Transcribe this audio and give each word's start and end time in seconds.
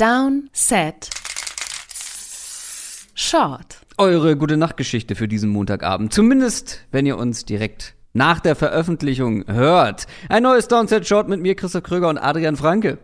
Down, 0.00 0.48
Set, 0.54 1.10
Short. 3.12 3.80
Eure 3.98 4.34
gute 4.34 4.56
Nachtgeschichte 4.56 5.14
für 5.14 5.28
diesen 5.28 5.50
Montagabend. 5.50 6.14
Zumindest, 6.14 6.86
wenn 6.90 7.04
ihr 7.04 7.18
uns 7.18 7.44
direkt 7.44 7.96
nach 8.14 8.40
der 8.40 8.56
Veröffentlichung 8.56 9.46
hört. 9.46 10.06
Ein 10.30 10.44
neues 10.44 10.68
Downset 10.68 11.06
Short 11.06 11.28
mit 11.28 11.42
mir, 11.42 11.54
Christoph 11.54 11.82
Kröger 11.82 12.08
und 12.08 12.16
Adrian 12.16 12.56
Franke. 12.56 12.96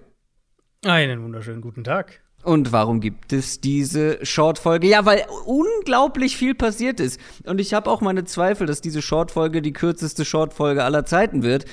Einen 0.86 1.22
wunderschönen 1.22 1.60
guten 1.60 1.84
Tag. 1.84 2.22
Und 2.42 2.72
warum 2.72 3.00
gibt 3.00 3.34
es 3.34 3.60
diese 3.60 4.24
Short-Folge? 4.24 4.86
Ja, 4.86 5.04
weil 5.04 5.26
unglaublich 5.44 6.38
viel 6.38 6.54
passiert 6.54 6.98
ist. 6.98 7.20
Und 7.44 7.60
ich 7.60 7.74
habe 7.74 7.90
auch 7.90 8.00
meine 8.00 8.24
Zweifel, 8.24 8.66
dass 8.66 8.80
diese 8.80 9.02
Short-Folge 9.02 9.60
die 9.60 9.74
kürzeste 9.74 10.24
Short-Folge 10.24 10.82
aller 10.82 11.04
Zeiten 11.04 11.42
wird. 11.42 11.66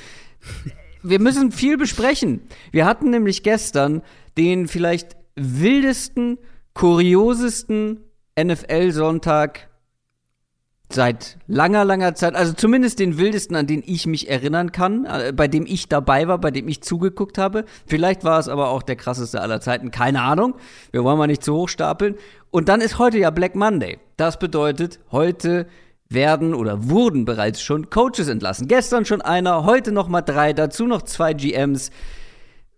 Wir 1.01 1.19
müssen 1.19 1.53
viel 1.53 1.77
besprechen. 1.77 2.41
Wir 2.71 2.85
hatten 2.85 3.09
nämlich 3.09 3.43
gestern 3.43 4.01
den 4.37 4.67
vielleicht 4.67 5.15
wildesten, 5.35 6.37
kuriosesten 6.73 7.99
NFL-Sonntag 8.39 9.69
seit 10.93 11.37
langer, 11.47 11.85
langer 11.85 12.15
Zeit, 12.15 12.35
also 12.35 12.53
zumindest 12.53 12.99
den 12.99 13.17
wildesten, 13.17 13.55
an 13.55 13.67
den 13.67 13.83
ich 13.85 14.05
mich 14.05 14.29
erinnern 14.29 14.71
kann, 14.71 15.05
äh, 15.05 15.33
bei 15.35 15.47
dem 15.47 15.65
ich 15.65 15.89
dabei 15.89 16.27
war, 16.27 16.37
bei 16.37 16.51
dem 16.51 16.67
ich 16.67 16.81
zugeguckt 16.81 17.37
habe. 17.37 17.65
Vielleicht 17.87 18.23
war 18.23 18.39
es 18.39 18.47
aber 18.47 18.69
auch 18.69 18.83
der 18.83 18.95
krasseste 18.95 19.41
aller 19.41 19.59
Zeiten, 19.59 19.91
keine 19.91 20.21
Ahnung. 20.21 20.55
Wir 20.91 21.03
wollen 21.03 21.17
mal 21.17 21.27
nicht 21.27 21.43
zu 21.43 21.55
hoch 21.55 21.69
stapeln. 21.69 22.15
Und 22.51 22.69
dann 22.69 22.81
ist 22.81 22.99
heute 22.99 23.17
ja 23.17 23.31
Black 23.31 23.55
Monday. 23.55 23.97
Das 24.17 24.37
bedeutet, 24.37 24.99
heute 25.11 25.67
werden 26.09 26.53
oder 26.53 26.89
wurden 26.89 27.25
bereits 27.25 27.61
schon 27.61 27.89
Coaches 27.89 28.27
entlassen. 28.27 28.67
Gestern 28.67 29.05
schon 29.05 29.21
einer, 29.21 29.65
heute 29.65 29.91
noch 29.91 30.07
mal 30.07 30.21
drei, 30.21 30.53
dazu 30.53 30.85
noch 30.85 31.01
zwei 31.01 31.33
GMs 31.33 31.89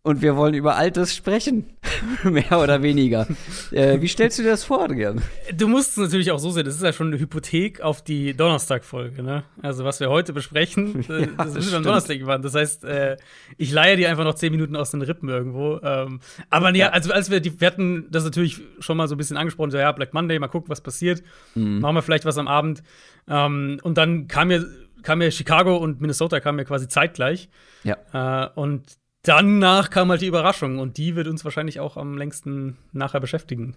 und 0.06 0.22
wir 0.22 0.36
wollen 0.36 0.54
über 0.54 0.76
Altes 0.76 1.16
sprechen. 1.16 1.66
Mehr 2.24 2.60
oder 2.60 2.84
weniger. 2.84 3.26
äh, 3.72 4.00
wie 4.02 4.08
stellst 4.08 4.38
du 4.38 4.44
dir 4.44 4.52
das 4.52 4.64
vor, 4.64 4.84
Adrian? 4.84 5.20
Du 5.58 5.68
musst 5.68 5.92
es 5.92 5.98
natürlich 5.98 6.30
auch 6.30 6.38
so 6.38 6.52
sehen, 6.52 6.64
das 6.64 6.76
ist 6.76 6.84
ja 6.84 6.94
schon 6.94 7.08
eine 7.08 7.18
Hypothek 7.18 7.82
auf 7.82 8.04
die 8.04 8.36
Donnerstag-Folge, 8.36 9.24
ne? 9.24 9.46
Also, 9.64 9.84
was 9.84 10.00
wir 10.00 10.12
heute 10.12 10.32
besprechen, 10.32 11.04
äh, 11.10 11.22
ja, 11.22 11.28
das, 11.38 11.54
das 11.56 11.66
ist 11.66 11.74
am 11.74 11.82
Donnerstag 11.82 12.20
geworden. 12.20 12.44
Das 12.44 12.54
heißt, 12.54 12.84
äh, 12.84 13.18
ich 13.58 13.72
leihe 13.72 13.98
dir 13.98 14.12
einfach 14.12 14.26
noch 14.26 14.36
zehn 14.36 14.52
Minuten 14.52 14.76
aus 14.76 14.92
den 14.92 15.02
Rippen 15.02 15.28
irgendwo. 15.28 15.80
Ähm, 15.82 16.20
aber 16.52 16.76
ja, 16.76 16.90
also, 16.90 17.12
als 17.12 17.32
wir, 17.32 17.40
die, 17.40 17.60
wir 17.60 17.66
hatten 17.66 18.06
das 18.12 18.26
natürlich 18.26 18.62
schon 18.78 18.98
mal 18.98 19.08
so 19.08 19.16
ein 19.16 19.18
bisschen 19.18 19.38
angesprochen, 19.38 19.72
so, 19.72 19.80
ja, 19.80 19.92
Black 19.92 20.14
Monday, 20.14 20.38
mal 20.38 20.50
gucken, 20.50 20.70
was 20.70 20.82
passiert. 20.82 21.24
Mhm. 21.56 21.80
Machen 21.80 21.96
wir 21.96 22.04
vielleicht 22.04 22.26
was 22.26 22.38
am 22.38 22.48
Abend. 22.48 22.84
Ähm, 23.28 23.80
und 23.82 23.98
dann 23.98 24.28
kam 24.28 24.50
mir, 24.50 24.68
kam 25.02 25.18
mir 25.18 25.32
Chicago 25.32 25.78
und 25.78 26.00
Minnesota 26.00 26.40
kamen 26.40 26.58
mir 26.58 26.66
quasi 26.66 26.88
zeitgleich. 26.88 27.50
Ja. 27.84 27.98
Äh, 28.46 28.50
und 28.54 28.84
danach 29.28 29.90
kam 29.90 30.10
halt 30.10 30.22
die 30.22 30.28
Überraschung 30.28 30.80
und 30.80 30.98
die 30.98 31.16
wird 31.16 31.28
uns 31.28 31.44
wahrscheinlich 31.44 31.80
auch 31.80 31.98
am 31.98 32.18
längsten 32.18 32.78
nachher 32.94 33.20
beschäftigen. 33.20 33.76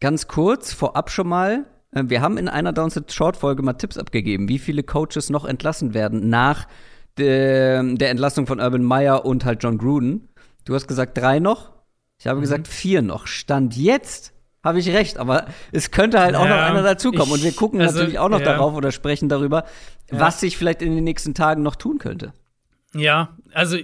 Ganz 0.00 0.28
kurz, 0.28 0.72
vorab 0.72 1.10
schon 1.10 1.28
mal, 1.28 1.66
äh, 1.92 2.04
wir 2.06 2.20
haben 2.20 2.38
in 2.38 2.48
einer 2.48 2.72
Downset 2.72 3.12
Short 3.12 3.36
Folge 3.36 3.62
mal 3.62 3.74
Tipps 3.74 3.98
abgegeben, 3.98 4.48
wie 4.48 4.58
viele 4.58 4.82
Coaches 4.82 5.30
noch 5.30 5.44
entlassen 5.44 5.94
werden 5.94 6.28
nach 6.28 6.66
der, 7.16 7.82
der 7.82 8.10
Entlassung 8.10 8.46
von 8.46 8.60
Urban 8.60 8.82
Meyer 8.82 9.24
und 9.24 9.44
halt 9.44 9.62
John 9.62 9.78
Gruden. 9.78 10.28
Du 10.64 10.74
hast 10.74 10.88
gesagt 10.88 11.16
drei 11.16 11.38
noch. 11.38 11.72
Ich 12.18 12.26
habe 12.26 12.38
mhm. 12.38 12.42
gesagt 12.42 12.68
vier 12.68 13.02
noch. 13.02 13.26
Stand 13.26 13.76
jetzt 13.76 14.32
habe 14.64 14.78
ich 14.78 14.88
recht, 14.88 15.18
aber 15.18 15.46
es 15.72 15.90
könnte 15.90 16.20
halt 16.20 16.34
auch 16.34 16.48
noch 16.48 16.56
einer 16.56 16.82
dazukommen. 16.82 17.34
und 17.34 17.44
wir 17.44 17.52
gucken 17.52 17.82
also, 17.82 17.98
natürlich 17.98 18.18
auch 18.18 18.30
noch 18.30 18.40
ja. 18.40 18.46
darauf 18.46 18.74
oder 18.74 18.92
sprechen 18.92 19.28
darüber, 19.28 19.64
ja. 20.10 20.18
was 20.18 20.40
sich 20.40 20.56
vielleicht 20.56 20.80
in 20.80 20.94
den 20.94 21.04
nächsten 21.04 21.34
Tagen 21.34 21.62
noch 21.62 21.76
tun 21.76 21.98
könnte. 21.98 22.32
Ja, 22.94 23.36
also 23.52 23.76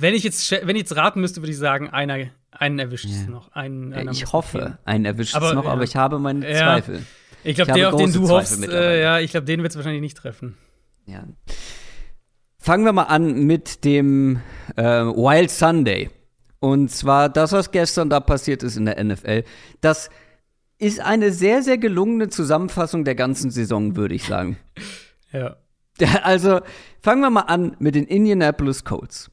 wenn 0.00 0.14
ich 0.14 0.22
jetzt, 0.22 0.50
wenn 0.50 0.76
ich 0.76 0.82
jetzt 0.82 0.96
raten 0.96 1.20
müsste, 1.20 1.40
würde 1.42 1.52
ich 1.52 1.58
sagen, 1.58 1.88
einer, 1.90 2.26
einen 2.50 2.78
erwischt 2.78 3.06
es 3.06 3.22
ja. 3.22 3.30
noch. 3.30 3.52
Einen, 3.52 4.08
ich 4.10 4.32
hoffe, 4.32 4.78
einen 4.84 5.04
erwischt 5.04 5.36
es 5.36 5.52
noch, 5.54 5.64
ja. 5.64 5.70
aber 5.70 5.82
ich 5.82 5.96
habe 5.96 6.18
meine 6.18 6.48
ja. 6.48 6.58
Zweifel. 6.58 7.04
Ich 7.42 7.56
glaube, 7.56 7.72
der, 7.72 7.94
auf 7.94 8.00
den 8.00 8.12
du 8.12 8.28
hoffst, 8.28 8.62
äh, 8.66 9.02
ja, 9.02 9.18
ich 9.18 9.30
glaube, 9.30 9.46
den 9.46 9.62
wird 9.62 9.72
es 9.72 9.76
wahrscheinlich 9.76 10.02
nicht 10.02 10.16
treffen. 10.16 10.56
Ja. 11.06 11.24
Fangen 12.58 12.84
wir 12.84 12.92
mal 12.92 13.04
an 13.04 13.44
mit 13.44 13.84
dem 13.84 14.40
äh, 14.76 14.82
Wild 14.82 15.50
Sunday. 15.50 16.10
Und 16.58 16.90
zwar 16.90 17.30
das, 17.30 17.52
was 17.52 17.70
gestern 17.70 18.10
da 18.10 18.20
passiert 18.20 18.62
ist 18.62 18.76
in 18.76 18.84
der 18.84 19.02
NFL. 19.02 19.44
Das 19.80 20.10
ist 20.78 21.00
eine 21.00 21.32
sehr, 21.32 21.62
sehr 21.62 21.78
gelungene 21.78 22.28
Zusammenfassung 22.28 23.04
der 23.04 23.14
ganzen 23.14 23.50
Saison, 23.50 23.96
würde 23.96 24.14
ich 24.14 24.24
sagen. 24.24 24.58
ja. 25.32 25.56
Also 26.22 26.60
fangen 27.02 27.20
wir 27.20 27.30
mal 27.30 27.42
an 27.42 27.76
mit 27.78 27.94
den 27.94 28.06
Indianapolis 28.06 28.84
Colts. 28.84 29.30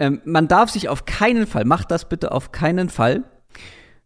Ähm, 0.00 0.20
man 0.24 0.48
darf 0.48 0.70
sich 0.70 0.88
auf 0.88 1.04
keinen 1.04 1.46
Fall, 1.46 1.64
macht 1.64 1.90
das 1.90 2.08
bitte 2.08 2.32
auf 2.32 2.50
keinen 2.50 2.88
Fall. 2.88 3.22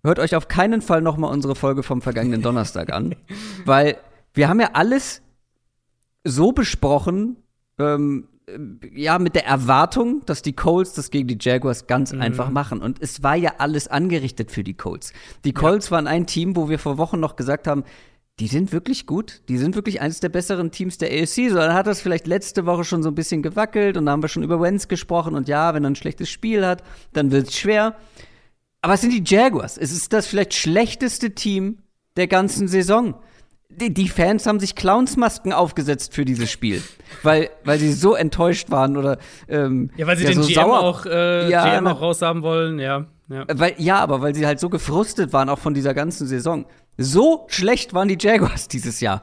Hört 0.03 0.19
euch 0.19 0.37
auf 0.37 0.49
keinen 0.49 0.83
Fall 0.83 1.01
noch 1.01 1.17
mal 1.17 1.29
unsere 1.29 1.55
Folge 1.55 1.83
vom 1.83 2.03
vergangenen 2.03 2.43
Donnerstag 2.43 2.93
an, 2.93 3.15
weil 3.65 3.97
wir 4.35 4.49
haben 4.49 4.61
ja 4.61 4.71
alles 4.75 5.23
so 6.25 6.53
besprochen, 6.53 7.37
ähm, 7.79 8.29
ja, 8.93 9.19
mit 9.19 9.37
der 9.37 9.47
Erwartung, 9.47 10.23
dass 10.27 10.43
die 10.43 10.53
Colts 10.53 10.93
das 10.93 11.11
gegen 11.11 11.29
die 11.29 11.39
Jaguars 11.41 11.87
ganz 11.87 12.13
mhm. 12.13 12.21
einfach 12.21 12.51
machen. 12.51 12.83
Und 12.83 13.01
es 13.01 13.23
war 13.23 13.37
ja 13.37 13.55
alles 13.59 13.89
angerichtet 13.89 14.51
für 14.51 14.63
die 14.63 14.75
Colts. 14.75 15.15
Die 15.45 15.53
Colts 15.53 15.87
ja. 15.87 15.93
waren 15.93 16.07
ein 16.07 16.27
Team, 16.27 16.55
wo 16.57 16.69
wir 16.69 16.79
vor 16.79 16.99
Wochen 16.99 17.21
noch 17.21 17.37
gesagt 17.37 17.67
haben, 17.67 17.85
die 18.41 18.49
sind 18.49 18.73
wirklich 18.73 19.07
gut. 19.07 19.43
Die 19.49 19.59
sind 19.59 19.77
wirklich 19.77 20.01
eines 20.01 20.21
der 20.21 20.29
besseren 20.29 20.71
Teams 20.71 20.99
der 20.99 21.11
AFC. 21.11 21.51
So, 21.51 21.57
dann 21.57 21.75
hat 21.75 21.87
das 21.87 22.01
vielleicht 22.01 22.27
letzte 22.27 22.67
Woche 22.67 22.85
schon 22.85 23.03
so 23.03 23.11
ein 23.11 23.15
bisschen 23.15 23.43
gewackelt 23.43 23.97
und 23.97 24.07
da 24.07 24.13
haben 24.13 24.23
wir 24.23 24.29
schon 24.29 24.43
über 24.43 24.61
Wentz 24.61 24.89
gesprochen. 24.89 25.35
Und 25.35 25.49
ja, 25.49 25.73
wenn 25.75 25.85
er 25.85 25.91
ein 25.91 25.97
schlechtes 25.97 26.29
Spiel 26.29 26.67
hat, 26.67 26.83
dann 27.13 27.31
wird 27.31 27.49
es 27.49 27.57
schwer. 27.57 27.97
Aber 28.83 28.95
es 28.95 29.01
sind 29.01 29.13
die 29.13 29.23
Jaguars. 29.25 29.79
Es 29.79 29.93
ist 29.93 30.13
das 30.13 30.27
vielleicht 30.27 30.55
schlechteste 30.55 31.35
Team 31.35 31.79
der 32.17 32.27
ganzen 32.27 32.67
Saison. 32.67 33.15
Die, 33.71 33.93
die 33.95 34.09
Fans 34.09 34.47
haben 34.47 34.61
sich 34.61 34.75
Clownsmasken 34.75 35.53
aufgesetzt 35.53 36.15
für 36.15 36.25
dieses 36.25 36.51
Spiel, 36.51 36.83
weil, 37.23 37.51
weil 37.65 37.79
sie 37.79 37.93
so 37.93 38.15
enttäuscht 38.15 38.71
waren 38.71 38.97
oder 38.97 39.19
ähm, 39.49 39.91
ja, 39.97 40.07
weil 40.07 40.17
sie 40.17 40.25
ja, 40.25 40.31
den 40.31 40.43
so 40.43 40.47
GM 40.47 40.55
sauer. 40.55 40.81
auch 40.81 41.07
äh, 41.07 41.51
ja, 41.51 41.75
GM 41.75 41.87
auch 41.89 42.01
raushaben 42.01 42.43
wollen, 42.43 42.79
ja. 42.79 43.07
Ja. 43.29 43.47
Weil, 43.49 43.75
ja, 43.79 43.99
aber 43.99 44.21
weil 44.21 44.35
sie 44.35 44.47
halt 44.47 44.61
so 44.61 44.69
gefrustet 44.69 45.33
waren, 45.33 45.49
auch 45.49 45.59
von 45.59 45.75
dieser 45.75 45.95
ganzen 45.95 46.27
Saison. 46.27 46.67
So 46.97 47.47
schlecht 47.49 47.95
waren 47.95 48.09
die 48.09 48.19
Jaguars 48.19 48.69
dieses 48.69 49.01
Jahr. 49.01 49.23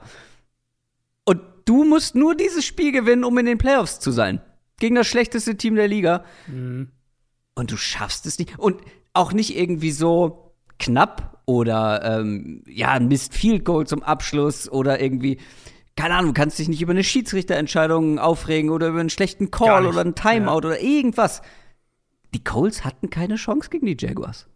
Und 1.26 1.42
du 1.66 1.84
musst 1.84 2.16
nur 2.16 2.36
dieses 2.36 2.66
Spiel 2.66 2.92
gewinnen, 2.92 3.24
um 3.24 3.38
in 3.38 3.46
den 3.46 3.58
Playoffs 3.58 4.00
zu 4.00 4.12
sein. 4.12 4.42
Gegen 4.80 4.96
das 4.96 5.08
schlechteste 5.08 5.58
Team 5.58 5.76
der 5.76 5.88
Liga. 5.88 6.24
Mhm. 6.48 6.90
Und 7.56 7.72
du 7.72 7.78
schaffst 7.78 8.26
es 8.26 8.40
nicht. 8.40 8.58
Und 8.58 8.82
auch 9.14 9.34
nicht 9.34 9.56
irgendwie 9.58 9.92
so 9.92 10.56
knapp 10.80 11.42
oder 11.46 12.20
ähm, 12.20 12.64
ja, 12.68 12.92
ein 12.92 13.08
Mist 13.08 13.34
Field 13.34 13.66
Goal 13.66 13.86
zum 13.86 14.04
Abschluss 14.04 14.70
oder 14.70 15.00
irgendwie 15.00 15.38
keine 15.98 16.16
Ahnung, 16.16 16.34
du 16.34 16.40
kannst 16.40 16.58
dich 16.58 16.70
nicht 16.70 16.82
über 16.82 16.92
eine 16.92 17.04
Schiedsrichterentscheidung 17.04 18.18
aufregen 18.18 18.70
oder 18.70 18.88
über 18.88 19.02
einen 19.02 19.10
schlechten 19.10 19.52
Call 19.52 19.86
oder 19.86 20.00
einen 20.00 20.16
Timeout 20.16 20.48
ja. 20.48 20.56
oder 20.56 20.82
irgendwas 20.82 21.42
die 22.34 22.44
Colts 22.44 22.86
hatten 22.86 23.10
keine 23.10 23.36
Chance 23.36 23.70
gegen 23.70 23.86
die 23.86 23.98
Jaguars. 23.98 24.48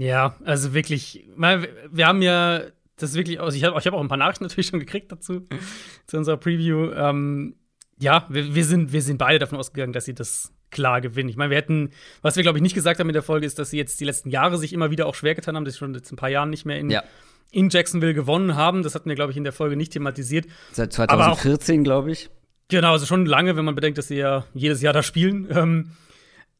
Ja, 0.00 0.34
also 0.44 0.72
wirklich, 0.72 1.28
wir 1.36 2.06
haben 2.06 2.22
ja 2.22 2.62
das 2.96 3.14
wirklich 3.14 3.38
aus. 3.38 3.54
Ich 3.54 3.64
habe 3.64 3.78
ich 3.78 3.86
hab 3.86 3.92
auch 3.92 4.00
ein 4.00 4.08
paar 4.08 4.16
Nachrichten 4.16 4.44
natürlich 4.44 4.68
schon 4.68 4.80
gekriegt 4.80 5.12
dazu, 5.12 5.46
zu 6.06 6.16
unserer 6.16 6.38
Preview. 6.38 6.90
Ähm, 6.92 7.56
ja, 7.98 8.24
wir, 8.30 8.54
wir, 8.54 8.64
sind, 8.64 8.94
wir 8.94 9.02
sind 9.02 9.18
beide 9.18 9.38
davon 9.38 9.58
ausgegangen, 9.58 9.92
dass 9.92 10.06
sie 10.06 10.14
das 10.14 10.54
klar 10.70 11.02
gewinnen. 11.02 11.28
Ich 11.28 11.36
meine, 11.36 11.50
wir 11.50 11.58
hätten, 11.58 11.90
was 12.22 12.36
wir, 12.36 12.42
glaube 12.42 12.56
ich, 12.56 12.62
nicht 12.62 12.74
gesagt 12.74 12.98
haben 12.98 13.10
in 13.10 13.12
der 13.12 13.22
Folge, 13.22 13.44
ist, 13.44 13.58
dass 13.58 13.70
sie 13.70 13.76
jetzt 13.76 14.00
die 14.00 14.06
letzten 14.06 14.30
Jahre 14.30 14.56
sich 14.56 14.72
immer 14.72 14.90
wieder 14.90 15.06
auch 15.06 15.14
schwer 15.14 15.34
getan 15.34 15.54
haben, 15.54 15.66
dass 15.66 15.74
sie 15.74 15.80
schon 15.80 15.92
jetzt 15.92 16.10
ein 16.10 16.16
paar 16.16 16.30
Jahren 16.30 16.48
nicht 16.48 16.64
mehr 16.64 16.78
in, 16.78 16.88
ja. 16.88 17.02
in 17.50 17.68
Jacksonville 17.68 18.14
gewonnen 18.14 18.56
haben. 18.56 18.82
Das 18.82 18.94
hatten 18.94 19.10
wir, 19.10 19.16
glaube 19.16 19.32
ich, 19.32 19.36
in 19.36 19.44
der 19.44 19.52
Folge 19.52 19.76
nicht 19.76 19.92
thematisiert. 19.92 20.46
Seit 20.72 20.94
2014, 20.94 21.84
glaube 21.84 22.10
ich. 22.10 22.30
Genau, 22.68 22.92
also 22.92 23.04
schon 23.04 23.26
lange, 23.26 23.54
wenn 23.56 23.66
man 23.66 23.74
bedenkt, 23.74 23.98
dass 23.98 24.08
sie 24.08 24.16
ja 24.16 24.46
jedes 24.54 24.80
Jahr 24.80 24.94
da 24.94 25.02
spielen. 25.02 25.48
Ähm, 25.50 25.90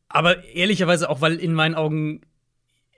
aber 0.09 0.45
ehrlicherweise 0.45 1.09
auch, 1.09 1.23
weil 1.23 1.37
in 1.37 1.55
meinen 1.55 1.77
Augen, 1.77 2.21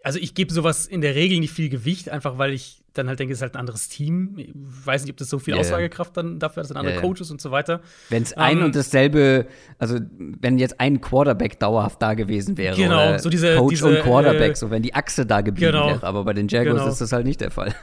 also 0.02 0.19
ich 0.19 0.34
gebe 0.34 0.52
sowas 0.52 0.87
in 0.87 1.00
der 1.00 1.14
Regel 1.14 1.38
nicht 1.40 1.52
viel 1.52 1.69
Gewicht, 1.69 2.08
einfach 2.10 2.38
weil 2.38 2.52
ich 2.52 2.82
dann 2.93 3.08
halt 3.08 3.19
denke, 3.19 3.32
es 3.32 3.38
ist 3.38 3.43
halt 3.43 3.54
ein 3.54 3.60
anderes 3.60 3.88
Team. 3.88 4.34
Ich 4.37 4.50
weiß 4.54 5.02
nicht, 5.02 5.12
ob 5.12 5.16
das 5.16 5.31
so 5.31 5.38
viel 5.38 5.54
yeah. 5.54 5.60
Aussagekraft 5.60 6.16
dann 6.16 6.38
dafür 6.38 6.56
hat, 6.56 6.64
dass 6.64 6.69
dann 6.69 6.78
andere 6.78 6.94
yeah. 6.94 7.02
Coaches 7.02 7.31
und 7.31 7.40
so 7.40 7.50
weiter. 7.50 7.81
Wenn 8.10 8.22
es 8.22 8.34
ein 8.34 8.58
ähm, 8.58 8.64
und 8.64 8.76
dasselbe, 8.76 9.46
also 9.78 9.99
wenn 10.19 10.58
jetzt 10.58 10.78
ein 10.81 11.00
Quarterback 11.00 11.58
dauerhaft 11.58 12.02
da 12.02 12.14
gewesen 12.14 12.58
wäre. 12.58 12.76
Genau, 12.76 13.16
so 13.19 13.31
diese. 13.31 13.56
Coach 13.56 13.70
diese, 13.70 13.88
und 13.88 14.00
Quarterback, 14.00 14.52
äh, 14.52 14.56
so 14.56 14.70
wenn 14.70 14.82
die 14.82 14.94
Achse 14.94 15.25
da 15.25 15.40
geblieben 15.40 15.72
genau, 15.72 15.87
wäre. 15.87 16.02
Aber 16.02 16.25
bei 16.25 16.32
den 16.34 16.48
Jaguars 16.48 16.78
genau. 16.78 16.90
ist 16.90 17.00
das 17.00 17.12
halt 17.12 17.25
nicht 17.25 17.40
der 17.40 17.50
Fall. 17.50 17.75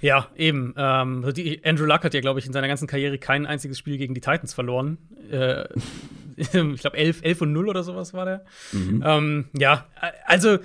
Ja, 0.00 0.28
eben. 0.36 0.74
Ähm, 0.76 1.24
Andrew 1.64 1.86
Luck 1.86 2.04
hat 2.04 2.14
ja, 2.14 2.20
glaube 2.20 2.38
ich, 2.38 2.46
in 2.46 2.52
seiner 2.52 2.68
ganzen 2.68 2.86
Karriere 2.86 3.18
kein 3.18 3.46
einziges 3.46 3.78
Spiel 3.78 3.96
gegen 3.96 4.14
die 4.14 4.20
Titans 4.20 4.54
verloren. 4.54 4.98
Äh, 5.30 5.64
ich 6.36 6.50
glaube, 6.50 6.96
11, 6.96 7.22
11 7.22 7.40
und 7.42 7.52
0 7.52 7.68
oder 7.68 7.82
sowas 7.82 8.14
war 8.14 8.24
der. 8.24 8.44
Mhm. 8.72 9.02
Ähm, 9.04 9.44
ja, 9.56 9.86
also, 10.26 10.58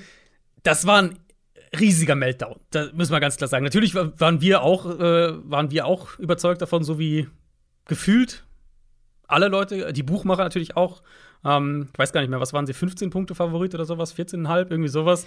das 0.63 0.85
war 0.85 1.01
ein 1.01 1.19
riesiger 1.79 2.15
Meltdown. 2.15 2.59
Das 2.71 2.93
müssen 2.93 3.11
wir 3.11 3.19
ganz 3.19 3.37
klar 3.37 3.47
sagen. 3.47 3.63
Natürlich 3.63 3.95
waren 3.95 4.41
wir 4.41 4.61
auch, 4.61 4.85
äh, 4.85 5.49
waren 5.49 5.71
wir 5.71 5.85
auch 5.85 6.19
überzeugt 6.19 6.61
davon, 6.61 6.83
so 6.83 6.99
wie 6.99 7.27
gefühlt 7.85 8.45
alle 9.27 9.47
Leute, 9.47 9.93
die 9.93 10.03
Buchmacher 10.03 10.43
natürlich 10.43 10.75
auch. 10.75 11.01
Ähm, 11.45 11.89
ich 11.93 11.99
weiß 11.99 12.13
gar 12.13 12.21
nicht 12.21 12.29
mehr, 12.29 12.41
was 12.41 12.53
waren 12.53 12.67
sie, 12.67 12.73
15 12.73 13.09
Punkte 13.09 13.33
Favorit 13.33 13.73
oder 13.73 13.85
sowas, 13.85 14.15
14,5, 14.15 14.69
irgendwie 14.69 14.89
sowas. 14.89 15.25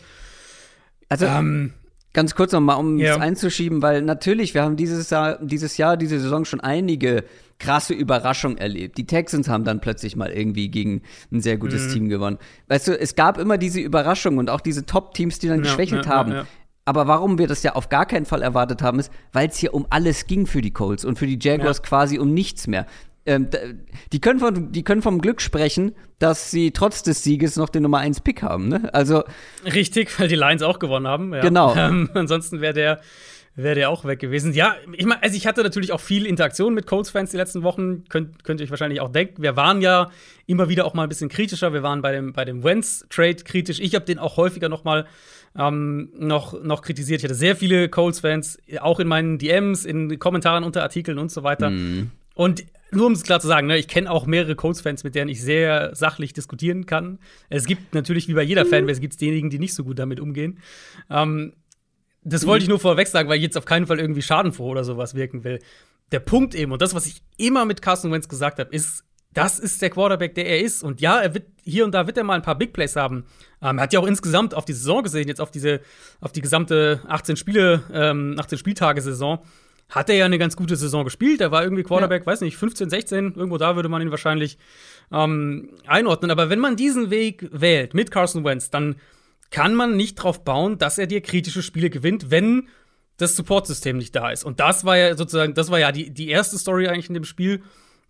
Also, 1.09 1.27
ähm, 1.27 1.73
ganz 2.15 2.35
kurz 2.35 2.53
nochmal, 2.53 2.79
um 2.79 2.99
es 2.99 3.17
einzuschieben, 3.17 3.83
weil 3.83 4.01
natürlich, 4.01 4.55
wir 4.55 4.63
haben 4.63 4.77
dieses 4.77 5.11
Jahr, 5.11 5.39
dieses 5.43 5.77
Jahr, 5.77 5.99
diese 5.99 6.19
Saison 6.19 6.47
schon 6.47 6.61
einige 6.61 7.25
krasse 7.59 7.93
Überraschungen 7.93 8.57
erlebt. 8.57 8.97
Die 8.99 9.07
Texans 9.07 9.49
haben 9.49 9.65
dann 9.65 9.81
plötzlich 9.81 10.17
mal 10.17 10.31
irgendwie 10.31 10.69
gegen 10.69 11.03
ein 11.33 11.41
sehr 11.41 11.57
gutes 11.57 11.89
mhm. 11.89 11.93
Team 11.93 12.09
gewonnen. 12.09 12.39
Weißt 12.69 12.89
du, 12.89 12.99
es 12.99 13.15
gab 13.15 13.39
immer 13.39 13.59
diese 13.59 13.81
Überraschungen 13.81 14.39
und 14.39 14.51
auch 14.51 14.61
diese 14.61 14.87
Top-Teams, 14.87 15.39
die 15.39 15.49
dann 15.49 15.59
ja, 15.59 15.65
geschwächelt 15.65 16.07
ja, 16.07 16.13
haben. 16.13 16.33
Ja, 16.33 16.47
aber 16.85 17.07
warum 17.07 17.39
wir 17.39 17.47
das 17.47 17.63
ja 17.63 17.75
auf 17.75 17.89
gar 17.89 18.07
keinen 18.07 18.27
Fall 18.27 18.43
erwartet 18.43 18.83
haben, 18.83 18.99
ist, 18.99 19.11
weil 19.33 19.49
es 19.49 19.57
hier 19.57 19.75
um 19.75 19.87
alles 19.91 20.27
ging 20.27 20.47
für 20.47 20.61
die 20.61 20.73
Colts 20.73 21.05
und 21.05 21.19
für 21.19 21.27
die 21.27 21.39
Jaguars 21.41 21.83
quasi 21.83 22.19
um 22.19 22.33
nichts 22.35 22.67
mehr 22.67 22.87
ähm, 23.27 23.49
die, 24.13 24.21
können 24.21 24.39
von, 24.39 24.73
die 24.73 24.83
können 24.83 25.03
vom 25.03 25.21
Glück 25.21 25.41
sprechen, 25.41 25.95
dass 26.19 26.51
sie 26.51 26.73
trotz 26.73 27.03
des 27.03 27.23
Sieges 27.23 27.57
noch 27.57 27.69
den 27.69 27.83
Nummer 27.83 27.99
1 27.99 28.21
Pick 28.21 28.43
haben. 28.43 28.69
Ne? 28.69 28.93
Also 28.93 29.25
Richtig, 29.65 30.19
weil 30.19 30.29
die 30.29 30.37
Lions 30.37 30.63
auch 30.63 30.79
gewonnen 30.79 31.09
haben. 31.09 31.33
Ja. 31.33 31.41
Genau. 31.41 31.75
Ähm, 31.75 32.11
ansonsten 32.15 32.61
wäre 32.61 32.75
der, 32.75 33.01
wär 33.57 33.75
der 33.75 33.91
auch 33.91 34.05
weg 34.05 34.19
gewesen. 34.19 34.53
Ja, 34.53 34.77
ich 34.93 35.07
meine, 35.07 35.23
also 35.23 35.37
ich 35.37 35.47
hatte 35.47 35.63
natürlich 35.63 35.93
auch 35.93 36.01
viel 36.01 36.27
Interaktion 36.27 36.75
mit 36.75 36.87
Colts-Fans 36.87 37.31
die 37.31 37.37
letzten 37.37 37.63
Wochen. 37.63 38.05
Könnt, 38.09 38.45
könnt 38.45 38.61
ihr 38.61 38.65
euch 38.65 38.71
wahrscheinlich 38.71 39.01
auch 39.01 39.11
denken. 39.11 39.43
Wir 39.43 39.57
waren 39.57 39.81
ja 39.81 40.11
immer 40.47 40.69
wieder 40.69 40.85
auch 40.85 40.95
mal 40.95 41.05
ein 41.05 41.09
bisschen 41.09 41.29
kritischer. 41.31 41.73
Wir 41.73 41.83
waren 41.83 42.03
bei 42.03 42.13
dem, 42.13 42.33
bei 42.33 42.45
dem 42.45 42.63
Wentz-Trade 42.63 43.37
kritisch. 43.37 43.81
Ich 43.81 43.95
habe 43.95 44.05
den 44.05 44.19
auch 44.19 44.37
häufiger 44.37 44.69
noch 44.69 44.85
mal 44.85 45.07
ähm, 45.57 46.11
noch, 46.19 46.61
noch 46.63 46.83
kritisiert. 46.83 47.21
Ich 47.21 47.25
hatte 47.25 47.35
sehr 47.35 47.57
viele 47.57 47.89
Colts-Fans, 47.89 48.59
auch 48.81 49.01
in 49.01 49.09
meinen 49.09 49.39
DMs, 49.39 49.85
in 49.85 50.19
Kommentaren 50.19 50.65
unter 50.65 50.83
Artikeln 50.83 51.19
und 51.19 51.31
so 51.31 51.43
weiter. 51.43 51.71
Mm. 51.71 52.11
Und 52.35 52.65
nur 52.95 53.07
um 53.07 53.13
es 53.13 53.23
klar 53.23 53.41
zu 53.41 53.47
sagen, 53.47 53.67
ne, 53.67 53.79
ich 53.79 53.89
kenne 53.89 54.11
auch 54.11 54.27
mehrere 54.27 54.55
Colts-Fans, 54.55 55.05
mit 55.05 55.15
denen 55.15 55.29
ich 55.29 55.43
sehr 55.43 55.95
sachlich 55.95 56.33
diskutieren 56.33 56.87
kann. 56.87 57.19
Es 57.49 57.67
gibt 57.67 57.95
natürlich, 57.95 58.29
wie 58.29 58.35
bei 58.35 58.43
jeder 58.43 58.67
Fan, 58.67 58.89
es 58.89 59.01
gibt 59.01 59.21
diejenigen, 59.21 59.51
die 59.51 59.59
nicht 59.59 59.75
so 59.75 59.85
gut 59.85 59.99
damit 59.99 60.21
umgehen. 60.21 60.59
Ähm, 61.11 61.55
das 62.23 62.47
wollte 62.47 62.63
ich 62.63 62.69
nur 62.69 62.81
vorweg 62.81 63.07
sagen, 63.07 63.29
weil 63.29 63.37
ich 63.37 63.43
jetzt 63.43 63.59
auf 63.59 63.67
keinen 63.67 63.87
Fall 63.87 64.01
irgendwie 64.01 64.23
schadenfroh 64.23 64.71
oder 64.71 64.85
sowas 64.85 65.15
wirken 65.15 65.45
will. 65.45 65.61
Der 66.13 66.21
Punkt 66.21 66.55
eben, 66.55 66.73
und 66.73 66.81
das, 66.81 66.95
was 66.95 67.07
ich 67.07 67.23
immer 67.37 67.65
mit 67.65 67.83
Carson 67.83 68.13
Wentz 68.13 68.29
gesagt 68.29 68.59
habe, 68.59 68.75
ist, 68.75 69.05
das 69.35 69.59
ist 69.59 69.83
der 69.83 69.91
Quarterback, 69.91 70.35
der 70.35 70.47
er 70.47 70.61
ist. 70.61 70.83
Und 70.83 71.01
ja, 71.01 71.21
er 71.21 71.35
wird 71.35 71.47
hier 71.65 71.85
und 71.85 71.93
da 71.93 72.07
wird 72.07 72.17
er 72.17 72.25
mal 72.25 72.35
ein 72.35 72.43
paar 72.43 72.57
Big 72.57 72.73
Plays 72.73 72.97
haben. 72.97 73.25
Ähm, 73.61 73.79
er 73.79 73.83
hat 73.83 73.93
ja 73.93 74.01
auch 74.01 74.07
insgesamt 74.07 74.55
auf 74.55 74.65
die 74.65 74.73
Saison 74.73 75.03
gesehen, 75.03 75.29
jetzt 75.29 75.41
auf 75.41 75.51
diese, 75.51 75.81
auf 76.21 76.33
die 76.33 76.41
gesamte 76.41 77.03
18 77.09 77.37
Spiele, 77.37 77.83
ähm, 77.93 78.37
18 78.39 78.59
Spieltage 78.59 79.03
Saison 79.03 79.45
hat 79.89 80.09
er 80.09 80.17
ja 80.17 80.25
eine 80.25 80.39
ganz 80.39 80.57
gute 80.57 80.77
Saison 80.77 81.05
gespielt. 81.05 81.41
Er 81.41 81.51
war 81.51 81.63
irgendwie 81.63 81.83
Quarterback, 81.83 82.23
ja. 82.23 82.27
weiß 82.27 82.41
nicht, 82.41 82.57
15, 82.57 82.91
16, 82.91 83.35
irgendwo 83.35 83.59
da 83.59 83.77
würde 83.77 83.89
man 83.89 84.03
ihn 84.03 84.11
wahrscheinlich 84.11 84.59
ähm, 85.13 85.71
einordnen. 85.87 86.31
Aber 86.31 86.51
wenn 86.51 86.59
man 86.59 86.77
diesen 86.77 87.11
Weg 87.11 87.49
wählt 87.53 87.95
mit 87.95 88.11
Carson 88.11 88.45
Wentz, 88.45 88.71
dann 88.71 88.97
kann 89.51 89.75
man 89.75 89.97
nicht 89.97 90.19
darauf 90.19 90.45
bauen, 90.45 90.79
dass 90.79 90.99
er 90.99 91.07
dir 91.07 91.21
kritische 91.21 91.63
Spiele 91.63 91.91
gewinnt, 91.91 92.31
wenn 92.31 92.69
das 93.19 93.37
Supportsystem 93.37 93.97
nicht 93.97 94.15
da 94.17 94.31
ist. 94.31 94.45
Und 94.45 94.59
das 94.59 94.85
war 94.85 94.97
ja 94.97 95.17
sozusagen, 95.17 95.55
das 95.55 95.71
war 95.71 95.79
ja 95.79 95.93
die, 95.93 96.11
die 96.11 96.29
erste 96.29 96.59
Story 96.59 96.89
eigentlich 96.89 97.09
in 97.09 97.15
dem 97.15 97.25
Spiel, 97.25 97.63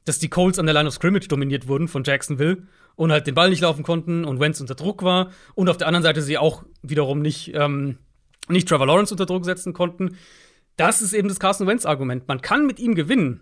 dass 0.06 0.18
die 0.18 0.28
Colts 0.28 0.58
an 0.58 0.66
der 0.66 0.74
Line 0.74 0.88
of 0.88 0.94
Scrimmage 0.94 1.28
dominiert 1.28 1.68
wurden 1.68 1.88
von 1.88 2.04
Jacksonville 2.04 2.62
und 2.96 3.12
halt 3.12 3.26
den 3.26 3.34
Ball 3.34 3.50
nicht 3.50 3.60
laufen 3.60 3.82
konnten 3.82 4.24
und 4.24 4.40
Wentz 4.40 4.60
unter 4.60 4.74
Druck 4.74 5.02
war 5.02 5.30
und 5.54 5.68
auf 5.68 5.76
der 5.76 5.88
anderen 5.88 6.02
Seite 6.02 6.22
sie 6.22 6.38
auch 6.38 6.64
wiederum 6.82 7.20
nicht, 7.20 7.52
ähm, 7.54 7.98
nicht 8.48 8.68
Trevor 8.68 8.86
Lawrence 8.86 9.12
unter 9.12 9.26
Druck 9.26 9.44
setzen 9.44 9.72
konnten 9.72 10.16
das 10.76 11.02
ist 11.02 11.12
eben 11.12 11.28
das 11.28 11.40
Carson 11.40 11.66
Wentz-Argument. 11.66 12.26
Man 12.28 12.40
kann 12.40 12.66
mit 12.66 12.78
ihm 12.78 12.94
gewinnen, 12.94 13.40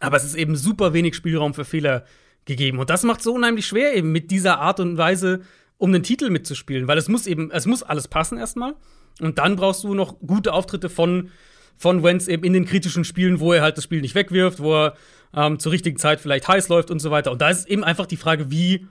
aber 0.00 0.16
es 0.16 0.24
ist 0.24 0.34
eben 0.34 0.56
super 0.56 0.92
wenig 0.92 1.14
Spielraum 1.14 1.54
für 1.54 1.64
Fehler 1.64 2.04
gegeben. 2.44 2.78
Und 2.78 2.90
das 2.90 3.02
macht 3.04 3.18
es 3.18 3.24
so 3.24 3.34
unheimlich 3.34 3.66
schwer, 3.66 3.94
eben 3.94 4.12
mit 4.12 4.30
dieser 4.30 4.58
Art 4.58 4.80
und 4.80 4.96
Weise 4.96 5.42
um 5.76 5.92
den 5.92 6.02
Titel 6.02 6.30
mitzuspielen, 6.30 6.88
weil 6.88 6.98
es 6.98 7.08
muss 7.08 7.26
eben, 7.26 7.50
es 7.52 7.66
muss 7.66 7.82
alles 7.82 8.08
passen 8.08 8.38
erstmal. 8.38 8.74
Und 9.20 9.38
dann 9.38 9.56
brauchst 9.56 9.84
du 9.84 9.94
noch 9.94 10.18
gute 10.20 10.52
Auftritte 10.52 10.88
von, 10.88 11.30
von 11.76 12.02
Wentz 12.02 12.26
eben 12.28 12.44
in 12.44 12.52
den 12.52 12.64
kritischen 12.64 13.04
Spielen, 13.04 13.40
wo 13.40 13.52
er 13.52 13.62
halt 13.62 13.76
das 13.76 13.84
Spiel 13.84 14.00
nicht 14.00 14.14
wegwirft, 14.14 14.60
wo 14.60 14.74
er 14.74 14.94
ähm, 15.34 15.58
zur 15.58 15.72
richtigen 15.72 15.98
Zeit 15.98 16.20
vielleicht 16.20 16.48
heiß 16.48 16.68
läuft 16.68 16.90
und 16.90 17.00
so 17.00 17.10
weiter. 17.10 17.30
Und 17.30 17.40
da 17.40 17.50
ist 17.50 17.68
eben 17.68 17.84
einfach 17.84 18.06
die 18.06 18.16
Frage, 18.16 18.50
wie 18.50 18.86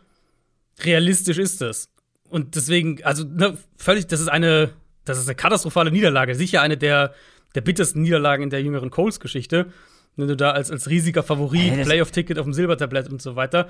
realistisch 0.79 1.37
ist 1.37 1.61
das? 1.61 1.89
Und 2.29 2.55
deswegen, 2.55 3.03
also 3.03 3.23
ne, 3.23 3.57
völlig, 3.77 4.07
das 4.07 4.19
ist 4.19 4.27
eine, 4.27 4.71
das 5.05 5.17
ist 5.17 5.27
eine 5.27 5.35
katastrophale 5.35 5.91
Niederlage. 5.91 6.35
Sicher 6.35 6.61
eine 6.61 6.77
der 6.77 7.13
der 7.57 7.62
bittersten 7.62 8.04
Niederlagen 8.04 8.44
in 8.44 8.50
der 8.51 8.62
jüngeren 8.62 8.92
Coles-Geschichte. 8.92 9.74
Wenn 10.15 10.27
du 10.27 10.38
da 10.38 10.51
als, 10.51 10.69
als 10.69 10.92
riesiger 10.92 11.24
Favorit, 11.24 11.71
hey, 11.71 11.86
Playoff-Ticket 11.86 12.38
auf 12.38 12.45
dem 12.45 12.54
Silbertablett 12.54 13.09
und 13.09 13.19
so 13.19 13.36
weiter. 13.36 13.68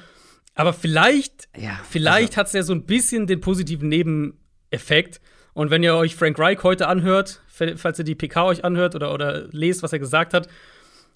Aber 0.56 0.74
vielleicht, 0.74 1.48
ja, 1.58 1.80
vielleicht 1.90 2.32
also. 2.32 2.38
hat 2.38 2.48
es 2.48 2.54
ja 2.54 2.64
so 2.64 2.74
ein 2.74 2.84
bisschen 2.84 3.28
den 3.28 3.40
positiven 3.40 3.88
Nebeneffekt. 3.88 5.22
Und 5.54 5.72
wenn 5.72 5.84
ihr 5.84 5.96
euch 5.96 6.18
Frank 6.18 6.38
Reich 6.38 6.64
heute 6.64 6.90
anhört, 6.90 7.42
falls 7.48 7.98
ihr 7.98 8.04
die 8.04 8.16
PK 8.16 8.44
euch 8.44 8.66
anhört 8.66 8.94
oder, 8.94 9.14
oder 9.14 9.48
lest, 9.52 9.84
was 9.84 9.94
er 9.94 10.00
gesagt 10.00 10.34
hat, 10.34 10.50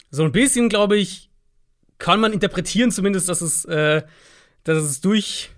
so 0.09 0.24
ein 0.24 0.31
bisschen, 0.31 0.69
glaube 0.69 0.95
ich, 0.95 1.29
kann 1.97 2.21
man 2.21 2.31
interpretieren 2.31 2.89
zumindest, 2.89 3.27
dass 3.27 3.41
es, 3.41 3.65
äh, 3.65 4.01
dass 4.63 4.77
es 4.77 5.01
durch, 5.01 5.50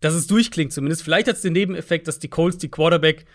dass 0.00 0.14
es 0.14 0.26
durchklingt 0.26 0.72
zumindest. 0.72 1.04
Vielleicht 1.04 1.28
hat 1.28 1.36
es 1.36 1.42
den 1.42 1.52
Nebeneffekt, 1.52 2.08
dass 2.08 2.18
die 2.18 2.28
Colts 2.28 2.58
die 2.58 2.68
Quarterback 2.68 3.26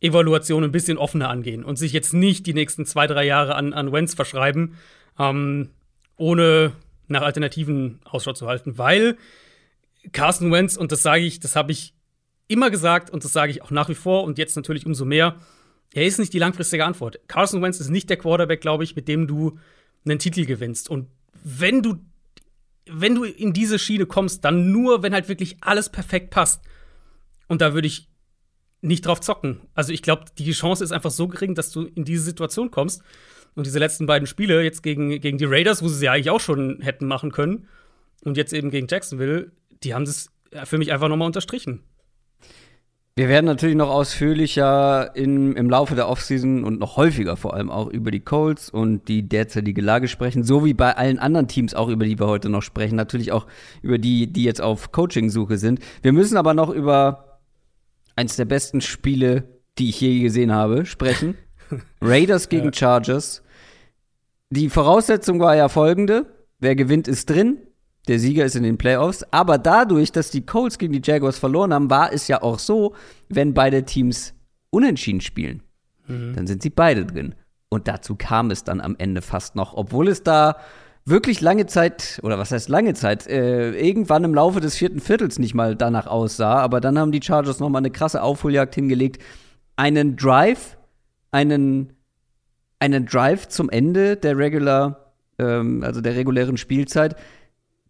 Evaluation 0.00 0.64
ein 0.64 0.72
bisschen 0.72 0.98
offener 0.98 1.30
angehen 1.30 1.64
und 1.64 1.76
sich 1.76 1.92
jetzt 1.92 2.12
nicht 2.12 2.46
die 2.46 2.54
nächsten 2.54 2.84
zwei, 2.84 3.06
drei 3.06 3.24
Jahre 3.24 3.54
an, 3.54 3.72
an 3.72 3.92
Wentz 3.92 4.14
verschreiben, 4.14 4.76
ähm, 5.18 5.70
ohne 6.16 6.72
nach 7.08 7.22
Alternativen 7.22 8.00
Ausschau 8.04 8.32
zu 8.32 8.46
halten, 8.46 8.78
weil 8.78 9.16
Carsten 10.12 10.52
Wentz, 10.52 10.76
und 10.76 10.92
das 10.92 11.02
sage 11.02 11.24
ich, 11.24 11.40
das 11.40 11.56
habe 11.56 11.72
ich 11.72 11.94
immer 12.48 12.70
gesagt 12.70 13.10
und 13.10 13.24
das 13.24 13.32
sage 13.32 13.50
ich 13.50 13.62
auch 13.62 13.70
nach 13.70 13.88
wie 13.88 13.94
vor 13.94 14.24
und 14.24 14.38
jetzt 14.38 14.56
natürlich 14.56 14.86
umso 14.86 15.04
mehr, 15.04 15.36
er 15.94 16.04
ist 16.04 16.18
nicht 16.18 16.32
die 16.32 16.38
langfristige 16.38 16.84
Antwort. 16.84 17.20
Carson 17.28 17.62
Wentz 17.62 17.80
ist 17.80 17.88
nicht 17.88 18.10
der 18.10 18.18
Quarterback, 18.18 18.60
glaube 18.60 18.84
ich, 18.84 18.96
mit 18.96 19.08
dem 19.08 19.26
du 19.26 19.58
einen 20.04 20.18
Titel 20.18 20.44
gewinnst. 20.44 20.90
Und 20.90 21.08
wenn 21.42 21.82
du, 21.82 21.96
wenn 22.86 23.14
du 23.14 23.24
in 23.24 23.52
diese 23.52 23.78
Schiene 23.78 24.06
kommst, 24.06 24.44
dann 24.44 24.70
nur, 24.72 25.02
wenn 25.02 25.14
halt 25.14 25.28
wirklich 25.28 25.56
alles 25.62 25.88
perfekt 25.88 26.30
passt. 26.30 26.62
Und 27.48 27.60
da 27.60 27.74
würde 27.74 27.86
ich 27.86 28.08
nicht 28.86 29.06
drauf 29.06 29.20
zocken. 29.20 29.60
Also 29.74 29.92
ich 29.92 30.02
glaube, 30.02 30.24
die 30.38 30.52
Chance 30.52 30.84
ist 30.84 30.92
einfach 30.92 31.10
so 31.10 31.28
gering, 31.28 31.54
dass 31.54 31.70
du 31.70 31.82
in 31.82 32.04
diese 32.04 32.22
Situation 32.22 32.70
kommst. 32.70 33.02
Und 33.54 33.66
diese 33.66 33.78
letzten 33.78 34.06
beiden 34.06 34.26
Spiele 34.26 34.62
jetzt 34.62 34.82
gegen, 34.82 35.20
gegen 35.20 35.38
die 35.38 35.46
Raiders, 35.46 35.82
wo 35.82 35.88
sie 35.88 35.96
sie 35.96 36.08
eigentlich 36.08 36.30
auch 36.30 36.40
schon 36.40 36.80
hätten 36.82 37.06
machen 37.06 37.32
können, 37.32 37.66
und 38.24 38.36
jetzt 38.36 38.52
eben 38.52 38.70
gegen 38.70 38.88
Jacksonville, 38.88 39.52
die 39.82 39.94
haben 39.94 40.04
das 40.04 40.30
für 40.64 40.78
mich 40.78 40.92
einfach 40.92 41.08
nochmal 41.08 41.26
unterstrichen. 41.26 41.84
Wir 43.18 43.28
werden 43.28 43.46
natürlich 43.46 43.76
noch 43.76 43.88
ausführlicher 43.88 45.16
in, 45.16 45.56
im 45.56 45.70
Laufe 45.70 45.94
der 45.94 46.08
Offseason 46.08 46.64
und 46.64 46.80
noch 46.80 46.98
häufiger 46.98 47.38
vor 47.38 47.54
allem 47.54 47.70
auch 47.70 47.88
über 47.88 48.10
die 48.10 48.20
Colts 48.20 48.68
und 48.68 49.08
die 49.08 49.26
derzeitige 49.26 49.80
Lage 49.80 50.06
sprechen, 50.06 50.44
so 50.44 50.66
wie 50.66 50.74
bei 50.74 50.94
allen 50.94 51.18
anderen 51.18 51.48
Teams 51.48 51.72
auch, 51.72 51.88
über 51.88 52.04
die 52.04 52.18
wir 52.18 52.26
heute 52.26 52.50
noch 52.50 52.60
sprechen. 52.60 52.94
Natürlich 52.94 53.32
auch 53.32 53.46
über 53.80 53.96
die, 53.96 54.30
die 54.30 54.44
jetzt 54.44 54.60
auf 54.60 54.92
Coaching-Suche 54.92 55.56
sind. 55.56 55.80
Wir 56.02 56.12
müssen 56.12 56.36
aber 56.36 56.52
noch 56.52 56.68
über 56.68 57.25
eins 58.16 58.36
der 58.36 58.46
besten 58.46 58.80
Spiele, 58.80 59.60
die 59.78 59.90
ich 59.90 60.00
je 60.00 60.20
gesehen 60.20 60.52
habe, 60.52 60.86
sprechen. 60.86 61.36
Raiders 62.00 62.48
gegen 62.48 62.66
ja. 62.66 62.72
Chargers. 62.72 63.42
Die 64.50 64.70
Voraussetzung 64.70 65.40
war 65.40 65.54
ja 65.56 65.68
folgende: 65.68 66.26
Wer 66.58 66.74
gewinnt, 66.74 67.08
ist 67.08 67.30
drin. 67.30 67.58
Der 68.08 68.18
Sieger 68.18 68.44
ist 68.44 68.54
in 68.56 68.62
den 68.62 68.78
Playoffs. 68.78 69.24
Aber 69.32 69.58
dadurch, 69.58 70.12
dass 70.12 70.30
die 70.30 70.46
Colts 70.46 70.78
gegen 70.78 70.92
die 70.92 71.02
Jaguars 71.02 71.38
verloren 71.38 71.74
haben, 71.74 71.90
war 71.90 72.12
es 72.12 72.28
ja 72.28 72.40
auch 72.40 72.58
so, 72.58 72.94
wenn 73.28 73.52
beide 73.52 73.84
Teams 73.84 74.32
unentschieden 74.70 75.20
spielen, 75.20 75.62
mhm. 76.06 76.34
dann 76.34 76.46
sind 76.46 76.62
sie 76.62 76.70
beide 76.70 77.04
drin. 77.04 77.34
Und 77.68 77.88
dazu 77.88 78.14
kam 78.14 78.50
es 78.52 78.62
dann 78.62 78.80
am 78.80 78.94
Ende 78.96 79.22
fast 79.22 79.56
noch, 79.56 79.74
obwohl 79.74 80.08
es 80.08 80.22
da 80.22 80.56
wirklich 81.06 81.40
lange 81.40 81.66
Zeit, 81.66 82.20
oder 82.22 82.38
was 82.38 82.50
heißt 82.50 82.68
lange 82.68 82.92
Zeit, 82.94 83.26
äh, 83.26 83.70
irgendwann 83.72 84.24
im 84.24 84.34
Laufe 84.34 84.60
des 84.60 84.76
vierten 84.76 85.00
Viertels 85.00 85.38
nicht 85.38 85.54
mal 85.54 85.76
danach 85.76 86.06
aussah. 86.06 86.56
Aber 86.56 86.80
dann 86.80 86.98
haben 86.98 87.12
die 87.12 87.22
Chargers 87.22 87.60
noch 87.60 87.70
mal 87.70 87.78
eine 87.78 87.90
krasse 87.90 88.22
Aufholjagd 88.22 88.74
hingelegt. 88.74 89.22
Einen 89.76 90.16
Drive, 90.16 90.76
einen, 91.30 91.92
einen 92.80 93.06
Drive 93.06 93.48
zum 93.48 93.70
Ende 93.70 94.16
der 94.16 94.36
Regular, 94.36 95.12
ähm, 95.38 95.82
also 95.84 96.00
der 96.00 96.16
regulären 96.16 96.56
Spielzeit, 96.56 97.16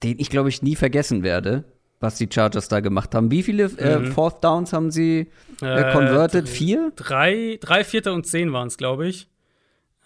den 0.02 0.18
ich, 0.18 0.28
glaube 0.28 0.50
ich, 0.50 0.62
nie 0.62 0.76
vergessen 0.76 1.22
werde, 1.22 1.64
was 2.00 2.16
die 2.16 2.28
Chargers 2.30 2.68
da 2.68 2.80
gemacht 2.80 3.14
haben. 3.14 3.30
Wie 3.30 3.42
viele 3.42 3.64
äh, 3.78 3.98
mhm. 3.98 4.12
Fourth 4.12 4.44
Downs 4.44 4.74
haben 4.74 4.90
sie 4.90 5.28
äh, 5.62 5.92
converted? 5.92 6.44
Äh, 6.44 6.48
Vier? 6.48 6.92
Drei, 6.94 7.58
drei, 7.62 7.82
Vierter 7.82 8.12
und 8.12 8.26
zehn 8.26 8.52
waren 8.52 8.68
es, 8.68 8.76
glaube 8.76 9.08
ich. 9.08 9.28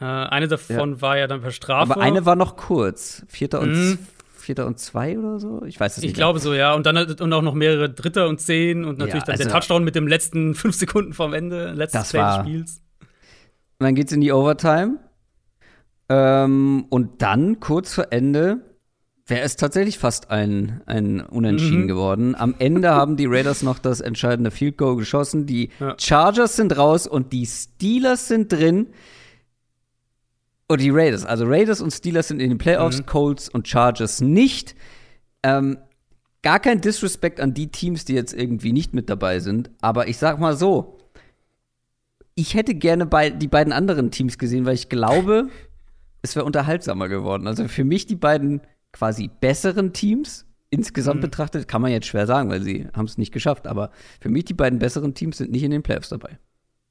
Äh, 0.00 0.04
eine 0.04 0.48
davon 0.48 0.94
ja. 0.94 1.02
war 1.02 1.18
ja 1.18 1.26
dann 1.26 1.42
per 1.42 1.50
Strafe. 1.50 1.92
Aber 1.92 2.00
eine 2.00 2.24
war 2.26 2.36
noch 2.36 2.56
kurz. 2.56 3.24
Vierter 3.28 3.60
und, 3.60 3.72
mhm. 3.72 3.98
Vierter 4.36 4.66
und 4.66 4.78
zwei 4.78 5.18
oder 5.18 5.38
so? 5.38 5.62
Ich 5.64 5.78
weiß 5.78 5.96
es 5.96 6.02
nicht. 6.02 6.10
Ich 6.10 6.14
glaube 6.14 6.38
so, 6.38 6.54
ja. 6.54 6.74
Und 6.74 6.86
dann 6.86 6.96
und 6.96 7.32
auch 7.32 7.42
noch 7.42 7.54
mehrere 7.54 7.90
Dritter 7.90 8.28
und 8.28 8.40
zehn 8.40 8.84
und 8.84 8.98
natürlich 8.98 9.22
ja, 9.22 9.26
dann 9.26 9.32
also, 9.34 9.44
der 9.44 9.52
Touchdown 9.52 9.84
mit 9.84 9.94
dem 9.94 10.08
letzten 10.08 10.54
fünf 10.56 10.74
Sekunden 10.74 11.12
vom 11.12 11.34
Ende, 11.34 11.72
letztes 11.72 12.10
Play 12.10 12.20
des 12.20 12.34
Spiels. 12.36 12.82
Und 13.78 13.84
dann 13.84 13.94
geht's 13.94 14.12
in 14.12 14.20
die 14.20 14.32
Overtime. 14.32 14.98
Ähm, 16.08 16.86
und 16.88 17.22
dann, 17.22 17.60
kurz 17.60 17.94
vor 17.94 18.08
Ende, 18.10 18.62
Wäre 19.30 19.42
es 19.42 19.54
tatsächlich 19.54 19.96
fast 19.96 20.32
ein, 20.32 20.80
ein 20.86 21.20
Unentschieden 21.20 21.82
mhm. 21.82 21.88
geworden. 21.88 22.34
Am 22.34 22.56
Ende 22.58 22.90
haben 22.94 23.16
die 23.16 23.26
Raiders 23.26 23.62
noch 23.62 23.78
das 23.78 24.00
entscheidende 24.00 24.50
Field 24.50 24.76
Goal 24.76 24.96
geschossen. 24.96 25.46
Die 25.46 25.70
ja. 25.78 25.94
Chargers 26.00 26.56
sind 26.56 26.76
raus 26.76 27.06
und 27.06 27.32
die 27.32 27.46
Steelers 27.46 28.26
sind 28.26 28.50
drin. 28.50 28.88
Und 30.70 30.80
die 30.80 30.90
Raiders, 30.90 31.24
also 31.24 31.46
Raiders 31.46 31.80
und 31.80 31.90
Steelers 31.90 32.28
sind 32.28 32.38
in 32.38 32.48
den 32.48 32.58
Playoffs, 32.58 32.98
mhm. 32.98 33.06
Colts 33.06 33.48
und 33.48 33.66
Chargers 33.66 34.20
nicht. 34.20 34.76
Ähm, 35.42 35.78
gar 36.42 36.60
kein 36.60 36.80
Disrespect 36.80 37.40
an 37.40 37.54
die 37.54 37.72
Teams, 37.72 38.04
die 38.04 38.14
jetzt 38.14 38.32
irgendwie 38.32 38.72
nicht 38.72 38.94
mit 38.94 39.10
dabei 39.10 39.40
sind. 39.40 39.68
Aber 39.80 40.06
ich 40.06 40.16
sag 40.16 40.38
mal 40.38 40.56
so, 40.56 40.96
ich 42.36 42.54
hätte 42.54 42.76
gerne 42.76 43.04
bei, 43.04 43.30
die 43.30 43.48
beiden 43.48 43.72
anderen 43.72 44.12
Teams 44.12 44.38
gesehen, 44.38 44.64
weil 44.64 44.74
ich 44.74 44.88
glaube, 44.88 45.48
es 46.22 46.36
wäre 46.36 46.46
unterhaltsamer 46.46 47.08
geworden. 47.08 47.48
Also 47.48 47.66
für 47.66 47.82
mich 47.82 48.06
die 48.06 48.14
beiden 48.14 48.60
quasi 48.92 49.28
besseren 49.40 49.92
Teams 49.92 50.46
insgesamt 50.70 51.16
mhm. 51.16 51.22
betrachtet, 51.22 51.66
kann 51.66 51.82
man 51.82 51.90
jetzt 51.90 52.06
schwer 52.06 52.28
sagen, 52.28 52.48
weil 52.48 52.62
sie 52.62 52.86
haben 52.92 53.06
es 53.06 53.18
nicht 53.18 53.32
geschafft. 53.32 53.66
Aber 53.66 53.90
für 54.20 54.28
mich 54.28 54.44
die 54.44 54.54
beiden 54.54 54.78
besseren 54.78 55.14
Teams 55.14 55.38
sind 55.38 55.50
nicht 55.50 55.64
in 55.64 55.72
den 55.72 55.82
Playoffs 55.82 56.10
dabei. 56.10 56.38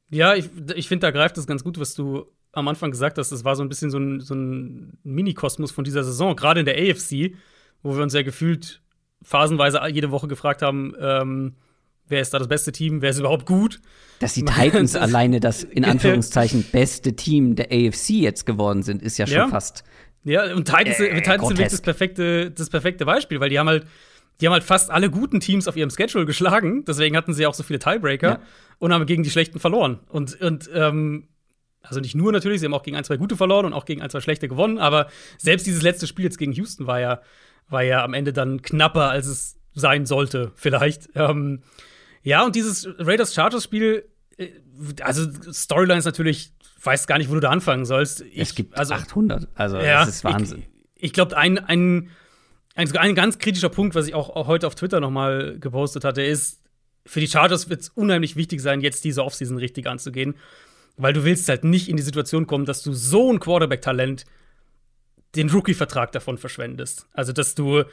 Ja, 0.09 0.35
ich, 0.35 0.49
ich 0.75 0.89
finde, 0.89 1.07
da 1.07 1.11
greift 1.11 1.37
es 1.37 1.47
ganz 1.47 1.63
gut, 1.63 1.79
was 1.79 1.93
du 1.93 2.25
am 2.51 2.67
Anfang 2.67 2.91
gesagt 2.91 3.17
hast. 3.17 3.31
Das 3.31 3.43
war 3.43 3.55
so 3.55 3.63
ein 3.63 3.69
bisschen 3.69 3.91
so 3.91 3.97
ein, 3.97 4.19
so 4.19 4.35
ein 4.35 4.97
Mini-Kosmos 5.03 5.71
von 5.71 5.83
dieser 5.83 6.03
Saison, 6.03 6.35
gerade 6.35 6.61
in 6.61 6.65
der 6.65 6.75
AFC, 6.75 7.35
wo 7.83 7.95
wir 7.95 8.03
uns 8.03 8.13
ja 8.13 8.21
gefühlt 8.21 8.81
phasenweise 9.21 9.81
jede 9.89 10.11
Woche 10.11 10.27
gefragt 10.27 10.61
haben, 10.61 10.93
ähm, 10.99 11.55
wer 12.07 12.21
ist 12.21 12.33
da 12.33 12.39
das 12.39 12.47
beste 12.47 12.71
Team, 12.71 13.01
wer 13.01 13.11
ist 13.11 13.19
überhaupt 13.19 13.45
gut. 13.45 13.81
Dass 14.19 14.33
die 14.33 14.45
Titans 14.45 14.95
alleine 14.95 15.39
das 15.39 15.63
in 15.63 15.85
Anführungszeichen 15.85 16.65
beste 16.71 17.15
Team 17.15 17.55
der 17.55 17.67
AFC 17.67 18.09
jetzt 18.11 18.45
geworden 18.45 18.81
sind, 18.81 19.01
ist 19.01 19.17
ja 19.17 19.27
schon 19.27 19.37
ja. 19.37 19.47
fast 19.47 19.83
ja, 20.23 20.53
und 20.53 20.65
Titans, 20.65 20.99
äh, 20.99 21.15
Titans 21.15 21.47
sind 21.47 21.57
wirklich 21.57 21.71
das 21.71 21.81
perfekte, 21.81 22.51
das 22.51 22.69
perfekte 22.69 23.05
Beispiel, 23.05 23.39
weil 23.39 23.49
die 23.49 23.59
haben 23.59 23.67
halt, 23.67 23.85
die 24.41 24.47
haben 24.47 24.53
halt 24.53 24.63
fast 24.63 24.91
alle 24.91 25.09
guten 25.09 25.39
Teams 25.39 25.67
auf 25.67 25.75
ihrem 25.75 25.89
Schedule 25.89 26.25
geschlagen. 26.25 26.85
Deswegen 26.85 27.15
hatten 27.15 27.33
sie 27.33 27.45
auch 27.45 27.53
so 27.53 27.63
viele 27.63 27.79
Tiebreaker 27.79 28.29
ja. 28.29 28.39
und 28.79 28.93
haben 28.93 29.05
gegen 29.05 29.23
die 29.23 29.29
schlechten 29.29 29.59
verloren. 29.59 29.99
Und, 30.07 30.39
und 30.41 30.69
ähm, 30.73 31.28
also 31.81 31.99
nicht 31.99 32.15
nur 32.15 32.31
natürlich, 32.31 32.59
sie 32.59 32.65
haben 32.65 32.73
auch 32.73 32.83
gegen 32.83 32.97
ein, 32.97 33.03
zwei 33.03 33.17
gute 33.17 33.37
verloren 33.37 33.65
und 33.65 33.73
auch 33.73 33.85
gegen 33.85 34.01
ein, 34.01 34.09
zwei 34.09 34.21
schlechte 34.21 34.47
gewonnen, 34.47 34.77
aber 34.77 35.07
selbst 35.37 35.65
dieses 35.65 35.81
letzte 35.81 36.07
Spiel 36.07 36.25
jetzt 36.25 36.37
gegen 36.37 36.51
Houston 36.53 36.87
war 36.87 36.99
ja, 36.99 37.21
war 37.69 37.83
ja 37.83 38.03
am 38.03 38.13
Ende 38.13 38.33
dann 38.33 38.61
knapper, 38.61 39.09
als 39.09 39.27
es 39.27 39.57
sein 39.73 40.05
sollte, 40.05 40.51
vielleicht. 40.55 41.09
Ähm, 41.15 41.61
ja, 42.23 42.45
und 42.45 42.55
dieses 42.55 42.87
Raiders-Chargers-Spiel, 42.97 44.05
äh, 44.37 44.49
also 45.01 45.29
Storyline 45.51 45.99
ist 45.99 46.05
natürlich 46.05 46.53
weiß 46.83 47.07
gar 47.07 47.17
nicht, 47.17 47.29
wo 47.29 47.33
du 47.33 47.39
da 47.39 47.49
anfangen 47.49 47.85
sollst. 47.85 48.21
Ich, 48.21 48.37
es 48.37 48.55
gibt 48.55 48.77
also, 48.77 48.93
800, 48.93 49.47
also 49.55 49.77
ja, 49.77 50.05
das 50.05 50.15
ist 50.15 50.23
Wahnsinn. 50.23 50.63
Ich, 50.95 51.05
ich 51.05 51.13
glaube, 51.13 51.37
ein, 51.37 51.57
ein, 51.57 52.09
ein, 52.75 52.97
ein, 52.97 53.15
ganz 53.15 53.37
kritischer 53.39 53.69
Punkt, 53.69 53.95
was 53.95 54.07
ich 54.07 54.13
auch, 54.13 54.29
auch 54.29 54.47
heute 54.47 54.67
auf 54.67 54.75
Twitter 54.75 54.99
noch 54.99 55.11
mal 55.11 55.57
gepostet 55.59 56.03
hatte, 56.03 56.21
ist, 56.21 56.61
für 57.05 57.19
die 57.19 57.27
Chargers 57.27 57.69
wird 57.69 57.81
es 57.81 57.89
unheimlich 57.89 58.35
wichtig 58.35 58.61
sein, 58.61 58.81
jetzt 58.81 59.03
diese 59.03 59.23
Offseason 59.23 59.57
richtig 59.57 59.87
anzugehen, 59.87 60.35
weil 60.99 61.13
du 61.13 61.23
willst 61.23 61.49
halt 61.49 61.63
nicht 61.63 61.89
in 61.89 61.97
die 61.97 62.03
Situation 62.03 62.45
kommen, 62.45 62.65
dass 62.65 62.83
du 62.83 62.93
so 62.93 63.31
ein 63.31 63.39
Quarterback-Talent 63.39 64.25
den 65.35 65.49
Rookie-Vertrag 65.49 66.11
davon 66.11 66.37
verschwendest. 66.37 67.07
Also, 67.13 67.33
dass 67.33 67.55
du 67.55 67.83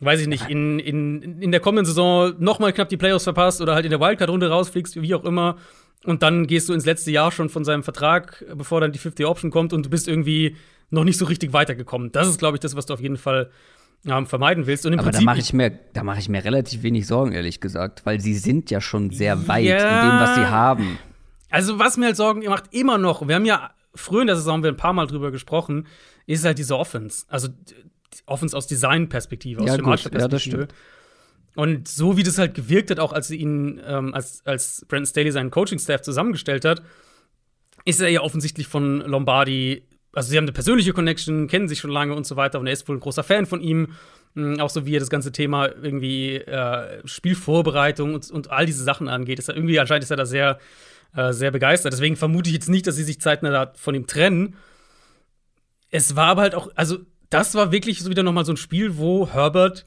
weiß 0.00 0.20
ich 0.20 0.26
nicht, 0.26 0.48
in, 0.48 0.80
in, 0.80 1.40
in 1.40 1.52
der 1.52 1.60
kommenden 1.60 1.86
Saison 1.86 2.32
noch 2.40 2.58
mal 2.58 2.72
knapp 2.72 2.88
die 2.88 2.96
Playoffs 2.96 3.22
verpasst 3.22 3.60
oder 3.60 3.76
halt 3.76 3.84
in 3.84 3.90
der 3.92 4.00
Wildcard-Runde 4.00 4.48
rausfliegst, 4.48 5.00
wie 5.00 5.14
auch 5.14 5.22
immer 5.24 5.58
und 6.04 6.22
dann 6.22 6.46
gehst 6.46 6.68
du 6.68 6.72
ins 6.72 6.84
letzte 6.84 7.10
Jahr 7.10 7.30
schon 7.30 7.48
von 7.48 7.64
seinem 7.64 7.82
Vertrag, 7.82 8.44
bevor 8.54 8.80
dann 8.80 8.92
die 8.92 8.98
50 8.98 9.26
Option 9.26 9.50
kommt 9.50 9.72
und 9.72 9.86
du 9.86 9.90
bist 9.90 10.08
irgendwie 10.08 10.56
noch 10.90 11.04
nicht 11.04 11.18
so 11.18 11.24
richtig 11.24 11.52
weitergekommen. 11.52 12.12
Das 12.12 12.28
ist, 12.28 12.38
glaube 12.38 12.56
ich, 12.56 12.60
das, 12.60 12.76
was 12.76 12.86
du 12.86 12.94
auf 12.94 13.00
jeden 13.00 13.16
Fall 13.16 13.50
ähm, 14.06 14.26
vermeiden 14.26 14.66
willst. 14.66 14.84
Und 14.84 14.94
im 14.94 14.98
Aber 14.98 15.10
Prinzip, 15.10 15.24
da 15.24 15.30
mache 15.30 15.40
ich, 15.40 15.52
mir, 15.52 15.70
da 15.92 16.02
mach 16.02 16.18
ich 16.18 16.28
mir 16.28 16.44
relativ 16.44 16.82
wenig 16.82 17.06
Sorgen, 17.06 17.32
ehrlich 17.32 17.60
gesagt, 17.60 18.04
weil 18.04 18.20
sie 18.20 18.34
sind 18.34 18.70
ja 18.70 18.80
schon 18.80 19.10
sehr 19.10 19.46
weit 19.48 19.64
ja, 19.64 19.76
in 19.76 20.10
dem, 20.10 20.20
was 20.20 20.34
sie 20.34 20.46
haben. 20.46 20.98
Also, 21.52 21.78
was 21.78 21.96
mir 21.96 22.06
halt 22.06 22.16
Sorgen 22.16 22.44
macht, 22.46 22.72
immer 22.74 22.98
noch, 22.98 23.26
wir 23.26 23.34
haben 23.34 23.44
ja 23.44 23.70
früher 23.94 24.22
in 24.22 24.26
der 24.26 24.36
Saison 24.36 24.62
wir 24.62 24.70
ein 24.70 24.76
paar 24.76 24.94
Mal 24.94 25.06
drüber 25.06 25.30
gesprochen, 25.30 25.86
ist 26.26 26.44
halt 26.44 26.58
diese 26.58 26.76
Offense. 26.76 27.26
Also, 27.28 27.48
Offense 28.26 28.56
aus 28.56 28.66
Design-Perspektive, 28.66 29.60
aus 29.60 29.68
ja, 29.68 29.76
Perspektive. 29.76 30.22
Ja, 30.22 30.28
das 30.28 30.42
stimmt. 30.42 30.74
Und 31.54 31.88
so 31.88 32.16
wie 32.16 32.22
das 32.22 32.38
halt 32.38 32.54
gewirkt 32.54 32.90
hat, 32.90 32.98
auch 32.98 33.12
als 33.12 33.28
sie 33.28 33.36
ihn, 33.36 33.80
ähm, 33.86 34.14
als, 34.14 34.44
als 34.46 34.86
Brandon 34.88 35.06
Staley 35.06 35.30
seinen 35.30 35.50
Coaching-Staff 35.50 36.00
zusammengestellt 36.00 36.64
hat, 36.64 36.82
ist 37.84 38.00
er 38.00 38.08
ja 38.08 38.22
offensichtlich 38.22 38.66
von 38.66 39.00
Lombardi, 39.00 39.86
also 40.14 40.30
sie 40.30 40.36
haben 40.36 40.44
eine 40.44 40.52
persönliche 40.52 40.92
Connection, 40.92 41.48
kennen 41.48 41.68
sich 41.68 41.80
schon 41.80 41.90
lange 41.90 42.14
und 42.14 42.26
so 42.26 42.36
weiter 42.36 42.60
und 42.60 42.66
er 42.66 42.72
ist 42.72 42.88
wohl 42.88 42.96
ein 42.96 43.00
großer 43.00 43.22
Fan 43.22 43.46
von 43.46 43.60
ihm. 43.60 43.94
Mhm, 44.34 44.60
auch 44.60 44.70
so 44.70 44.86
wie 44.86 44.96
er 44.96 45.00
das 45.00 45.10
ganze 45.10 45.32
Thema 45.32 45.66
irgendwie 45.66 46.36
äh, 46.36 47.06
Spielvorbereitung 47.06 48.14
und, 48.14 48.30
und 48.30 48.50
all 48.50 48.66
diese 48.66 48.84
Sachen 48.84 49.08
angeht. 49.08 49.38
Ist 49.38 49.48
er 49.48 49.56
irgendwie 49.56 49.78
anscheinend 49.78 50.04
ist 50.04 50.10
er 50.10 50.16
da 50.16 50.26
sehr, 50.26 50.58
äh, 51.14 51.32
sehr 51.32 51.50
begeistert. 51.50 51.92
Deswegen 51.92 52.16
vermute 52.16 52.48
ich 52.48 52.54
jetzt 52.54 52.68
nicht, 52.68 52.86
dass 52.86 52.96
sie 52.96 53.04
sich 53.04 53.20
zeitnah 53.20 53.72
von 53.76 53.94
ihm 53.94 54.06
trennen. 54.06 54.56
Es 55.90 56.16
war 56.16 56.28
aber 56.28 56.42
halt 56.42 56.54
auch, 56.54 56.70
also 56.74 56.98
das 57.28 57.54
war 57.54 57.72
wirklich 57.72 58.00
so 58.00 58.10
wieder 58.10 58.22
noch 58.22 58.32
mal 58.32 58.44
so 58.44 58.52
ein 58.52 58.56
Spiel, 58.56 58.96
wo 58.96 59.28
Herbert 59.28 59.86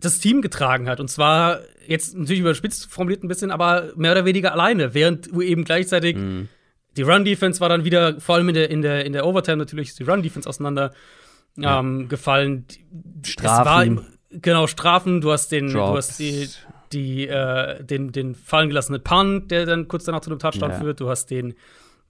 das 0.00 0.18
Team 0.18 0.42
getragen 0.42 0.88
hat. 0.88 1.00
Und 1.00 1.08
zwar 1.08 1.60
jetzt 1.86 2.16
natürlich 2.16 2.40
überspitzt 2.40 2.90
formuliert 2.90 3.24
ein 3.24 3.28
bisschen, 3.28 3.50
aber 3.50 3.92
mehr 3.96 4.12
oder 4.12 4.24
weniger 4.24 4.52
alleine, 4.52 4.94
während 4.94 5.28
eben 5.28 5.64
gleichzeitig 5.64 6.16
mhm. 6.16 6.48
die 6.96 7.02
Run-Defense 7.02 7.60
war 7.60 7.68
dann 7.68 7.84
wieder, 7.84 8.20
vor 8.20 8.36
allem 8.36 8.48
in 8.50 8.54
der, 8.54 8.70
in 8.70 8.82
der, 8.82 9.06
in 9.06 9.14
der 9.14 9.26
Overtime 9.26 9.56
natürlich, 9.56 9.88
ist 9.88 9.98
die 9.98 10.04
Run-Defense 10.04 10.48
auseinander 10.48 10.92
ja. 11.58 11.80
ähm, 11.80 12.08
gefallen. 12.08 12.66
Strafen. 13.24 13.96
War, 13.98 14.04
genau, 14.30 14.66
Strafen, 14.66 15.20
du 15.20 15.32
hast 15.32 15.50
den, 15.52 15.72
Drops. 15.72 15.90
du 15.90 15.96
hast 15.96 16.18
die, 16.18 16.48
die, 16.92 17.28
äh, 17.28 17.82
den, 17.82 18.12
den 18.12 18.34
fallen 18.34 18.68
gelassenen 18.68 19.02
Punt, 19.02 19.50
der 19.50 19.66
dann 19.66 19.88
kurz 19.88 20.04
danach 20.04 20.20
zu 20.20 20.30
einem 20.30 20.38
Touchdown 20.38 20.70
ja. 20.70 20.78
führt, 20.78 21.00
du 21.00 21.08
hast 21.08 21.26
den, 21.30 21.54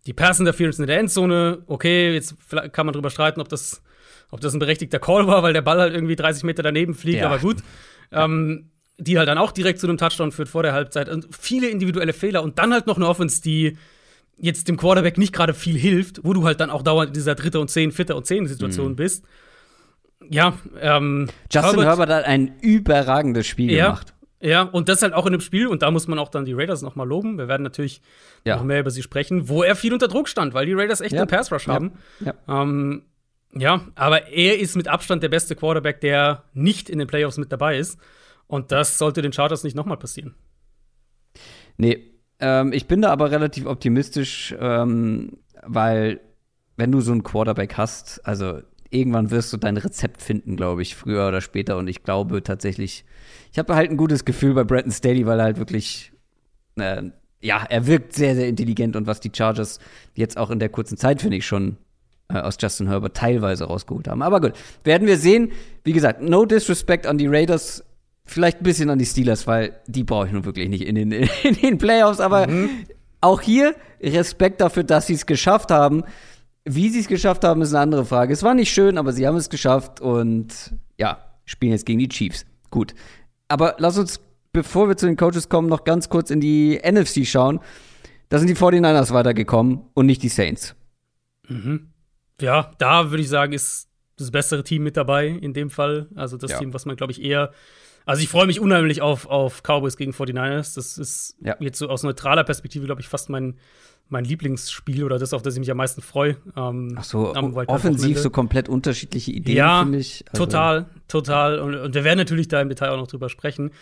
die 0.06 0.12
Pass 0.12 0.40
Interference 0.40 0.78
in 0.78 0.86
der 0.86 0.98
Endzone. 0.98 1.62
Okay, 1.66 2.14
jetzt 2.14 2.36
kann 2.72 2.86
man 2.86 2.92
drüber 2.92 3.10
streiten, 3.10 3.40
ob 3.40 3.48
das 3.48 3.82
ob 4.30 4.40
das 4.40 4.52
ein 4.52 4.58
berechtigter 4.58 4.98
Call 4.98 5.26
war, 5.26 5.42
weil 5.42 5.52
der 5.52 5.62
Ball 5.62 5.80
halt 5.80 5.94
irgendwie 5.94 6.16
30 6.16 6.44
Meter 6.44 6.62
daneben 6.62 6.94
fliegt, 6.94 7.20
ja. 7.20 7.26
aber 7.26 7.38
gut. 7.38 7.58
Ähm, 8.12 8.70
die 8.98 9.16
halt 9.16 9.28
dann 9.28 9.38
auch 9.38 9.52
direkt 9.52 9.78
zu 9.78 9.86
einem 9.86 9.96
Touchdown 9.96 10.32
führt 10.32 10.48
vor 10.48 10.62
der 10.62 10.72
Halbzeit. 10.72 11.08
Und 11.08 11.28
viele 11.30 11.68
individuelle 11.68 12.12
Fehler 12.12 12.42
und 12.42 12.58
dann 12.58 12.72
halt 12.72 12.86
noch 12.86 12.96
eine 12.96 13.06
Offense, 13.06 13.40
die 13.40 13.78
jetzt 14.38 14.68
dem 14.68 14.76
Quarterback 14.76 15.18
nicht 15.18 15.32
gerade 15.32 15.54
viel 15.54 15.76
hilft, 15.76 16.24
wo 16.24 16.32
du 16.32 16.44
halt 16.44 16.60
dann 16.60 16.70
auch 16.70 16.82
dauernd 16.82 17.08
in 17.08 17.14
dieser 17.14 17.34
dritte 17.34 17.60
und 17.60 17.68
zehn, 17.68 17.92
vierte 17.92 18.14
und 18.14 18.26
zehn 18.26 18.46
Situation 18.46 18.92
mhm. 18.92 18.96
bist. 18.96 19.24
Ja, 20.30 20.58
ähm, 20.80 21.28
Justin 21.50 21.80
Herbert, 21.80 21.86
Herbert, 21.86 22.10
hat 22.10 22.24
ein 22.24 22.58
überragendes 22.60 23.46
Spiel 23.46 23.70
ja, 23.70 23.86
gemacht. 23.86 24.14
Ja, 24.40 24.62
und 24.62 24.88
das 24.88 25.02
halt 25.02 25.14
auch 25.14 25.26
in 25.26 25.32
dem 25.32 25.40
Spiel, 25.40 25.66
und 25.66 25.82
da 25.82 25.90
muss 25.90 26.06
man 26.06 26.18
auch 26.18 26.28
dann 26.28 26.44
die 26.44 26.52
Raiders 26.52 26.82
noch 26.82 26.96
mal 26.96 27.06
loben. 27.06 27.38
Wir 27.38 27.48
werden 27.48 27.62
natürlich 27.62 28.02
ja. 28.44 28.56
noch 28.56 28.64
mehr 28.64 28.80
über 28.80 28.90
sie 28.90 29.02
sprechen, 29.02 29.48
wo 29.48 29.62
er 29.62 29.74
viel 29.74 29.92
unter 29.92 30.08
Druck 30.08 30.28
stand, 30.28 30.54
weil 30.54 30.66
die 30.66 30.74
Raiders 30.74 31.00
echt 31.00 31.12
ja. 31.12 31.20
einen 31.20 31.28
Pass 31.28 31.50
Rush 31.50 31.66
haben. 31.66 31.92
Ja. 32.20 32.34
Ähm, 32.48 33.02
ja, 33.54 33.86
aber 33.94 34.28
er 34.28 34.58
ist 34.58 34.76
mit 34.76 34.88
Abstand 34.88 35.22
der 35.22 35.30
beste 35.30 35.56
Quarterback, 35.56 36.00
der 36.00 36.44
nicht 36.52 36.90
in 36.90 36.98
den 36.98 37.08
Playoffs 37.08 37.38
mit 37.38 37.50
dabei 37.50 37.78
ist. 37.78 37.98
Und 38.46 38.72
das 38.72 38.98
sollte 38.98 39.22
den 39.22 39.32
Chargers 39.32 39.64
nicht 39.64 39.74
nochmal 39.74 39.96
passieren. 39.96 40.34
Nee, 41.76 42.17
ähm, 42.40 42.72
ich 42.72 42.86
bin 42.86 43.02
da 43.02 43.10
aber 43.10 43.30
relativ 43.30 43.66
optimistisch, 43.66 44.54
ähm, 44.58 45.38
weil 45.66 46.20
wenn 46.76 46.92
du 46.92 47.00
so 47.00 47.12
einen 47.12 47.24
Quarterback 47.24 47.76
hast, 47.76 48.24
also 48.24 48.60
irgendwann 48.90 49.30
wirst 49.30 49.52
du 49.52 49.56
dein 49.56 49.76
Rezept 49.76 50.22
finden, 50.22 50.56
glaube 50.56 50.82
ich, 50.82 50.94
früher 50.94 51.28
oder 51.28 51.40
später. 51.40 51.76
Und 51.76 51.88
ich 51.88 52.02
glaube 52.02 52.42
tatsächlich, 52.42 53.04
ich 53.52 53.58
habe 53.58 53.74
halt 53.74 53.90
ein 53.90 53.96
gutes 53.96 54.24
Gefühl 54.24 54.54
bei 54.54 54.64
Bretton 54.64 54.92
Staley, 54.92 55.26
weil 55.26 55.40
er 55.40 55.44
halt 55.44 55.58
wirklich, 55.58 56.12
äh, 56.76 57.02
ja, 57.40 57.64
er 57.68 57.86
wirkt 57.86 58.14
sehr, 58.14 58.34
sehr 58.34 58.48
intelligent 58.48 58.96
und 58.96 59.06
was 59.06 59.20
die 59.20 59.30
Chargers 59.34 59.78
jetzt 60.14 60.38
auch 60.38 60.50
in 60.50 60.58
der 60.58 60.68
kurzen 60.68 60.96
Zeit, 60.96 61.20
finde 61.20 61.36
ich, 61.36 61.46
schon 61.46 61.76
äh, 62.28 62.38
aus 62.38 62.56
Justin 62.60 62.88
Herbert 62.88 63.16
teilweise 63.16 63.64
rausgeholt 63.64 64.08
haben. 64.08 64.22
Aber 64.22 64.40
gut, 64.40 64.52
werden 64.84 65.06
wir 65.06 65.18
sehen. 65.18 65.52
Wie 65.84 65.92
gesagt, 65.92 66.22
no 66.22 66.44
disrespect 66.44 67.06
an 67.06 67.18
die 67.18 67.26
Raiders, 67.26 67.84
vielleicht 68.28 68.60
ein 68.60 68.64
bisschen 68.64 68.90
an 68.90 68.98
die 68.98 69.06
Steelers, 69.06 69.46
weil 69.46 69.80
die 69.86 70.04
brauche 70.04 70.26
ich 70.26 70.32
nun 70.32 70.44
wirklich 70.44 70.68
nicht 70.68 70.86
in 70.86 70.94
den, 70.94 71.12
in 71.42 71.54
den 71.54 71.78
Playoffs. 71.78 72.20
Aber 72.20 72.46
mhm. 72.46 72.70
auch 73.20 73.40
hier 73.40 73.74
Respekt 74.00 74.60
dafür, 74.60 74.84
dass 74.84 75.06
sie 75.06 75.14
es 75.14 75.26
geschafft 75.26 75.70
haben. 75.70 76.04
Wie 76.64 76.90
sie 76.90 77.00
es 77.00 77.08
geschafft 77.08 77.44
haben, 77.44 77.62
ist 77.62 77.72
eine 77.72 77.80
andere 77.80 78.04
Frage. 78.04 78.32
Es 78.32 78.42
war 78.42 78.54
nicht 78.54 78.70
schön, 78.70 78.98
aber 78.98 79.12
sie 79.12 79.26
haben 79.26 79.36
es 79.36 79.48
geschafft 79.48 80.00
und 80.00 80.74
ja, 80.98 81.18
spielen 81.44 81.72
jetzt 81.72 81.86
gegen 81.86 81.98
die 81.98 82.08
Chiefs. 82.08 82.44
Gut. 82.70 82.94
Aber 83.48 83.76
lass 83.78 83.96
uns, 83.96 84.20
bevor 84.52 84.88
wir 84.88 84.96
zu 84.96 85.06
den 85.06 85.16
Coaches 85.16 85.48
kommen, 85.48 85.68
noch 85.68 85.84
ganz 85.84 86.10
kurz 86.10 86.30
in 86.30 86.40
die 86.40 86.78
NFC 86.84 87.26
schauen. 87.26 87.60
Da 88.28 88.38
sind 88.38 88.48
die 88.48 88.56
49ers 88.56 89.14
weitergekommen 89.14 89.80
und 89.94 90.04
nicht 90.04 90.22
die 90.22 90.28
Saints. 90.28 90.76
Mhm 91.48 91.88
ja, 92.40 92.70
da 92.78 93.10
würde 93.10 93.22
ich 93.22 93.28
sagen, 93.28 93.52
ist 93.52 93.88
das 94.16 94.30
bessere 94.30 94.64
Team 94.64 94.82
mit 94.82 94.96
dabei 94.96 95.28
in 95.28 95.52
dem 95.52 95.70
Fall. 95.70 96.08
Also 96.14 96.36
das 96.36 96.52
ja. 96.52 96.58
Team, 96.58 96.74
was 96.74 96.86
man, 96.86 96.96
glaube 96.96 97.12
ich, 97.12 97.22
eher 97.22 97.52
Also 98.08 98.22
ich 98.22 98.30
freue 98.30 98.46
mich 98.46 98.58
unheimlich 98.58 99.02
auf, 99.02 99.26
auf 99.26 99.62
Cowboys 99.62 99.98
gegen 99.98 100.12
49ers. 100.12 100.74
Das 100.76 100.96
ist 100.96 101.36
ja. 101.42 101.56
jetzt 101.60 101.78
so 101.78 101.90
aus 101.90 102.04
neutraler 102.04 102.42
Perspektive, 102.42 102.86
glaube 102.86 103.02
ich, 103.02 103.06
fast 103.06 103.28
mein, 103.28 103.58
mein 104.08 104.24
Lieblingsspiel 104.24 105.04
oder 105.04 105.18
das, 105.18 105.34
auf 105.34 105.42
das 105.42 105.52
ich 105.56 105.60
mich 105.60 105.70
am 105.70 105.76
meisten 105.76 106.00
freue. 106.00 106.38
Ähm, 106.56 106.94
Ach 106.96 107.04
so, 107.04 107.34
offensiv 107.34 108.18
so 108.18 108.30
komplett 108.30 108.70
unterschiedliche 108.70 109.30
Ideen, 109.32 109.58
ja, 109.58 109.82
finde 109.82 109.98
ich. 109.98 110.24
Also. 110.32 110.46
Total, 110.46 110.86
total. 111.06 111.58
Und, 111.58 111.74
und 111.74 111.94
wir 111.94 112.02
werden 112.02 112.16
natürlich 112.16 112.48
da 112.48 112.62
im 112.62 112.70
Detail 112.70 112.92
auch 112.92 112.96
noch 112.96 113.08
drüber 113.08 113.28
sprechen. 113.28 113.72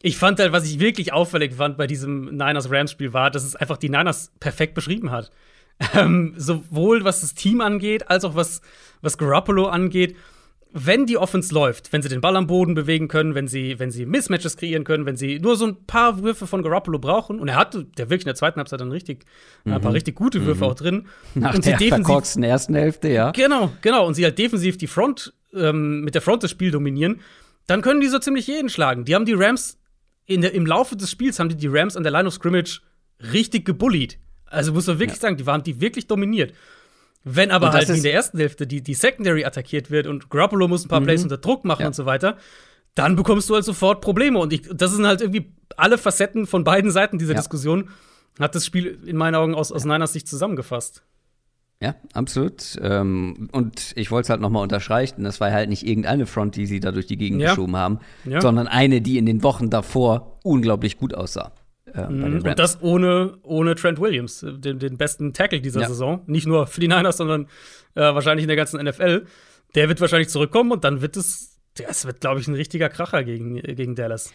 Ich 0.00 0.16
fand 0.16 0.38
halt, 0.38 0.52
was 0.52 0.64
ich 0.64 0.78
wirklich 0.78 1.12
auffällig 1.12 1.54
fand 1.54 1.76
bei 1.76 1.88
diesem 1.88 2.26
Niners-Rams-Spiel 2.26 3.12
war, 3.12 3.32
dass 3.32 3.42
es 3.42 3.56
einfach 3.56 3.78
die 3.78 3.88
Niners 3.88 4.30
perfekt 4.38 4.74
beschrieben 4.74 5.10
hat. 5.10 5.32
Ähm, 5.94 6.34
sowohl 6.36 7.02
was 7.02 7.22
das 7.22 7.34
Team 7.34 7.60
angeht, 7.60 8.08
als 8.08 8.24
auch 8.24 8.36
was, 8.36 8.60
was 9.00 9.18
Garoppolo 9.18 9.66
angeht 9.66 10.14
wenn 10.72 11.06
die 11.06 11.18
Offense 11.18 11.52
läuft, 11.52 11.92
wenn 11.92 12.02
sie 12.02 12.08
den 12.08 12.20
Ball 12.20 12.36
am 12.36 12.46
Boden 12.46 12.74
bewegen 12.74 13.08
können, 13.08 13.34
wenn 13.34 13.46
sie, 13.46 13.78
wenn 13.78 13.90
sie 13.90 14.06
Mismatches 14.06 14.56
kreieren 14.56 14.84
können, 14.84 15.04
wenn 15.04 15.16
sie 15.16 15.38
nur 15.38 15.56
so 15.56 15.66
ein 15.66 15.84
paar 15.86 16.22
Würfe 16.22 16.46
von 16.46 16.62
Garoppolo 16.62 16.98
brauchen, 16.98 17.40
und 17.40 17.48
er 17.48 17.56
hatte, 17.56 17.84
der 17.84 18.08
wirklich 18.08 18.22
in 18.22 18.28
der 18.28 18.34
zweiten 18.34 18.56
Halbzeit 18.56 18.80
dann 18.80 18.90
richtig, 18.90 19.24
mhm. 19.64 19.74
ein 19.74 19.80
paar 19.80 19.90
mhm. 19.90 19.96
richtig 19.96 20.16
gute 20.16 20.44
Würfe 20.46 20.64
mhm. 20.64 20.70
auch 20.70 20.74
drin. 20.74 21.06
Nach 21.34 21.54
und 21.54 21.66
der 21.66 21.78
sie 21.78 21.84
defensiv, 21.84 22.42
ersten 22.42 22.74
Hälfte, 22.74 23.08
ja. 23.08 23.32
Genau, 23.32 23.72
genau. 23.82 24.06
Und 24.06 24.14
sie 24.14 24.24
halt 24.24 24.38
defensiv 24.38 24.78
die 24.78 24.86
Front, 24.86 25.34
ähm, 25.54 26.02
mit 26.02 26.14
der 26.14 26.22
Front 26.22 26.42
das 26.42 26.50
Spiel 26.50 26.70
dominieren, 26.70 27.20
dann 27.66 27.82
können 27.82 28.00
die 28.00 28.08
so 28.08 28.18
ziemlich 28.18 28.46
jeden 28.46 28.68
schlagen. 28.68 29.04
Die 29.04 29.14
haben 29.14 29.26
die 29.26 29.34
Rams 29.34 29.78
in 30.26 30.40
der, 30.40 30.54
im 30.54 30.66
Laufe 30.66 30.96
des 30.96 31.10
Spiels 31.10 31.38
haben 31.38 31.48
die 31.48 31.56
die 31.56 31.68
Rams 31.68 31.96
an 31.96 32.02
der 32.02 32.12
Line 32.12 32.28
of 32.28 32.34
Scrimmage 32.34 32.80
richtig 33.32 33.64
gebullied. 33.64 34.18
Also 34.46 34.72
muss 34.72 34.86
man 34.86 34.98
wirklich 34.98 35.18
ja. 35.18 35.22
sagen, 35.22 35.36
die 35.36 35.46
waren 35.46 35.62
die 35.62 35.80
wirklich 35.80 36.06
dominiert. 36.06 36.54
Wenn 37.24 37.50
aber 37.50 37.72
halt 37.72 37.88
in 37.88 38.02
der 38.02 38.14
ersten 38.14 38.38
Hälfte 38.38 38.66
die, 38.66 38.82
die 38.82 38.94
Secondary 38.94 39.44
attackiert 39.44 39.90
wird 39.90 40.06
und 40.06 40.28
Garoppolo 40.28 40.66
muss 40.66 40.84
ein 40.84 40.88
paar 40.88 41.00
mhm. 41.00 41.04
Plays 41.04 41.22
unter 41.22 41.38
Druck 41.38 41.64
machen 41.64 41.82
ja. 41.82 41.86
und 41.86 41.94
so 41.94 42.04
weiter, 42.04 42.36
dann 42.94 43.16
bekommst 43.16 43.48
du 43.48 43.54
halt 43.54 43.64
sofort 43.64 44.00
Probleme. 44.00 44.38
Und 44.38 44.52
ich, 44.52 44.62
das 44.72 44.92
sind 44.92 45.06
halt 45.06 45.20
irgendwie 45.20 45.52
alle 45.76 45.98
Facetten 45.98 46.46
von 46.46 46.64
beiden 46.64 46.90
Seiten 46.90 47.18
dieser 47.18 47.32
ja. 47.32 47.38
Diskussion, 47.38 47.90
hat 48.38 48.54
das 48.54 48.66
Spiel 48.66 48.98
in 49.06 49.16
meinen 49.16 49.34
Augen 49.34 49.54
aus, 49.54 49.70
aus 49.72 49.84
Niners 49.84 50.12
Sicht 50.12 50.26
zusammengefasst. 50.26 51.02
Ja, 51.80 51.96
absolut. 52.12 52.78
Ähm, 52.80 53.48
und 53.50 53.92
ich 53.96 54.10
wollte 54.10 54.26
es 54.26 54.30
halt 54.30 54.40
nochmal 54.40 54.62
unterstreichen, 54.62 55.24
das 55.24 55.40
war 55.40 55.50
halt 55.50 55.68
nicht 55.68 55.84
irgendeine 55.84 56.26
Front, 56.26 56.54
die 56.54 56.66
sie 56.66 56.78
da 56.78 56.92
durch 56.92 57.06
die 57.06 57.16
Gegend 57.16 57.40
ja. 57.42 57.50
geschoben 57.50 57.76
haben, 57.76 57.98
ja. 58.24 58.40
sondern 58.40 58.68
eine, 58.68 59.00
die 59.00 59.18
in 59.18 59.26
den 59.26 59.42
Wochen 59.42 59.68
davor 59.68 60.38
unglaublich 60.44 60.96
gut 60.96 61.12
aussah. 61.12 61.52
Äh, 61.94 62.08
mhm. 62.08 62.42
Und 62.44 62.58
das 62.58 62.80
ohne, 62.82 63.38
ohne 63.42 63.74
Trent 63.74 64.00
Williams, 64.00 64.44
den, 64.46 64.78
den 64.78 64.96
besten 64.96 65.32
Tackle 65.32 65.60
dieser 65.60 65.82
ja. 65.82 65.88
Saison. 65.88 66.22
Nicht 66.26 66.46
nur 66.46 66.66
für 66.66 66.80
die 66.80 66.88
Niners, 66.88 67.18
sondern 67.18 67.46
äh, 67.94 68.00
wahrscheinlich 68.00 68.44
in 68.44 68.48
der 68.48 68.56
ganzen 68.56 68.82
NFL. 68.82 69.26
Der 69.74 69.88
wird 69.88 70.00
wahrscheinlich 70.00 70.28
zurückkommen 70.28 70.72
und 70.72 70.84
dann 70.84 71.00
wird 71.00 71.16
es, 71.16 71.60
das 71.74 72.06
wird, 72.06 72.20
glaube 72.20 72.40
ich, 72.40 72.48
ein 72.48 72.54
richtiger 72.54 72.88
Kracher 72.88 73.24
gegen, 73.24 73.56
gegen 73.56 73.94
Dallas. 73.94 74.32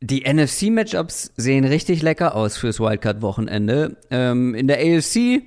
Die 0.00 0.24
NFC-Matchups 0.30 1.32
sehen 1.36 1.64
richtig 1.64 2.02
lecker 2.02 2.34
aus 2.34 2.56
fürs 2.56 2.80
Wildcard-Wochenende. 2.80 3.96
Ähm, 4.10 4.54
in 4.54 4.68
der 4.68 4.78
AFC, 4.78 5.42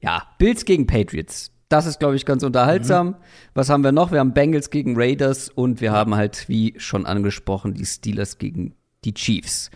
ja, 0.00 0.22
Bills 0.38 0.64
gegen 0.64 0.86
Patriots. 0.86 1.50
Das 1.68 1.86
ist, 1.86 1.98
glaube 1.98 2.16
ich, 2.16 2.26
ganz 2.26 2.42
unterhaltsam. 2.42 3.08
Mhm. 3.08 3.14
Was 3.54 3.70
haben 3.70 3.82
wir 3.82 3.92
noch? 3.92 4.12
Wir 4.12 4.20
haben 4.20 4.34
Bengals 4.34 4.70
gegen 4.70 4.94
Raiders 4.96 5.48
und 5.48 5.80
wir 5.80 5.90
haben 5.90 6.14
halt, 6.14 6.48
wie 6.48 6.74
schon 6.76 7.06
angesprochen, 7.06 7.74
die 7.74 7.86
Steelers 7.86 8.38
gegen 8.38 8.74
die 9.04 9.14
Chiefs 9.14 9.70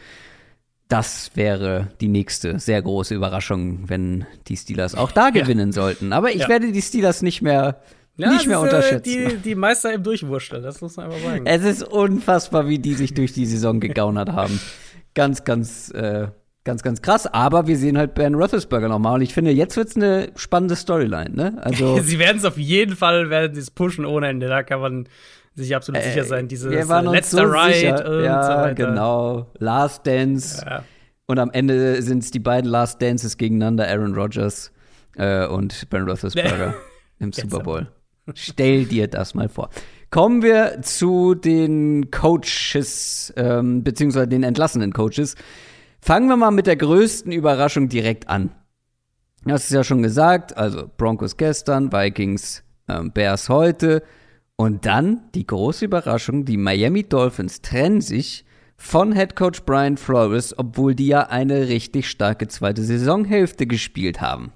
das 0.88 1.32
wäre 1.34 1.88
die 2.00 2.08
nächste 2.08 2.58
sehr 2.58 2.80
große 2.80 3.14
Überraschung, 3.14 3.88
wenn 3.88 4.24
die 4.46 4.56
Steelers 4.56 4.94
auch 4.94 5.10
da 5.10 5.30
gewinnen 5.34 5.70
ja. 5.70 5.72
sollten. 5.72 6.12
Aber 6.12 6.30
ich 6.30 6.42
ja. 6.42 6.48
werde 6.48 6.70
die 6.70 6.82
Steelers 6.82 7.22
nicht 7.22 7.42
mehr, 7.42 7.82
ja, 8.16 8.30
nicht 8.32 8.46
mehr 8.46 8.60
unterschätzen. 8.60 9.02
Die, 9.02 9.36
die 9.36 9.54
Meister 9.54 9.92
im 9.92 10.02
Durchwurstel, 10.02 10.62
das 10.62 10.80
muss 10.80 10.96
man 10.96 11.06
einfach 11.06 11.20
sagen. 11.20 11.46
Es 11.46 11.64
ist 11.64 11.82
unfassbar, 11.82 12.68
wie 12.68 12.78
die 12.78 12.94
sich 12.94 13.14
durch 13.14 13.32
die 13.32 13.46
Saison 13.46 13.80
gegaunert 13.80 14.30
haben. 14.30 14.60
Ganz, 15.14 15.44
ganz, 15.44 15.90
äh, 15.90 16.28
ganz, 16.62 16.82
ganz 16.82 17.02
krass. 17.02 17.26
Aber 17.26 17.66
wir 17.66 17.76
sehen 17.76 17.98
halt 17.98 18.14
Ben 18.14 18.34
Roethlisberger 18.34 18.88
nochmal. 18.88 19.14
Und 19.14 19.22
ich 19.22 19.34
finde, 19.34 19.50
jetzt 19.50 19.76
wird 19.76 19.88
es 19.88 19.96
eine 19.96 20.30
spannende 20.36 20.76
Storyline. 20.76 21.30
Ne? 21.30 21.58
Also 21.62 21.98
sie 22.02 22.18
werden 22.20 22.38
es 22.38 22.44
auf 22.44 22.58
jeden 22.58 22.94
Fall, 22.94 23.28
werden 23.28 23.54
sie 23.54 23.60
es 23.60 23.70
pushen 23.72 24.04
ohne 24.04 24.28
Ende. 24.28 24.46
Da 24.46 24.62
kann 24.62 24.80
man 24.80 25.08
sich 25.56 25.74
absolut 25.74 26.00
äh, 26.02 26.10
sicher 26.10 26.24
sein. 26.24 26.48
Waren 26.88 27.06
letzter 27.06 27.38
so 27.38 27.52
Ride 27.52 28.04
und 28.08 28.24
ja, 28.24 28.42
so 28.42 28.52
weiter. 28.52 28.74
genau. 28.74 29.46
Last 29.58 30.06
Dance. 30.06 30.62
Ja. 30.64 30.84
Und 31.26 31.38
am 31.38 31.50
Ende 31.50 32.00
sind 32.02 32.22
es 32.22 32.30
die 32.30 32.38
beiden 32.38 32.70
Last 32.70 33.02
Dances 33.02 33.36
gegeneinander, 33.36 33.88
Aaron 33.88 34.14
Rodgers 34.14 34.70
äh, 35.16 35.46
und 35.46 35.88
Ben 35.90 36.08
Roethlisberger 36.08 36.74
im 37.18 37.32
Super 37.32 37.60
Bowl. 37.60 37.88
Stell 38.34 38.84
dir 38.84 39.08
das 39.08 39.34
mal 39.34 39.48
vor. 39.48 39.70
Kommen 40.10 40.42
wir 40.42 40.82
zu 40.82 41.34
den 41.34 42.10
Coaches, 42.10 43.32
ähm, 43.36 43.82
beziehungsweise 43.82 44.28
den 44.28 44.42
entlassenen 44.42 44.92
Coaches. 44.92 45.34
Fangen 46.00 46.28
wir 46.28 46.36
mal 46.36 46.52
mit 46.52 46.66
der 46.66 46.76
größten 46.76 47.32
Überraschung 47.32 47.88
direkt 47.88 48.28
an. 48.28 48.50
Du 49.44 49.52
hast 49.52 49.64
es 49.64 49.70
ja 49.70 49.84
schon 49.84 50.02
gesagt, 50.02 50.56
also 50.56 50.90
Broncos 50.96 51.36
gestern, 51.36 51.92
Vikings, 51.92 52.62
ähm, 52.88 53.10
Bears 53.12 53.48
heute. 53.48 54.02
Und 54.56 54.86
dann 54.86 55.30
die 55.34 55.46
große 55.46 55.84
Überraschung, 55.84 56.44
die 56.44 56.56
Miami 56.56 57.02
Dolphins 57.02 57.60
trennen 57.60 58.00
sich 58.00 58.44
von 58.76 59.12
Head 59.12 59.36
Coach 59.36 59.62
Brian 59.62 59.96
Flores, 59.96 60.58
obwohl 60.58 60.94
die 60.94 61.08
ja 61.08 61.28
eine 61.28 61.68
richtig 61.68 62.08
starke 62.08 62.48
zweite 62.48 62.82
Saisonhälfte 62.82 63.66
gespielt 63.66 64.20
haben. 64.20 64.52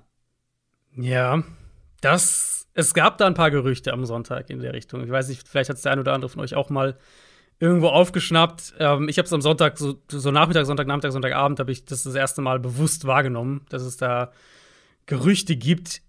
Ja, 0.96 1.42
das 2.00 2.60
es 2.74 2.94
gab 2.94 3.18
da 3.18 3.26
ein 3.26 3.34
paar 3.34 3.50
Gerüchte 3.50 3.92
am 3.92 4.04
Sonntag 4.04 4.50
in 4.50 4.60
der 4.60 4.72
Richtung. 4.72 5.02
Ich 5.04 5.10
weiß 5.10 5.28
nicht, 5.28 5.46
vielleicht 5.46 5.70
hat 5.70 5.76
es 5.76 5.82
der 5.82 5.92
ein 5.92 5.98
oder 5.98 6.12
andere 6.12 6.28
von 6.28 6.40
euch 6.40 6.54
auch 6.54 6.70
mal 6.70 6.96
irgendwo 7.58 7.88
aufgeschnappt. 7.88 8.74
Ähm, 8.78 9.08
ich 9.08 9.18
habe 9.18 9.26
es 9.26 9.32
am 9.32 9.42
Sonntag, 9.42 9.76
so, 9.78 10.00
so 10.08 10.30
Nachmittag, 10.30 10.66
Sonntag, 10.66 10.86
Nachmittag, 10.86 11.12
Sonntagabend, 11.12 11.60
habe 11.60 11.72
ich 11.72 11.84
das 11.84 12.04
das 12.04 12.14
erste 12.14 12.40
Mal 12.40 12.58
bewusst 12.58 13.06
wahrgenommen, 13.06 13.66
dass 13.68 13.82
es 13.82 13.96
da 13.96 14.32
Gerüchte 15.06 15.56
gibt. 15.56 16.02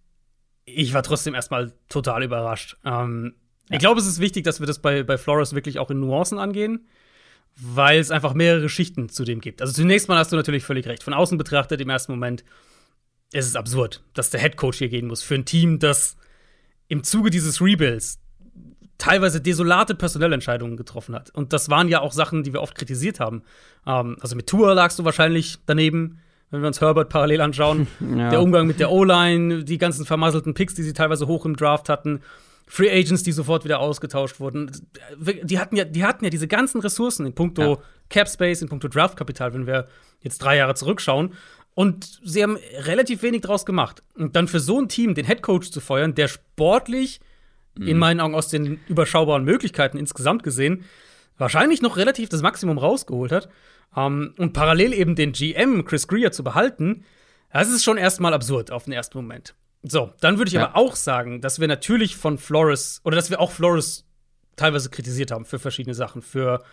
Ich 0.66 0.94
war 0.94 1.04
trotzdem 1.04 1.34
erstmal 1.34 1.74
total 1.90 2.24
überrascht. 2.24 2.78
Ähm, 2.86 3.36
ich 3.70 3.80
glaube, 3.80 4.00
es 4.00 4.08
ist 4.08 4.20
wichtig, 4.20 4.44
dass 4.44 4.60
wir 4.60 4.68
das 4.68 4.80
bei, 4.80 5.04
bei 5.04 5.18
Flores 5.18 5.54
wirklich 5.54 5.80
auch 5.80 5.92
in 5.92 6.00
Nuancen 6.00 6.40
angehen, 6.40 6.88
weil 7.56 8.00
es 8.00 8.12
einfach 8.12 8.34
mehrere 8.34 8.70
Schichten 8.70 9.10
zu 9.10 9.24
dem 9.24 9.40
gibt. 9.40 9.62
Also 9.62 9.74
zunächst 9.74 10.10
mal 10.10 10.18
hast 10.18 10.32
du 10.32 10.36
natürlich 10.36 10.64
völlig 10.64 10.88
recht. 10.88 11.04
Von 11.04 11.14
außen 11.14 11.38
betrachtet 11.38 11.80
im 11.82 11.90
ersten 11.90 12.12
Moment 12.12 12.44
ist 13.32 13.48
es 13.48 13.56
absurd, 13.56 14.04
dass 14.14 14.30
der 14.30 14.42
Head 14.42 14.58
Coach 14.58 14.80
hier 14.80 14.90
gehen 14.90 15.08
muss 15.08 15.24
für 15.24 15.36
ein 15.36 15.46
Team, 15.46 15.80
das 15.80 16.18
im 16.88 17.04
Zuge 17.04 17.30
dieses 17.30 17.62
Rebuilds 17.62 18.20
teilweise 18.98 19.42
desolate 19.42 19.96
Personellentscheidungen 19.96 20.78
getroffen 20.78 21.16
hat. 21.16 21.32
Und 21.32 21.54
das 21.54 21.70
waren 21.70 21.88
ja 21.88 22.02
auch 22.02 22.12
Sachen, 22.12 22.44
die 22.44 22.54
wir 22.54 22.62
oft 22.62 22.76
kritisiert 22.76 23.20
haben. 23.20 23.42
Ähm, 23.88 24.18
also 24.22 24.36
mit 24.36 24.48
Tour 24.48 24.76
lagst 24.76 25.00
du 25.00 25.06
wahrscheinlich 25.06 25.58
daneben, 25.66 26.20
wenn 26.52 26.62
wir 26.62 26.68
uns 26.68 26.82
Herbert 26.82 27.10
parallel 27.10 27.42
anschauen. 27.42 27.88
Ja. 28.16 28.30
Der 28.30 28.42
Umgang 28.42 28.68
mit 28.68 28.80
der 28.80 28.92
O-Line, 28.92 29.64
die 29.64 29.78
ganzen 29.78 30.06
vermasselten 30.06 30.54
Picks, 30.54 30.76
die 30.76 30.84
sie 30.84 30.94
teilweise 30.94 31.26
hoch 31.28 31.46
im 31.46 31.56
Draft 31.56 31.90
hatten. 31.90 32.22
Free 32.74 32.90
Agents, 32.90 33.24
die 33.24 33.34
sofort 33.34 33.66
wieder 33.66 33.82
ausgetauscht 33.82 34.40
wurden. 34.40 34.72
Die 35.20 35.60
hatten 35.60 35.76
ja, 35.76 35.84
die 35.84 36.06
hatten 36.06 36.24
ja 36.24 36.30
diese 36.30 36.48
ganzen 36.48 36.80
Ressourcen 36.80 37.26
in 37.26 37.36
puncto 37.36 37.62
ja. 37.62 37.78
Cap 38.08 38.30
Space, 38.30 38.62
in 38.62 38.70
puncto 38.70 38.88
Draftkapital, 38.88 39.54
wenn 39.54 39.68
wir 39.68 39.90
jetzt 40.22 40.38
drei 40.38 40.56
Jahre 40.56 40.74
zurückschauen. 40.74 41.34
Und 41.74 42.22
sie 42.24 42.42
haben 42.42 42.58
relativ 42.78 43.24
wenig 43.24 43.42
draus 43.42 43.66
gemacht. 43.66 44.04
Und 44.16 44.38
dann 44.38 44.48
für 44.48 44.62
so 44.62 44.80
ein 44.80 44.88
Team 44.88 45.16
den 45.16 45.26
Head 45.26 45.42
Coach 45.42 45.72
zu 45.72 45.82
feuern, 45.82 46.16
der 46.16 46.30
sportlich 46.30 47.20
mhm. 47.78 47.88
in 47.90 47.98
meinen 47.98 48.22
Augen 48.22 48.36
aus 48.36 48.48
den 48.48 48.80
überschaubaren 48.88 49.44
Möglichkeiten 49.44 49.98
insgesamt 49.98 50.44
gesehen 50.44 50.86
wahrscheinlich 51.38 51.82
noch 51.82 51.98
relativ 51.98 52.30
das 52.30 52.42
Maximum 52.42 52.78
rausgeholt 52.78 53.34
hat. 53.34 53.50
Um, 53.94 54.04
ähm, 54.06 54.34
und 54.38 54.54
parallel 54.54 54.94
eben 54.94 55.18
den 55.18 55.34
GM 55.34 55.84
Chris 55.84 56.08
Greer 56.08 56.32
zu 56.32 56.46
behalten, 56.46 57.04
das 57.52 57.70
ist 57.70 57.84
schon 57.84 57.98
erstmal 57.98 58.34
absurd 58.34 58.72
auf 58.72 58.86
den 58.86 58.94
ersten 58.94 59.18
Moment. 59.18 59.56
So, 59.84 60.14
dann 60.20 60.38
würde 60.38 60.50
ich 60.50 60.54
ja. 60.54 60.68
aber 60.68 60.76
auch 60.76 60.96
sagen, 60.96 61.42
dass 61.42 61.60
wir 61.60 61.68
natürlich 61.68 62.16
von 62.16 62.38
Flores 62.38 63.02
oder 63.04 63.16
dass 63.16 63.30
wir 63.30 63.40
auch 63.40 63.52
Flores 63.52 64.06
teilweise 64.56 64.90
kritisiert 64.90 65.32
haben 65.32 65.46
für 65.46 65.60
verschiedene 65.60 65.96
Sachen. 65.96 66.22
Für 66.22 66.64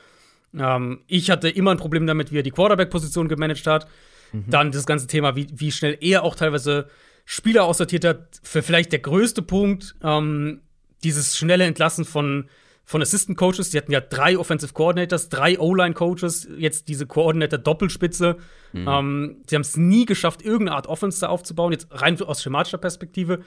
ähm, 0.56 1.00
ich 1.06 1.30
hatte 1.30 1.48
immer 1.48 1.70
ein 1.70 1.78
Problem 1.78 2.06
damit, 2.06 2.32
wie 2.32 2.38
er 2.38 2.42
die 2.42 2.50
Quarterback-Position 2.50 3.28
gemanagt 3.28 3.66
hat. 3.66 3.88
Mhm. 4.32 4.44
Dann 4.48 4.72
das 4.72 4.86
ganze 4.86 5.06
Thema, 5.06 5.36
wie, 5.36 5.46
wie 5.52 5.72
schnell 5.72 5.96
er 6.00 6.22
auch 6.22 6.34
teilweise 6.34 6.88
Spieler 7.24 7.64
aussortiert 7.64 8.04
hat. 8.04 8.40
Für 8.42 8.62
vielleicht 8.62 8.92
der 8.92 9.00
größte 9.00 9.42
Punkt, 9.42 9.94
ähm, 10.02 10.60
dieses 11.02 11.36
schnelle 11.36 11.64
Entlassen 11.64 12.04
von 12.04 12.48
von 12.88 13.02
Assistant 13.02 13.36
Coaches. 13.36 13.68
Die 13.68 13.76
hatten 13.76 13.92
ja 13.92 14.00
drei 14.00 14.38
Offensive 14.38 14.72
Coordinators, 14.72 15.28
drei 15.28 15.58
O-Line 15.58 15.92
Coaches, 15.92 16.48
jetzt 16.56 16.88
diese 16.88 17.04
Coordinator 17.06 17.58
Doppelspitze. 17.58 18.38
Mhm. 18.72 18.88
Ähm, 18.88 19.36
sie 19.46 19.56
haben 19.56 19.60
es 19.60 19.76
nie 19.76 20.06
geschafft, 20.06 20.40
irgendeine 20.40 20.76
Art 20.76 20.86
Offense 20.86 21.20
da 21.20 21.28
aufzubauen, 21.28 21.72
jetzt 21.72 21.88
rein 21.90 22.18
aus 22.22 22.42
schematischer 22.42 22.78
Perspektive. 22.78 23.40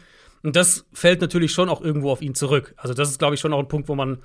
Und 0.43 0.55
das 0.55 0.85
fällt 0.93 1.21
natürlich 1.21 1.53
schon 1.53 1.69
auch 1.69 1.81
irgendwo 1.81 2.11
auf 2.11 2.21
ihn 2.21 2.35
zurück. 2.35 2.75
Also, 2.77 2.93
das 2.93 3.09
ist, 3.09 3.17
glaube 3.17 3.33
ich, 3.33 3.41
schon 3.41 3.51
auch 3.51 3.57
ein 3.57 3.67
Punkt, 3.67 3.89
wo 3.89 3.95
man, 3.95 4.19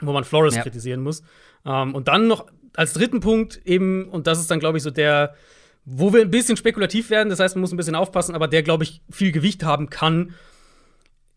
wo 0.00 0.14
man 0.14 0.24
Flores 0.24 0.54
ja. 0.54 0.62
kritisieren 0.62 1.02
muss. 1.02 1.22
Ähm, 1.66 1.94
und 1.94 2.08
dann 2.08 2.26
noch 2.26 2.46
als 2.74 2.94
dritten 2.94 3.20
Punkt 3.20 3.60
eben, 3.66 4.08
und 4.08 4.26
das 4.26 4.40
ist 4.40 4.50
dann, 4.50 4.60
glaube 4.60 4.78
ich, 4.78 4.82
so 4.82 4.90
der, 4.90 5.34
wo 5.84 6.14
wir 6.14 6.22
ein 6.22 6.30
bisschen 6.30 6.56
spekulativ 6.56 7.10
werden, 7.10 7.28
das 7.28 7.38
heißt, 7.38 7.54
man 7.54 7.60
muss 7.60 7.72
ein 7.72 7.76
bisschen 7.76 7.96
aufpassen, 7.96 8.34
aber 8.34 8.48
der, 8.48 8.62
glaube 8.62 8.84
ich, 8.84 9.02
viel 9.10 9.30
Gewicht 9.30 9.62
haben 9.62 9.90
kann, 9.90 10.32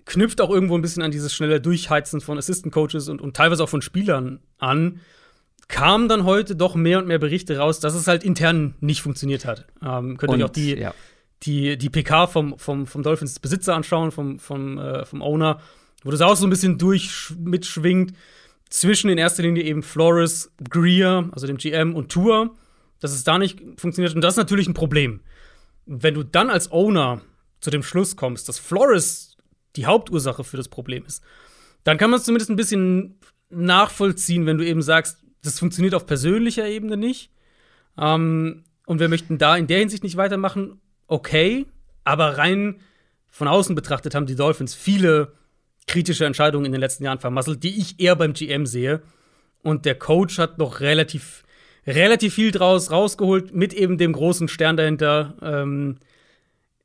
knüpft 0.05 0.39
auch 0.41 0.49
irgendwo 0.49 0.75
ein 0.75 0.81
bisschen 0.81 1.03
an 1.03 1.11
dieses 1.11 1.33
schnelle 1.33 1.59
Durchheizen 1.59 2.21
von 2.21 2.37
Assistant 2.37 2.73
Coaches 2.73 3.09
und, 3.09 3.21
und 3.21 3.35
teilweise 3.35 3.63
auch 3.63 3.69
von 3.69 3.81
Spielern 3.81 4.39
an. 4.57 5.01
kamen 5.67 6.07
dann 6.07 6.25
heute 6.25 6.55
doch 6.55 6.75
mehr 6.75 6.99
und 6.99 7.07
mehr 7.07 7.19
Berichte 7.19 7.57
raus, 7.57 7.79
dass 7.79 7.95
es 7.95 8.07
halt 8.07 8.23
intern 8.23 8.75
nicht 8.79 9.01
funktioniert 9.01 9.45
hat. 9.45 9.65
Ähm, 9.83 10.17
könnt 10.17 10.31
ihr 10.33 10.37
euch 10.37 10.43
auch 10.43 10.49
die, 10.49 10.77
ja. 10.77 10.93
die, 11.43 11.77
die 11.77 11.89
PK 11.89 12.27
vom, 12.27 12.57
vom, 12.59 12.85
vom 12.85 13.03
Dolphins 13.03 13.39
Besitzer 13.39 13.75
anschauen, 13.75 14.11
vom, 14.11 14.37
vom, 14.37 14.77
äh, 14.77 15.05
vom 15.05 15.21
Owner, 15.21 15.59
wo 16.03 16.11
das 16.11 16.21
auch 16.21 16.35
so 16.35 16.45
ein 16.45 16.51
bisschen 16.51 16.77
durch 16.77 17.33
mitschwingt 17.39 18.13
zwischen 18.69 19.09
in 19.09 19.17
erster 19.17 19.43
Linie 19.43 19.63
eben 19.63 19.81
Flores, 19.81 20.51
Greer, 20.69 21.29
also 21.31 21.47
dem 21.47 21.57
GM 21.57 21.95
und 21.95 22.11
Tour, 22.11 22.55
dass 22.99 23.11
es 23.11 23.23
da 23.23 23.39
nicht 23.39 23.59
funktioniert. 23.77 24.13
Und 24.15 24.21
das 24.21 24.33
ist 24.33 24.37
natürlich 24.37 24.67
ein 24.67 24.73
Problem. 24.73 25.21
Wenn 25.87 26.13
du 26.13 26.23
dann 26.23 26.49
als 26.49 26.71
Owner 26.71 27.21
zu 27.59 27.69
dem 27.69 27.83
Schluss 27.83 28.15
kommst, 28.15 28.49
dass 28.49 28.59
Flores 28.59 29.34
die 29.75 29.85
Hauptursache 29.85 30.43
für 30.43 30.57
das 30.57 30.69
Problem 30.69 31.05
ist, 31.05 31.23
dann 31.83 31.97
kann 31.97 32.09
man 32.09 32.19
es 32.19 32.25
zumindest 32.25 32.49
ein 32.49 32.55
bisschen 32.55 33.19
nachvollziehen, 33.49 34.45
wenn 34.45 34.57
du 34.57 34.65
eben 34.65 34.81
sagst, 34.81 35.19
das 35.43 35.59
funktioniert 35.59 35.93
auf 35.93 36.05
persönlicher 36.05 36.67
Ebene 36.67 36.97
nicht. 36.97 37.31
Ähm, 37.97 38.63
und 38.85 38.99
wir 38.99 39.09
möchten 39.09 39.37
da 39.37 39.55
in 39.55 39.67
der 39.67 39.79
Hinsicht 39.79 40.03
nicht 40.03 40.17
weitermachen, 40.17 40.81
okay. 41.07 41.65
Aber 42.03 42.37
rein 42.37 42.81
von 43.27 43.47
außen 43.47 43.75
betrachtet 43.75 44.15
haben 44.15 44.25
die 44.25 44.35
Dolphins 44.35 44.75
viele 44.75 45.33
kritische 45.87 46.25
Entscheidungen 46.25 46.65
in 46.65 46.71
den 46.71 46.81
letzten 46.81 47.03
Jahren 47.03 47.19
vermasselt, 47.19 47.63
die 47.63 47.79
ich 47.79 47.99
eher 47.99 48.15
beim 48.15 48.33
GM 48.33 48.65
sehe. 48.65 49.01
Und 49.61 49.85
der 49.85 49.95
Coach 49.95 50.37
hat 50.37 50.57
noch 50.57 50.79
relativ, 50.79 51.43
relativ 51.85 52.35
viel 52.35 52.51
draus 52.51 52.91
rausgeholt, 52.91 53.53
mit 53.53 53.73
eben 53.73 53.97
dem 53.97 54.13
großen 54.13 54.47
Stern 54.47 54.77
dahinter. 54.77 55.35
Ähm, 55.41 55.97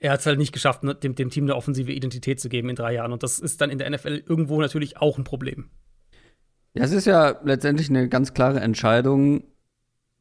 er 0.00 0.12
hat 0.12 0.20
es 0.20 0.26
halt 0.26 0.38
nicht 0.38 0.52
geschafft, 0.52 0.82
ne, 0.82 0.94
dem, 0.94 1.14
dem 1.14 1.30
Team 1.30 1.44
eine 1.44 1.54
offensive 1.54 1.92
Identität 1.92 2.40
zu 2.40 2.48
geben 2.48 2.70
in 2.70 2.76
drei 2.76 2.94
Jahren. 2.94 3.12
Und 3.12 3.22
das 3.22 3.38
ist 3.38 3.60
dann 3.60 3.70
in 3.70 3.78
der 3.78 3.90
NFL 3.90 4.22
irgendwo 4.26 4.60
natürlich 4.60 4.96
auch 4.96 5.18
ein 5.18 5.24
Problem. 5.24 5.66
Ja, 6.74 6.84
es 6.84 6.92
ist 6.92 7.06
ja 7.06 7.36
letztendlich 7.44 7.90
eine 7.90 8.08
ganz 8.08 8.32
klare 8.32 8.60
Entscheidung 8.60 9.44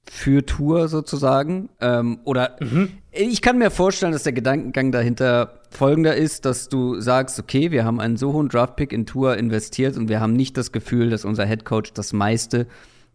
für 0.10 0.46
Tour 0.46 0.88
sozusagen. 0.88 1.70
Ähm, 1.80 2.20
oder 2.26 2.58
mhm. 2.60 2.90
ich 3.12 3.42
kann 3.42 3.58
mir 3.58 3.72
vorstellen, 3.72 4.12
dass 4.12 4.24
der 4.24 4.34
Gedankengang 4.34 4.92
dahinter 4.92 5.62
folgender 5.70 6.16
ist, 6.16 6.46
dass 6.46 6.68
du 6.68 7.00
sagst, 7.00 7.40
okay, 7.40 7.72
wir 7.72 7.86
haben 7.86 8.00
einen 8.00 8.18
so 8.18 8.34
hohen 8.34 8.50
Draftpick 8.50 8.92
in 8.92 9.06
Tour 9.06 9.38
investiert 9.38 9.98
und 9.98 10.10
wir 10.10 10.20
haben 10.20 10.34
nicht 10.34 10.58
das 10.58 10.72
Gefühl, 10.72 11.10
dass 11.10 11.26
unser 11.26 11.46
Headcoach 11.46 11.94
das 11.94 12.12
meiste 12.12 12.68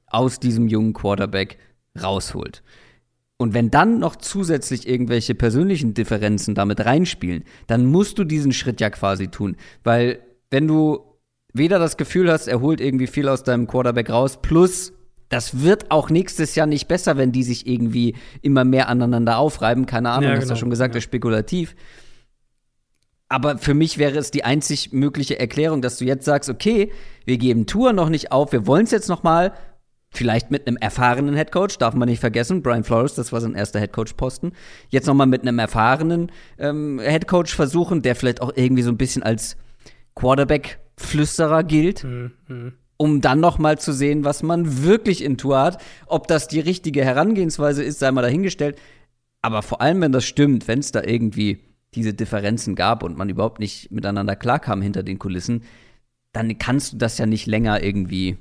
aus 0.07 0.39
diesem 0.39 0.69
jungen 0.69 0.93
Quarterback 0.93 1.59
rausholt. 2.01 2.63
Und 3.37 3.53
wenn 3.53 3.71
dann 3.71 3.99
noch 3.99 4.17
zusätzlich 4.17 4.89
irgendwelche 4.89 5.35
persönlichen 5.35 5.95
Differenzen 5.95 6.55
damit 6.55 6.85
reinspielen, 6.85 7.45
dann 7.67 7.85
musst 7.87 8.19
du 8.19 8.25
diesen 8.25 8.53
Schritt 8.53 8.81
ja 8.81 8.91
quasi 8.91 9.29
tun. 9.29 9.57
Weil 9.83 10.21
wenn 10.51 10.69
du 10.69 11.01
weder 11.53 11.79
das 11.79 11.97
Gefühl 11.97 12.31
hast, 12.31 12.47
er 12.47 12.61
holt 12.61 12.81
irgendwie 12.81 13.07
viel 13.07 13.29
aus 13.29 13.43
deinem 13.43 13.67
Quarterback 13.67 14.11
raus, 14.11 14.39
plus 14.41 14.93
das 15.29 15.63
wird 15.63 15.91
auch 15.91 16.11
nächstes 16.11 16.55
Jahr 16.55 16.67
nicht 16.67 16.87
besser, 16.87 17.17
wenn 17.17 17.33
die 17.33 17.43
sich 17.43 17.67
irgendwie 17.67 18.15
immer 18.43 18.65
mehr 18.65 18.89
aneinander 18.89 19.39
aufreiben. 19.39 19.87
Keine 19.87 20.11
Ahnung, 20.11 20.25
ja, 20.25 20.29
genau. 20.31 20.41
hast 20.41 20.45
du 20.45 20.55
genau. 20.55 20.61
schon 20.61 20.71
gesagt, 20.71 20.95
ja. 20.95 20.99
ist 20.99 21.05
spekulativ. 21.05 21.75
Aber 23.29 23.59
für 23.59 23.75
mich 23.75 23.99
wäre 23.99 24.19
es 24.19 24.31
die 24.31 24.45
einzig 24.45 24.93
mögliche 24.93 25.41
Erklärung, 25.41 25.83
dass 25.83 25.97
du 25.97 26.05
jetzt 26.05 26.25
sagst, 26.25 26.51
okay, 26.51 26.93
wir 27.25 27.39
geben 27.39 27.67
Tour 27.67 27.93
noch 27.93 28.11
nicht 28.11 28.31
auf, 28.31 28.53
wir 28.53 28.67
wollen 28.67 28.85
es 28.85 28.93
jetzt 28.93 29.09
noch 29.09 29.23
mal, 29.23 29.53
vielleicht 30.15 30.51
mit 30.51 30.67
einem 30.67 30.77
erfahrenen 30.77 31.35
Headcoach, 31.35 31.79
darf 31.79 31.95
man 31.95 32.09
nicht 32.09 32.21
vergessen, 32.21 32.63
Brian 32.63 32.85
Flores, 32.85 33.15
das 33.15 33.33
war 33.33 33.41
sein 33.41 33.55
erster 33.55 33.81
Headcoach-Posten, 33.81 34.53
jetzt 34.89 35.07
noch 35.07 35.15
mal 35.15 35.27
mit 35.27 35.43
einem 35.43 35.59
erfahrenen 35.59 36.31
ähm, 36.59 37.01
Headcoach 37.01 37.55
versuchen, 37.55 38.03
der 38.03 38.17
vielleicht 38.17 38.41
auch 38.41 38.53
irgendwie 38.55 38.83
so 38.83 38.91
ein 38.91 38.97
bisschen 38.97 39.23
als 39.23 39.57
Quarterback-Flüsterer 40.15 41.65
gilt. 41.65 42.05
Mhm. 42.05 42.33
mhm 42.49 42.73
um 42.97 43.21
dann 43.21 43.41
noch 43.41 43.59
mal 43.59 43.77
zu 43.77 43.93
sehen, 43.93 44.25
was 44.25 44.43
man 44.43 44.85
wirklich 44.85 45.23
in 45.25 45.37
Tour 45.37 45.61
hat. 45.61 45.83
Ob 46.07 46.29
das 46.29 46.49
die 46.49 46.61
richtige 46.61 47.05
Herangehensweise 47.05 47.83
ist, 47.83 47.99
sei 47.99 48.11
mal 48.13 48.23
dahingestellt. 48.23 48.81
Aber 49.43 49.63
vor 49.63 49.81
allem, 49.81 50.01
wenn 50.01 50.13
das 50.13 50.25
stimmt, 50.25 50.69
wenn 50.69 50.79
es 50.79 50.93
da 50.93 51.03
irgendwie 51.03 51.61
diese 51.95 52.15
Differenzen 52.15 52.75
gab 52.75 53.03
und 53.03 53.17
man 53.17 53.29
überhaupt 53.29 53.61
nicht 53.61 53.91
miteinander 53.91 54.37
klarkam 54.37 54.81
hinter 54.81 55.03
den 55.03 55.19
Kulissen, 55.19 55.65
dann 56.33 56.59
kannst 56.59 56.93
du 56.93 56.97
das 56.97 57.19
ja 57.19 57.27
nicht 57.27 57.47
länger 57.47 57.83
irgendwie, 57.83 58.37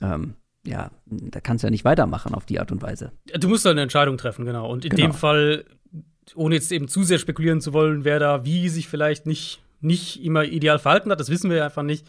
ähm, 0.00 0.34
ja, 0.66 0.90
da 1.06 1.40
kannst 1.40 1.62
du 1.62 1.66
ja 1.66 1.70
nicht 1.70 1.84
weitermachen 1.84 2.34
auf 2.34 2.46
die 2.46 2.58
Art 2.58 2.72
und 2.72 2.82
Weise. 2.82 3.12
Du 3.38 3.48
musst 3.48 3.66
da 3.66 3.70
eine 3.70 3.82
Entscheidung 3.82 4.16
treffen, 4.16 4.44
genau. 4.44 4.70
Und 4.70 4.84
in 4.84 4.90
genau. 4.90 5.08
dem 5.08 5.12
Fall, 5.12 5.64
ohne 6.34 6.54
jetzt 6.54 6.72
eben 6.72 6.88
zu 6.88 7.02
sehr 7.02 7.18
spekulieren 7.18 7.60
zu 7.60 7.72
wollen, 7.72 8.04
wer 8.04 8.18
da 8.18 8.44
wie 8.44 8.68
sich 8.68 8.88
vielleicht 8.88 9.26
nicht, 9.26 9.62
nicht 9.80 10.24
immer 10.24 10.44
ideal 10.44 10.78
verhalten 10.78 11.10
hat, 11.10 11.20
das 11.20 11.28
wissen 11.28 11.50
wir 11.50 11.58
ja 11.58 11.64
einfach 11.66 11.82
nicht. 11.82 12.06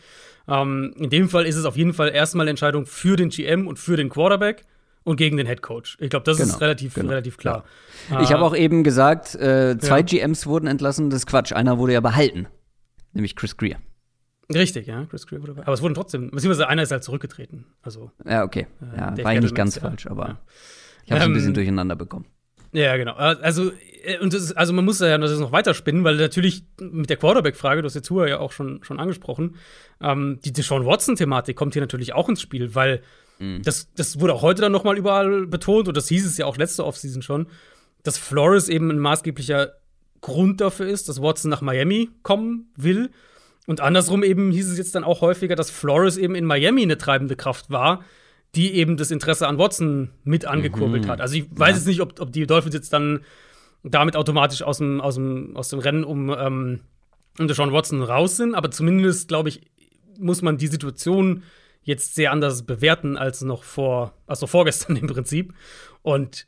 Ähm, 0.48 0.94
in 0.98 1.10
dem 1.10 1.30
Fall 1.30 1.46
ist 1.46 1.56
es 1.56 1.66
auf 1.66 1.76
jeden 1.76 1.94
Fall 1.94 2.10
erstmal 2.10 2.46
eine 2.46 2.52
Entscheidung 2.52 2.86
für 2.86 3.16
den 3.16 3.30
GM 3.30 3.68
und 3.68 3.78
für 3.78 3.98
den 3.98 4.10
Quarterback 4.10 4.64
und 5.04 5.18
gegen 5.18 5.38
den 5.38 5.48
Head 5.48 5.62
Coach. 5.62 5.98
Ich 6.00 6.10
glaube, 6.10 6.24
das 6.24 6.38
genau, 6.38 6.50
ist 6.50 6.62
relativ, 6.62 6.94
genau, 6.94 7.10
relativ 7.10 7.38
klar. 7.38 7.64
Ja. 8.10 8.22
Ich 8.22 8.32
habe 8.32 8.44
auch 8.44 8.56
eben 8.56 8.84
gesagt, 8.84 9.36
äh, 9.36 9.78
zwei 9.80 10.00
ja. 10.00 10.04
GMs 10.04 10.48
wurden 10.48 10.68
entlassen. 10.68 11.10
Das 11.10 11.20
ist 11.20 11.26
Quatsch. 11.26 11.52
Einer 11.52 11.78
wurde 11.78 11.94
ja 11.94 12.02
behalten, 12.02 12.48
nämlich 13.14 13.36
Chris 13.36 13.58
Greer. 13.58 13.78
Richtig, 14.54 14.88
ja, 14.88 15.06
Chris 15.06 15.26
Greer 15.26 15.42
wurde. 15.42 15.56
Aber 15.58 15.74
es 15.74 15.82
wurden 15.82 15.96
trotzdem, 15.96 16.30
beziehungsweise 16.32 16.68
einer 16.68 16.84
ist 16.84 16.92
halt 16.92 17.04
zurückgetreten. 17.04 17.66
Also, 17.82 18.12
ja, 18.28 18.44
okay. 18.44 18.68
Äh, 18.82 18.98
ja, 18.98 19.24
war 19.24 19.34
ich 19.34 19.42
nicht 19.42 19.56
ganz 19.56 19.78
falsch, 19.78 20.08
aber 20.08 20.40
ich 21.06 21.12
habe 21.12 21.20
es 21.20 21.26
ähm, 21.26 21.32
ein 21.32 21.34
bisschen 21.34 21.54
durcheinander 21.54 21.96
bekommen. 21.96 22.26
Ja, 22.72 22.98
genau. 22.98 23.14
Also, 23.14 23.72
äh, 24.04 24.20
und 24.20 24.34
das, 24.34 24.52
also 24.52 24.74
man 24.74 24.86
muss 24.86 25.00
ja 25.00 25.18
das 25.18 25.40
noch 25.40 25.52
weiterspinnen, 25.52 26.04
weil 26.04 26.18
natürlich 26.18 26.66
mit 26.80 27.10
der 27.10 27.18
Quarterback-Frage, 27.18 27.82
du 27.82 27.86
hast 27.86 27.96
jetzt 27.96 28.10
ja 28.10 28.40
auch 28.40 28.52
schon, 28.52 28.84
schon 28.84 29.00
angesprochen, 29.00 29.56
ähm, 30.02 30.40
die 30.44 30.52
Deshaun 30.52 30.86
Watson-Thematik 30.86 31.56
kommt 31.56 31.74
hier 31.74 31.82
natürlich 31.82 32.14
auch 32.14 32.28
ins 32.28 32.42
Spiel, 32.42 32.76
weil 32.76 33.02
mhm. 33.40 33.62
das, 33.64 33.92
das 33.94 34.20
wurde 34.20 34.34
auch 34.34 34.42
heute 34.42 34.62
dann 34.62 34.72
nochmal 34.72 34.98
überall 34.98 35.48
betont 35.48 35.88
und 35.88 35.96
das 35.96 36.08
hieß 36.10 36.26
es 36.26 36.38
ja 36.38 36.46
auch 36.46 36.58
letzte 36.58 36.86
Offseason 36.86 37.22
schon, 37.22 37.48
dass 38.04 38.18
Flores 38.18 38.70
eben 38.70 38.92
ein 38.92 39.00
maßgeblicher 39.00 39.74
Grund 40.22 40.60
dafür 40.60 40.88
ist, 40.88 41.08
dass 41.08 41.22
Watson 41.22 41.50
nach 41.50 41.62
Miami 41.62 42.10
kommen 42.24 42.72
will. 42.76 43.12
Und 43.66 43.82
andersrum 43.82 44.24
eben 44.24 44.52
hieß 44.52 44.70
es 44.72 44.78
jetzt 44.78 44.96
dann 44.96 45.04
auch 45.04 45.22
häufiger, 45.22 45.56
dass 45.56 45.72
Flores 45.72 46.18
eben 46.18 46.36
in 46.36 46.46
Miami 46.46 46.84
eine 46.84 46.98
treibende 46.98 47.36
Kraft 47.36 47.70
war, 47.70 48.04
die 48.54 48.76
eben 48.76 48.96
das 48.96 49.12
Interesse 49.12 49.48
an 49.48 49.58
Watson 49.58 50.12
mit 50.24 50.46
angekurbelt 50.46 51.06
mhm. 51.06 51.10
hat. 51.10 51.22
Also 51.22 51.36
ich 51.36 51.46
weiß 51.50 51.70
ja. 51.70 51.76
jetzt 51.76 51.88
nicht, 51.88 52.02
ob, 52.02 52.20
ob 52.20 52.32
die 52.32 52.46
Dolphins 52.46 52.76
jetzt 52.76 52.94
dann 52.94 53.22
damit 53.84 54.16
automatisch 54.16 54.62
aus 54.62 54.78
dem, 54.78 55.02
aus 55.02 55.16
dem, 55.16 55.56
aus 55.56 55.70
dem 55.70 55.80
Rennen 55.80 56.04
um, 56.04 56.30
ähm, 56.30 56.80
um 57.38 57.48
Deshaun 57.48 57.74
Watson 57.74 58.02
raus 58.02 58.38
sind, 58.38 58.56
aber 58.56 58.72
zumindest, 58.72 59.28
glaube 59.28 59.50
ich, 59.50 59.62
muss 60.18 60.42
man 60.42 60.58
die 60.58 60.68
Situation 60.68 61.44
jetzt 61.84 62.16
sehr 62.16 62.32
anders 62.32 62.64
bewerten 62.64 63.18
als 63.18 63.42
noch 63.42 63.64
vor, 63.64 64.14
also 64.26 64.48
vorgestern 64.48 64.96
im 64.96 65.08
Prinzip. 65.08 65.54
Und 66.02 66.48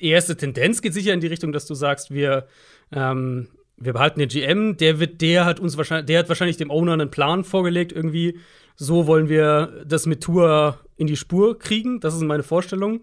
die 0.00 0.08
erste 0.08 0.36
Tendenz 0.36 0.82
geht 0.82 0.94
sicher 0.94 1.12
in 1.12 1.20
die 1.20 1.26
Richtung, 1.26 1.52
dass 1.52 1.66
du 1.66 1.74
sagst, 1.74 2.10
wir, 2.10 2.46
ähm, 2.92 3.48
wir 3.80 3.94
behalten 3.94 4.20
den 4.20 4.28
GM, 4.28 4.76
der 4.76 5.00
wird, 5.00 5.20
der 5.20 5.46
hat 5.46 5.58
uns 5.58 5.76
wahrscheinlich, 5.76 6.06
der 6.06 6.20
hat 6.20 6.28
wahrscheinlich 6.28 6.58
dem 6.58 6.70
Owner 6.70 6.92
einen 6.92 7.10
Plan 7.10 7.44
vorgelegt, 7.44 7.92
irgendwie, 7.92 8.38
so 8.76 9.06
wollen 9.06 9.28
wir 9.28 9.84
das 9.86 10.06
mit 10.06 10.22
Tour 10.22 10.78
in 10.96 11.06
die 11.06 11.16
Spur 11.16 11.58
kriegen. 11.58 12.00
Das 12.00 12.14
ist 12.14 12.20
meine 12.22 12.42
Vorstellung. 12.42 13.00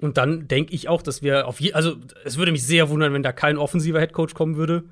Und 0.00 0.18
dann 0.18 0.46
denke 0.46 0.74
ich 0.74 0.88
auch, 0.88 1.02
dass 1.02 1.22
wir 1.22 1.46
auf 1.46 1.60
je 1.60 1.72
also 1.72 1.96
es 2.24 2.36
würde 2.36 2.52
mich 2.52 2.66
sehr 2.66 2.90
wundern, 2.90 3.12
wenn 3.12 3.22
da 3.22 3.32
kein 3.32 3.56
offensiver 3.56 4.00
Headcoach 4.00 4.34
kommen 4.34 4.56
würde. 4.56 4.84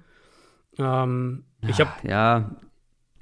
Ähm, 0.78 1.44
ich 1.66 1.80
habe 1.80 1.90
ja, 2.08 2.56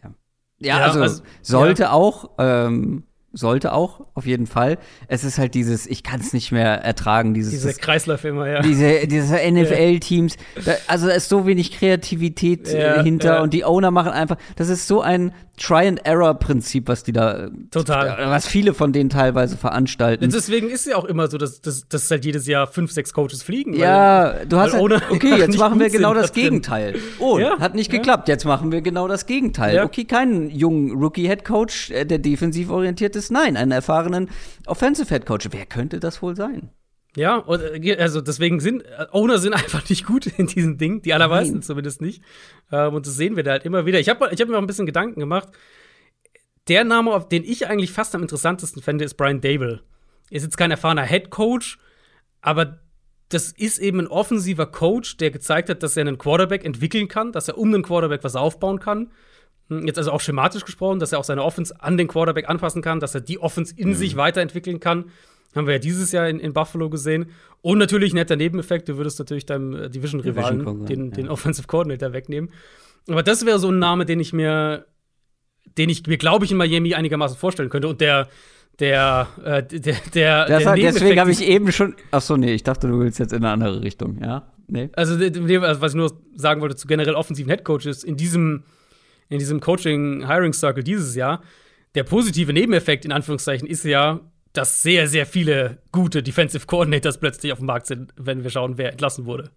ja, 0.02 0.10
ja, 0.58 0.78
also, 0.78 1.00
also 1.00 1.22
sollte 1.42 1.84
ja. 1.84 1.92
auch 1.92 2.30
ähm, 2.38 3.04
sollte 3.32 3.72
auch, 3.72 4.06
auf 4.14 4.26
jeden 4.26 4.46
Fall. 4.46 4.78
Es 5.08 5.24
ist 5.24 5.38
halt 5.38 5.54
dieses, 5.54 5.86
ich 5.86 6.02
kann 6.02 6.20
es 6.20 6.32
nicht 6.32 6.52
mehr 6.52 6.82
ertragen, 6.82 7.34
dieses. 7.34 7.52
Diese 7.52 7.74
Kreisläufe 7.74 8.28
immer, 8.28 8.48
ja. 8.48 8.60
Diese, 8.60 9.06
diese 9.06 9.36
NFL-Teams. 9.50 10.36
Also 10.86 11.06
da 11.06 11.12
ist 11.12 11.28
so 11.28 11.46
wenig 11.46 11.72
Kreativität 11.72 12.72
ja, 12.72 12.96
äh, 12.96 13.02
hinter 13.02 13.36
ja. 13.36 13.42
und 13.42 13.54
die 13.54 13.64
Owner 13.64 13.90
machen 13.90 14.12
einfach, 14.12 14.36
das 14.56 14.68
ist 14.68 14.86
so 14.86 15.00
ein 15.00 15.32
Try-and-Error-Prinzip, 15.60 16.88
was 16.88 17.04
die 17.04 17.12
da, 17.12 17.50
Total. 17.70 18.30
was 18.30 18.46
viele 18.46 18.72
von 18.72 18.92
denen 18.94 19.10
teilweise 19.10 19.58
veranstalten. 19.58 20.24
Und 20.24 20.32
deswegen 20.32 20.70
ist 20.70 20.80
es 20.80 20.86
ja 20.86 20.96
auch 20.96 21.04
immer 21.04 21.28
so, 21.28 21.36
dass, 21.36 21.60
dass, 21.60 21.86
dass 21.86 22.10
halt 22.10 22.24
jedes 22.24 22.46
Jahr 22.46 22.66
fünf, 22.66 22.90
sechs 22.92 23.12
Coaches 23.12 23.42
fliegen. 23.42 23.74
Ja, 23.74 24.36
weil, 24.38 24.46
du 24.46 24.56
hast 24.56 24.72
halt, 24.72 25.02
okay, 25.10 25.34
jetzt 25.38 25.58
machen 25.58 25.78
wir 25.78 25.90
genau 25.90 26.14
das 26.14 26.32
Gegenteil. 26.32 26.96
Oh, 27.18 27.38
ja, 27.38 27.58
hat 27.60 27.74
nicht 27.74 27.90
geklappt, 27.90 28.28
jetzt 28.28 28.46
machen 28.46 28.72
wir 28.72 28.80
genau 28.80 29.06
das 29.06 29.26
Gegenteil. 29.26 29.84
Okay, 29.84 30.04
keinen 30.04 30.48
jungen 30.50 30.92
Rookie-Head-Coach, 30.92 31.90
äh, 31.90 32.04
der 32.06 32.18
defensiv 32.18 32.70
orientiert 32.70 33.14
ist, 33.14 33.19
nein, 33.28 33.58
einen 33.58 33.72
erfahrenen 33.72 34.30
Offensive-Head-Coach. 34.66 35.48
Wer 35.50 35.66
könnte 35.66 36.00
das 36.00 36.22
wohl 36.22 36.34
sein? 36.36 36.70
Ja, 37.16 37.44
äh, 37.48 37.96
also 37.96 38.20
deswegen 38.20 38.60
sind 38.60 38.82
äh, 38.82 39.06
Owner 39.12 39.38
sind 39.38 39.52
einfach 39.54 39.88
nicht 39.88 40.06
gut 40.06 40.26
in 40.26 40.46
diesem 40.46 40.78
Ding, 40.78 41.02
die 41.02 41.12
allermeisten 41.12 41.54
Nein. 41.54 41.62
zumindest 41.62 42.00
nicht. 42.00 42.22
Ähm, 42.70 42.94
und 42.94 43.06
das 43.06 43.16
sehen 43.16 43.36
wir 43.36 43.42
da 43.42 43.52
halt 43.52 43.64
immer 43.64 43.86
wieder. 43.86 44.00
Ich 44.00 44.08
habe 44.08 44.30
ich 44.32 44.40
hab 44.40 44.48
mir 44.48 44.56
auch 44.56 44.60
ein 44.62 44.66
bisschen 44.66 44.86
Gedanken 44.86 45.20
gemacht. 45.20 45.48
Der 46.68 46.84
Name, 46.84 47.12
auf 47.12 47.28
den 47.28 47.42
ich 47.44 47.66
eigentlich 47.66 47.92
fast 47.92 48.14
am 48.14 48.22
interessantesten 48.22 48.82
fände, 48.82 49.04
ist 49.04 49.14
Brian 49.14 49.40
Dable. 49.40 49.82
Ist 50.30 50.44
jetzt 50.44 50.56
kein 50.56 50.70
erfahrener 50.70 51.04
Head 51.04 51.30
Coach, 51.30 51.78
aber 52.40 52.80
das 53.28 53.52
ist 53.52 53.78
eben 53.78 54.00
ein 54.00 54.06
offensiver 54.06 54.66
Coach, 54.66 55.16
der 55.16 55.30
gezeigt 55.30 55.68
hat, 55.68 55.82
dass 55.82 55.96
er 55.96 56.02
einen 56.02 56.18
Quarterback 56.18 56.64
entwickeln 56.64 57.08
kann, 57.08 57.32
dass 57.32 57.48
er 57.48 57.58
um 57.58 57.72
einen 57.72 57.82
Quarterback 57.82 58.22
was 58.22 58.36
aufbauen 58.36 58.78
kann. 58.78 59.10
Hm, 59.70 59.86
jetzt 59.86 59.98
also 59.98 60.12
auch 60.12 60.20
schematisch 60.20 60.64
gesprochen, 60.64 60.98
dass 60.98 61.12
er 61.12 61.18
auch 61.18 61.24
seine 61.24 61.42
Offense 61.42 61.74
an 61.80 61.96
den 61.96 62.08
Quarterback 62.08 62.48
anpassen 62.48 62.82
kann, 62.82 63.00
dass 63.00 63.14
er 63.14 63.20
die 63.20 63.38
Offense 63.38 63.72
in 63.76 63.88
mhm. 63.88 63.94
sich 63.94 64.16
weiterentwickeln 64.16 64.80
kann. 64.80 65.06
Haben 65.54 65.66
wir 65.66 65.74
ja 65.74 65.78
dieses 65.80 66.12
Jahr 66.12 66.28
in, 66.28 66.38
in 66.38 66.52
Buffalo 66.52 66.90
gesehen. 66.90 67.30
Und 67.62 67.78
natürlich 67.78 68.14
netter 68.14 68.36
Nebeneffekt, 68.36 68.88
du 68.88 68.96
würdest 68.96 69.18
natürlich 69.18 69.46
deinem 69.46 69.74
äh, 69.74 69.90
Division-Rivalen 69.90 70.60
Division 70.60 70.86
den, 70.86 71.04
ja. 71.06 71.10
den 71.12 71.28
Offensive 71.28 71.66
Coordinator 71.66 72.12
wegnehmen. 72.12 72.50
Aber 73.08 73.22
das 73.22 73.44
wäre 73.46 73.58
so 73.58 73.70
ein 73.70 73.78
Name, 73.78 74.06
den 74.06 74.20
ich 74.20 74.32
mir, 74.32 74.86
den 75.78 75.88
ich 75.88 76.06
mir, 76.06 76.18
glaube 76.18 76.44
ich, 76.44 76.52
in 76.52 76.56
Miami 76.56 76.94
einigermaßen 76.94 77.36
vorstellen 77.36 77.68
könnte. 77.68 77.88
Und 77.88 78.00
der, 78.00 78.28
der, 78.78 79.28
äh, 79.44 79.62
der, 79.62 79.96
der, 80.14 80.46
der 80.46 80.74
Deswegen 80.76 81.20
habe 81.20 81.30
ich 81.30 81.42
eben 81.42 81.72
schon. 81.72 81.94
Ach 82.12 82.22
so, 82.22 82.36
nee, 82.36 82.54
ich 82.54 82.62
dachte, 82.62 82.88
du 82.88 83.00
willst 83.00 83.18
jetzt 83.18 83.32
in 83.32 83.44
eine 83.44 83.50
andere 83.50 83.82
Richtung, 83.82 84.22
ja? 84.22 84.52
Nee. 84.68 84.88
Also, 84.92 85.14
also 85.14 85.80
was 85.80 85.92
ich 85.92 85.96
nur 85.96 86.12
sagen 86.36 86.60
wollte 86.60 86.76
zu 86.76 86.86
generell 86.86 87.14
offensiven 87.14 87.50
Headcoaches 87.50 88.04
in 88.04 88.16
diesem, 88.16 88.62
in 89.30 89.38
diesem 89.38 89.60
Coaching-Hiring-Circle 89.60 90.84
dieses 90.84 91.14
Jahr, 91.14 91.42
der 91.94 92.04
positive 92.04 92.52
Nebeneffekt 92.52 93.04
in 93.04 93.12
Anführungszeichen 93.12 93.66
ist 93.66 93.84
ja, 93.84 94.20
dass 94.52 94.82
sehr, 94.82 95.06
sehr 95.06 95.26
viele 95.26 95.78
gute 95.92 96.22
Defensive 96.22 96.66
Coordinators 96.66 97.18
plötzlich 97.18 97.52
auf 97.52 97.58
dem 97.58 97.66
Markt 97.66 97.86
sind, 97.86 98.12
wenn 98.16 98.42
wir 98.42 98.50
schauen, 98.50 98.76
wer 98.76 98.90
entlassen 98.90 99.24
wurde. 99.24 99.50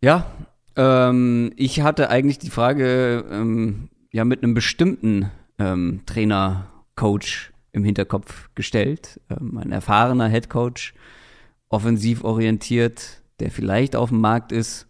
Ja, 0.00 0.30
ähm, 0.76 1.52
ich 1.56 1.80
hatte 1.80 2.10
eigentlich 2.10 2.38
die 2.38 2.50
Frage 2.50 3.24
ähm, 3.30 3.88
ja 4.12 4.24
mit 4.24 4.42
einem 4.42 4.54
bestimmten 4.54 5.30
ähm, 5.58 6.02
Trainer, 6.06 6.70
Coach 6.94 7.52
im 7.72 7.84
Hinterkopf 7.84 8.50
gestellt. 8.54 9.20
Ähm, 9.30 9.58
ein 9.58 9.72
erfahrener 9.72 10.28
Head 10.28 10.50
Coach, 10.50 10.94
offensiv 11.68 12.24
orientiert, 12.24 13.22
der 13.40 13.50
vielleicht 13.50 13.96
auf 13.96 14.10
dem 14.10 14.20
Markt 14.20 14.52
ist. 14.52 14.86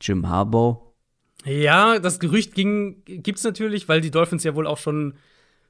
Jim 0.00 0.28
Harbaugh. 0.28 0.93
Ja, 1.44 1.98
das 1.98 2.20
Gerücht 2.20 2.54
ging, 2.54 3.02
gibt's 3.04 3.44
natürlich, 3.44 3.88
weil 3.88 4.00
die 4.00 4.10
Dolphins 4.10 4.44
ja 4.44 4.54
wohl 4.54 4.66
auch 4.66 4.78
schon 4.78 5.14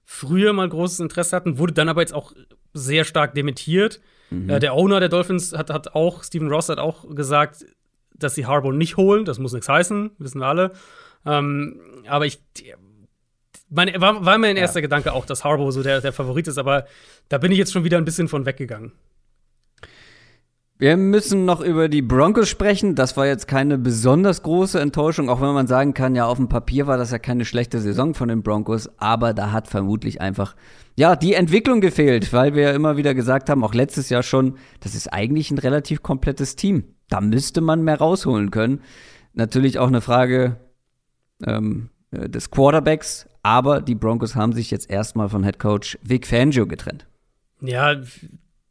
früher 0.05 0.53
mal 0.53 0.69
großes 0.69 1.01
Interesse 1.01 1.35
hatten, 1.35 1.59
wurde 1.59 1.73
dann 1.73 1.89
aber 1.89 2.01
jetzt 2.01 2.15
auch 2.15 2.33
sehr 2.73 3.05
stark 3.05 3.35
dementiert. 3.35 4.01
Mhm. 4.31 4.51
Äh, 4.51 4.61
der 4.61 4.75
Owner 4.75 5.01
der 5.01 5.09
Dolphins 5.09 5.53
hat, 5.53 5.71
hat 5.71 5.95
auch, 5.95 6.23
Stephen 6.23 6.49
Ross 6.49 6.69
hat 6.69 6.79
auch 6.79 7.09
gesagt, 7.15 7.67
dass 8.15 8.35
sie 8.35 8.47
Harbaugh 8.47 8.73
nicht 8.73 8.97
holen. 8.97 9.25
Das 9.25 9.39
muss 9.39 9.53
nichts 9.53 9.69
heißen, 9.69 10.11
wissen 10.19 10.41
wir 10.41 10.47
alle. 10.47 10.73
Ähm, 11.27 11.81
aber 12.07 12.27
ich, 12.27 12.41
meine, 13.71 14.01
war, 14.01 14.25
war 14.25 14.39
mein 14.39 14.57
erster 14.57 14.81
ja. 14.81 14.83
Gedanke 14.83 15.13
auch, 15.13 15.27
dass 15.27 15.45
Harbaugh 15.45 15.73
so 15.73 15.83
der, 15.83 16.01
der 16.01 16.13
Favorit 16.13 16.47
ist, 16.49 16.59
aber 16.59 16.87
da 17.29 17.39
bin 17.39 17.51
ich 17.51 17.59
jetzt 17.59 17.73
schon 17.73 17.85
wieder 17.85 17.99
ein 17.99 18.05
bisschen 18.05 18.29
von 18.29 18.47
weggegangen. 18.47 18.93
Wir 20.85 20.99
müssen 20.99 21.47
noch 21.47 21.63
über 21.63 21.89
die 21.89 22.03
Broncos 22.03 22.51
sprechen. 22.51 22.95
Das 22.95 23.17
war 23.17 23.27
jetzt 23.27 23.49
keine 23.49 23.79
besonders 23.79 24.43
große 24.43 24.79
Enttäuschung, 24.79 25.31
auch 25.31 25.41
wenn 25.41 25.55
man 25.55 25.67
sagen 25.67 25.95
kann, 25.95 26.15
ja, 26.15 26.27
auf 26.27 26.37
dem 26.37 26.51
Papier 26.51 26.87
war 26.87 26.99
das 26.99 27.11
ja 27.11 27.19
keine 27.19 27.47
schlechte 27.47 27.81
Saison 27.81 28.13
von 28.13 28.29
den 28.29 28.43
Broncos, 28.43 28.91
aber 28.99 29.33
da 29.33 29.51
hat 29.51 29.67
vermutlich 29.67 30.21
einfach, 30.21 30.55
ja, 30.95 31.17
die 31.17 31.33
Entwicklung 31.33 31.81
gefehlt, 31.81 32.35
weil 32.35 32.55
wir 32.55 32.65
ja 32.65 32.73
immer 32.73 32.99
wieder 32.99 33.15
gesagt 33.15 33.49
haben, 33.49 33.65
auch 33.65 33.73
letztes 33.73 34.11
Jahr 34.11 34.23
schon, 34.23 34.59
das 34.81 34.95
ist 34.95 35.11
eigentlich 35.11 35.51
ein 35.51 35.57
relativ 35.57 36.03
komplettes 36.03 36.55
Team. 36.55 36.85
Da 37.09 37.23
müsste 37.23 37.63
man 37.63 37.83
mehr 37.83 37.97
rausholen 37.97 38.51
können. 38.51 38.83
Natürlich 39.33 39.79
auch 39.79 39.89
eine 39.89 40.03
Frage 40.03 40.59
ähm, 41.47 41.89
äh, 42.11 42.29
des 42.29 42.51
Quarterbacks, 42.51 43.27
aber 43.43 43.81
die 43.81 43.95
Broncos 43.95 44.35
haben 44.35 44.53
sich 44.53 44.71
jetzt 44.71 44.91
erstmal 44.91 45.31
von 45.31 45.45
Head 45.45 45.59
Coach 45.59 45.99
Vic 46.03 46.27
Fangio 46.27 46.67
getrennt. 46.67 47.07
Ja, 47.63 47.97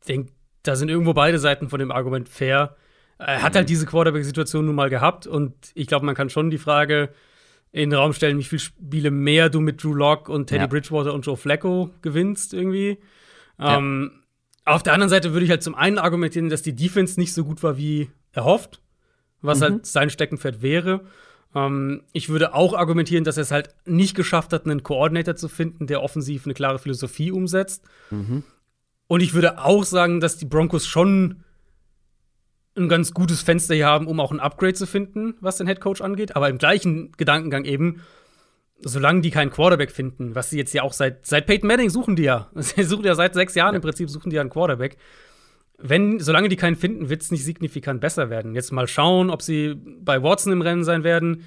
denke, 0.07 0.31
da 0.63 0.75
sind 0.75 0.89
irgendwo 0.89 1.13
beide 1.13 1.39
Seiten 1.39 1.69
von 1.69 1.79
dem 1.79 1.91
Argument 1.91 2.27
fair. 2.27 2.75
Er 3.19 3.41
hat 3.41 3.55
halt 3.55 3.69
diese 3.69 3.85
Quarterback-Situation 3.85 4.65
nun 4.65 4.75
mal 4.75 4.89
gehabt 4.89 5.27
und 5.27 5.53
ich 5.75 5.87
glaube, 5.87 6.05
man 6.05 6.15
kann 6.15 6.29
schon 6.29 6.49
die 6.49 6.57
Frage 6.57 7.09
in 7.71 7.89
den 7.89 7.99
Raum 7.99 8.13
stellen, 8.13 8.37
wie 8.37 8.43
viele 8.43 8.59
Spiele 8.59 9.11
mehr 9.11 9.49
du 9.49 9.59
mit 9.59 9.83
Drew 9.83 9.93
Locke 9.93 10.31
und 10.31 10.47
Teddy 10.47 10.61
ja. 10.61 10.67
Bridgewater 10.67 11.13
und 11.13 11.25
Joe 11.25 11.37
Flacco 11.37 11.89
gewinnst 12.01 12.53
irgendwie. 12.53 12.99
Ja. 13.59 13.77
Ähm, 13.77 14.23
auf 14.65 14.83
der 14.83 14.93
anderen 14.93 15.09
Seite 15.09 15.33
würde 15.33 15.45
ich 15.45 15.49
halt 15.49 15.63
zum 15.63 15.75
einen 15.75 15.97
argumentieren, 15.97 16.49
dass 16.49 16.61
die 16.61 16.75
Defense 16.75 17.19
nicht 17.19 17.33
so 17.33 17.43
gut 17.43 17.63
war 17.63 17.77
wie 17.77 18.09
erhofft, 18.31 18.81
was 19.41 19.59
mhm. 19.59 19.63
halt 19.63 19.85
sein 19.85 20.09
Steckenpferd 20.09 20.61
wäre. 20.61 21.01
Ähm, 21.55 22.03
ich 22.13 22.29
würde 22.29 22.53
auch 22.53 22.73
argumentieren, 22.73 23.23
dass 23.23 23.37
er 23.37 23.43
es 23.43 23.51
halt 23.51 23.69
nicht 23.85 24.15
geschafft 24.15 24.53
hat, 24.53 24.65
einen 24.65 24.83
Koordinator 24.83 25.35
zu 25.35 25.49
finden, 25.49 25.87
der 25.87 26.01
offensiv 26.01 26.45
eine 26.45 26.53
klare 26.53 26.79
Philosophie 26.79 27.31
umsetzt. 27.31 27.83
Mhm. 28.11 28.43
Und 29.07 29.21
ich 29.21 29.33
würde 29.33 29.63
auch 29.63 29.83
sagen, 29.83 30.19
dass 30.19 30.37
die 30.37 30.45
Broncos 30.45 30.85
schon 30.85 31.43
ein 32.75 32.89
ganz 32.89 33.13
gutes 33.13 33.41
Fenster 33.41 33.75
hier 33.75 33.85
haben, 33.85 34.07
um 34.07 34.19
auch 34.19 34.31
ein 34.31 34.39
Upgrade 34.39 34.73
zu 34.73 34.87
finden, 34.87 35.35
was 35.39 35.57
den 35.57 35.67
Headcoach 35.67 36.01
angeht. 36.01 36.35
Aber 36.35 36.49
im 36.49 36.57
gleichen 36.57 37.11
Gedankengang 37.13 37.65
eben, 37.65 38.01
solange 38.81 39.21
die 39.21 39.29
keinen 39.31 39.51
Quarterback 39.51 39.91
finden, 39.91 40.35
was 40.35 40.49
sie 40.49 40.57
jetzt 40.57 40.73
ja 40.73 40.81
auch 40.81 40.93
seit, 40.93 41.25
seit 41.25 41.45
Peyton 41.45 41.67
Manning 41.67 41.89
suchen 41.89 42.15
die 42.15 42.23
ja. 42.23 42.49
Sie 42.55 42.83
suchen 42.83 43.05
ja 43.05 43.15
seit 43.15 43.33
sechs 43.33 43.55
Jahren 43.55 43.75
im 43.75 43.81
Prinzip, 43.81 44.09
suchen 44.09 44.29
die 44.29 44.37
ja 44.37 44.41
einen 44.41 44.49
Quarterback. 44.49 44.97
Wenn, 45.77 46.19
solange 46.19 46.49
die 46.49 46.55
keinen 46.55 46.75
finden, 46.75 47.09
wird 47.09 47.21
es 47.21 47.31
nicht 47.31 47.43
signifikant 47.43 48.01
besser 48.01 48.29
werden. 48.29 48.55
Jetzt 48.55 48.71
mal 48.71 48.87
schauen, 48.87 49.29
ob 49.29 49.41
sie 49.41 49.75
bei 49.75 50.23
Watson 50.23 50.53
im 50.53 50.61
Rennen 50.61 50.83
sein 50.83 51.03
werden. 51.03 51.43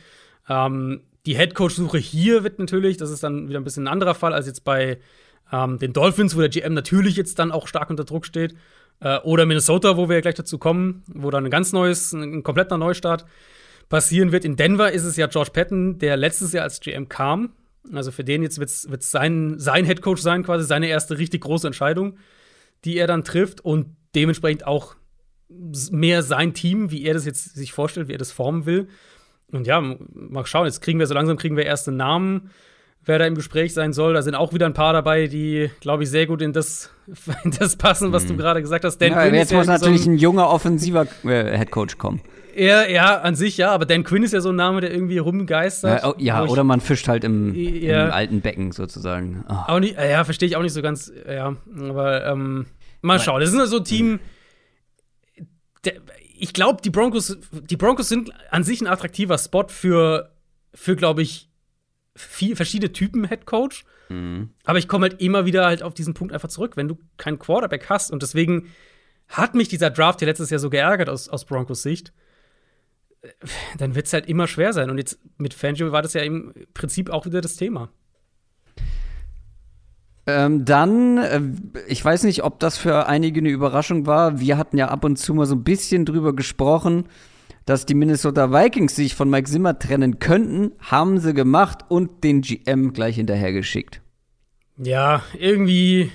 Ähm, 0.48 1.00
die 1.26 1.36
Headcoach-Suche 1.36 1.98
hier 1.98 2.44
wird 2.44 2.58
natürlich, 2.58 2.96
das 2.98 3.10
ist 3.10 3.24
dann 3.24 3.48
wieder 3.48 3.58
ein 3.58 3.64
bisschen 3.64 3.84
ein 3.84 3.92
anderer 3.92 4.14
Fall 4.14 4.32
als 4.32 4.46
jetzt 4.46 4.64
bei 4.64 4.98
ähm, 5.52 5.78
den 5.78 5.92
Dolphins, 5.92 6.36
wo 6.36 6.40
der 6.40 6.48
GM 6.48 6.74
natürlich 6.74 7.16
jetzt 7.16 7.38
dann 7.38 7.52
auch 7.52 7.68
stark 7.68 7.90
unter 7.90 8.04
Druck 8.04 8.26
steht. 8.26 8.54
Äh, 9.00 9.18
oder 9.20 9.46
Minnesota, 9.46 9.96
wo 9.96 10.08
wir 10.08 10.16
ja 10.16 10.22
gleich 10.22 10.34
dazu 10.34 10.58
kommen, 10.58 11.04
wo 11.08 11.30
dann 11.30 11.44
ein 11.44 11.50
ganz 11.50 11.72
neues, 11.72 12.12
ein 12.12 12.42
kompletter 12.42 12.78
Neustart 12.78 13.26
passieren 13.88 14.32
wird. 14.32 14.44
In 14.44 14.56
Denver 14.56 14.90
ist 14.90 15.04
es 15.04 15.16
ja 15.16 15.26
George 15.26 15.50
Patton, 15.52 15.98
der 15.98 16.16
letztes 16.16 16.52
Jahr 16.52 16.64
als 16.64 16.80
GM 16.80 17.08
kam. 17.08 17.52
Also 17.92 18.10
für 18.10 18.24
den 18.24 18.42
jetzt 18.42 18.58
wird 18.58 18.70
es 18.70 19.10
sein, 19.10 19.58
sein 19.58 19.84
Headcoach 19.84 20.18
sein, 20.18 20.42
quasi 20.42 20.64
seine 20.64 20.88
erste 20.88 21.18
richtig 21.18 21.42
große 21.42 21.68
Entscheidung, 21.68 22.18
die 22.84 22.98
er 22.98 23.06
dann 23.06 23.22
trifft 23.22 23.60
und 23.60 23.94
dementsprechend 24.16 24.66
auch 24.66 24.96
mehr 25.48 26.22
sein 26.22 26.52
Team, 26.54 26.90
wie 26.90 27.04
er 27.04 27.14
das 27.14 27.26
jetzt 27.26 27.54
sich 27.54 27.72
vorstellt, 27.72 28.08
wie 28.08 28.14
er 28.14 28.18
das 28.18 28.32
formen 28.32 28.66
will. 28.66 28.88
Und 29.52 29.68
ja, 29.68 29.80
mal 29.80 30.44
schauen, 30.46 30.66
jetzt 30.66 30.80
kriegen 30.80 30.98
wir 30.98 31.06
so 31.06 31.14
langsam 31.14 31.36
kriegen 31.36 31.56
wir 31.56 31.64
erste 31.64 31.92
Namen 31.92 32.50
wer 33.06 33.18
da 33.20 33.26
im 33.26 33.34
Gespräch 33.34 33.72
sein 33.72 33.92
soll. 33.92 34.14
Da 34.14 34.22
sind 34.22 34.34
auch 34.34 34.52
wieder 34.52 34.66
ein 34.66 34.74
paar 34.74 34.92
dabei, 34.92 35.28
die, 35.28 35.70
glaube 35.80 36.02
ich, 36.02 36.10
sehr 36.10 36.26
gut 36.26 36.42
in 36.42 36.52
das, 36.52 36.90
in 37.44 37.52
das 37.52 37.76
passen, 37.76 38.12
was 38.12 38.24
mhm. 38.24 38.28
du 38.28 38.36
gerade 38.36 38.60
gesagt 38.60 38.84
hast. 38.84 38.98
Dan 38.98 39.12
ja, 39.12 39.22
Quinn 39.22 39.34
jetzt 39.34 39.52
muss 39.52 39.66
ja 39.66 39.72
natürlich 39.72 40.02
so 40.02 40.10
ein, 40.10 40.16
ein, 40.16 40.18
junger, 40.18 40.50
offensiver 40.50 41.06
äh, 41.24 41.56
Headcoach 41.56 41.96
kommen. 41.98 42.20
Ja, 42.54 42.86
ja, 42.86 43.20
an 43.20 43.34
sich 43.34 43.58
ja, 43.58 43.70
aber 43.70 43.84
Dan 43.84 44.02
Quinn 44.02 44.22
ist 44.22 44.32
ja 44.32 44.40
so 44.40 44.48
ein 44.48 44.56
Name, 44.56 44.80
der 44.80 44.90
irgendwie 44.90 45.18
rumgeistert. 45.18 46.02
Ja, 46.02 46.08
oh, 46.08 46.14
ja 46.16 46.44
oder 46.44 46.64
man 46.64 46.80
fischt 46.80 47.06
halt 47.06 47.22
im, 47.22 47.54
ja. 47.54 48.06
im 48.06 48.12
alten 48.12 48.40
Becken 48.40 48.72
sozusagen. 48.72 49.44
Oh. 49.48 49.54
Auch 49.74 49.78
nicht, 49.78 49.96
ja, 49.96 50.24
verstehe 50.24 50.48
ich 50.48 50.56
auch 50.56 50.62
nicht 50.62 50.72
so 50.72 50.80
ganz, 50.80 51.12
ja. 51.28 51.54
Aber 51.78 52.26
ähm, 52.26 52.66
mal 53.02 53.20
schauen. 53.20 53.40
Das 53.40 53.52
ist 53.52 53.70
so 53.70 53.76
ein 53.76 53.84
Team. 53.84 54.20
Der, 55.84 55.94
ich 56.38 56.54
glaube, 56.54 56.80
die 56.82 56.90
Broncos, 56.90 57.36
die 57.52 57.76
Broncos 57.76 58.08
sind 58.08 58.30
an 58.50 58.64
sich 58.64 58.80
ein 58.80 58.86
attraktiver 58.86 59.36
Spot 59.36 59.66
für, 59.68 60.30
für 60.74 60.96
glaube 60.96 61.20
ich, 61.20 61.45
viel, 62.16 62.56
verschiedene 62.56 62.92
Typen 62.92 63.28
Head 63.28 63.46
Coach. 63.46 63.84
Mhm. 64.08 64.50
Aber 64.64 64.78
ich 64.78 64.88
komme 64.88 65.08
halt 65.08 65.20
immer 65.20 65.46
wieder 65.46 65.66
halt 65.66 65.82
auf 65.82 65.94
diesen 65.94 66.14
Punkt 66.14 66.32
einfach 66.32 66.48
zurück, 66.48 66.76
wenn 66.76 66.88
du 66.88 66.98
keinen 67.16 67.38
Quarterback 67.38 67.88
hast. 67.88 68.10
Und 68.10 68.22
deswegen 68.22 68.68
hat 69.28 69.54
mich 69.54 69.68
dieser 69.68 69.90
Draft 69.90 70.20
hier 70.20 70.28
letztes 70.28 70.50
Jahr 70.50 70.60
so 70.60 70.70
geärgert 70.70 71.08
aus, 71.08 71.28
aus 71.28 71.44
Broncos 71.44 71.82
Sicht. 71.82 72.12
Dann 73.78 73.94
wird 73.94 74.06
es 74.06 74.12
halt 74.12 74.28
immer 74.28 74.46
schwer 74.46 74.72
sein. 74.72 74.90
Und 74.90 74.98
jetzt 74.98 75.18
mit 75.36 75.54
Fangio 75.54 75.92
war 75.92 76.02
das 76.02 76.14
ja 76.14 76.22
im 76.22 76.52
Prinzip 76.74 77.10
auch 77.10 77.26
wieder 77.26 77.40
das 77.40 77.56
Thema. 77.56 77.90
Ähm, 80.28 80.64
dann, 80.64 81.18
äh, 81.18 81.40
ich 81.86 82.04
weiß 82.04 82.24
nicht, 82.24 82.42
ob 82.42 82.58
das 82.58 82.78
für 82.78 83.06
einige 83.06 83.40
eine 83.40 83.50
Überraschung 83.50 84.06
war. 84.06 84.40
Wir 84.40 84.58
hatten 84.58 84.76
ja 84.76 84.88
ab 84.88 85.04
und 85.04 85.16
zu 85.16 85.34
mal 85.34 85.46
so 85.46 85.54
ein 85.54 85.62
bisschen 85.64 86.04
drüber 86.04 86.34
gesprochen 86.34 87.06
dass 87.66 87.84
die 87.84 87.94
Minnesota 87.94 88.52
Vikings 88.52 88.96
sich 88.96 89.14
von 89.14 89.28
Mike 89.28 89.50
Zimmer 89.50 89.78
trennen 89.78 90.18
könnten, 90.18 90.72
haben 90.80 91.18
sie 91.18 91.34
gemacht 91.34 91.80
und 91.88 92.24
den 92.24 92.40
GM 92.40 92.92
gleich 92.92 93.16
hinterhergeschickt. 93.16 94.00
Ja, 94.78 95.22
irgendwie, 95.38 96.10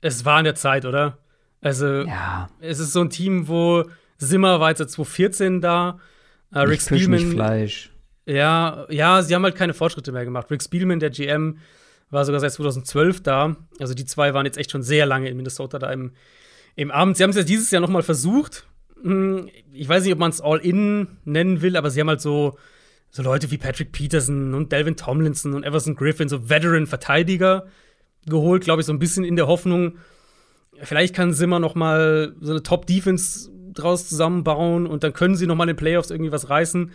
es 0.00 0.24
war 0.24 0.38
in 0.38 0.44
der 0.44 0.56
Zeit, 0.56 0.84
oder? 0.84 1.18
Also, 1.60 2.02
ja. 2.02 2.48
es 2.60 2.80
ist 2.80 2.92
so 2.92 3.00
ein 3.00 3.10
Team, 3.10 3.48
wo 3.48 3.84
Zimmer 4.18 4.60
war 4.60 4.70
jetzt 4.70 4.78
2014 4.78 5.60
da. 5.60 6.00
Äh, 6.52 6.60
Rick 6.60 6.82
Spielman. 6.82 7.30
Fleisch. 7.30 7.90
Ja, 8.26 8.86
ja, 8.90 9.22
sie 9.22 9.34
haben 9.34 9.44
halt 9.44 9.54
keine 9.54 9.74
Fortschritte 9.74 10.10
mehr 10.10 10.24
gemacht. 10.24 10.50
Rick 10.50 10.62
Spielman, 10.62 10.98
der 10.98 11.10
GM, 11.10 11.58
war 12.10 12.24
sogar 12.24 12.40
seit 12.40 12.52
2012 12.52 13.22
da. 13.22 13.56
Also 13.78 13.94
die 13.94 14.04
zwei 14.04 14.34
waren 14.34 14.46
jetzt 14.46 14.58
echt 14.58 14.72
schon 14.72 14.82
sehr 14.82 15.06
lange 15.06 15.28
in 15.28 15.36
Minnesota 15.36 15.78
da 15.78 15.92
im, 15.92 16.12
im 16.74 16.90
Abend. 16.90 17.16
Sie 17.16 17.22
haben 17.22 17.30
es 17.30 17.36
ja 17.36 17.42
dieses 17.42 17.70
Jahr 17.70 17.82
noch 17.82 17.88
mal 17.88 18.02
versucht, 18.02 18.66
ich 19.72 19.88
weiß 19.88 20.04
nicht, 20.04 20.12
ob 20.12 20.18
man 20.18 20.30
es 20.30 20.40
All-In 20.40 21.18
nennen 21.24 21.62
will, 21.62 21.76
aber 21.76 21.90
sie 21.90 22.00
haben 22.00 22.08
halt 22.08 22.20
so, 22.20 22.58
so 23.10 23.22
Leute 23.22 23.50
wie 23.50 23.58
Patrick 23.58 23.92
Peterson 23.92 24.54
und 24.54 24.72
Delvin 24.72 24.96
Tomlinson 24.96 25.54
und 25.54 25.64
Everson 25.64 25.94
Griffin, 25.94 26.28
so 26.28 26.48
Veteran-Verteidiger 26.48 27.66
geholt, 28.26 28.64
glaube 28.64 28.80
ich, 28.80 28.86
so 28.86 28.92
ein 28.92 28.98
bisschen 28.98 29.24
in 29.24 29.36
der 29.36 29.46
Hoffnung, 29.46 29.98
vielleicht 30.82 31.14
kann 31.14 31.32
Simmer 31.32 31.58
noch 31.58 31.74
mal 31.74 32.34
so 32.40 32.52
eine 32.52 32.62
Top-Defense 32.62 33.50
draus 33.72 34.08
zusammenbauen 34.08 34.86
und 34.86 35.04
dann 35.04 35.12
können 35.12 35.36
sie 35.36 35.46
noch 35.46 35.54
mal 35.54 35.64
in 35.64 35.68
den 35.68 35.76
Playoffs 35.76 36.10
irgendwie 36.10 36.32
was 36.32 36.50
reißen. 36.50 36.90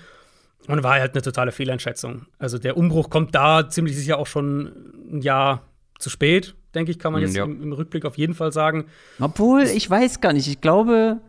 Und 0.68 0.84
war 0.84 1.00
halt 1.00 1.14
eine 1.14 1.24
totale 1.24 1.52
Fehleinschätzung. 1.52 2.28
Also 2.38 2.60
der 2.60 2.78
Umbruch 2.78 3.10
kommt 3.10 3.34
da 3.34 3.68
ziemlich 3.68 3.98
sicher 3.98 4.20
auch 4.20 4.28
schon 4.28 4.72
ein 5.12 5.22
Jahr 5.22 5.64
zu 5.98 6.12
spät, 6.12 6.54
denke 6.76 6.92
ich, 6.92 7.00
kann 7.00 7.14
man 7.14 7.22
hm, 7.22 7.28
jetzt 7.28 7.36
ja. 7.36 7.46
im, 7.46 7.64
im, 7.64 7.74
Rückblick 7.74 8.06
auf 8.06 8.16
jeden 8.16 8.36
Fall 8.36 8.52
sagen. 8.52 8.86
Obwohl, 9.20 9.64
ich 9.64 9.90
weiß 9.90 10.22
gar 10.22 10.34
nicht. 10.34 10.48
Ich 10.48 10.62
glaube, 10.62 11.20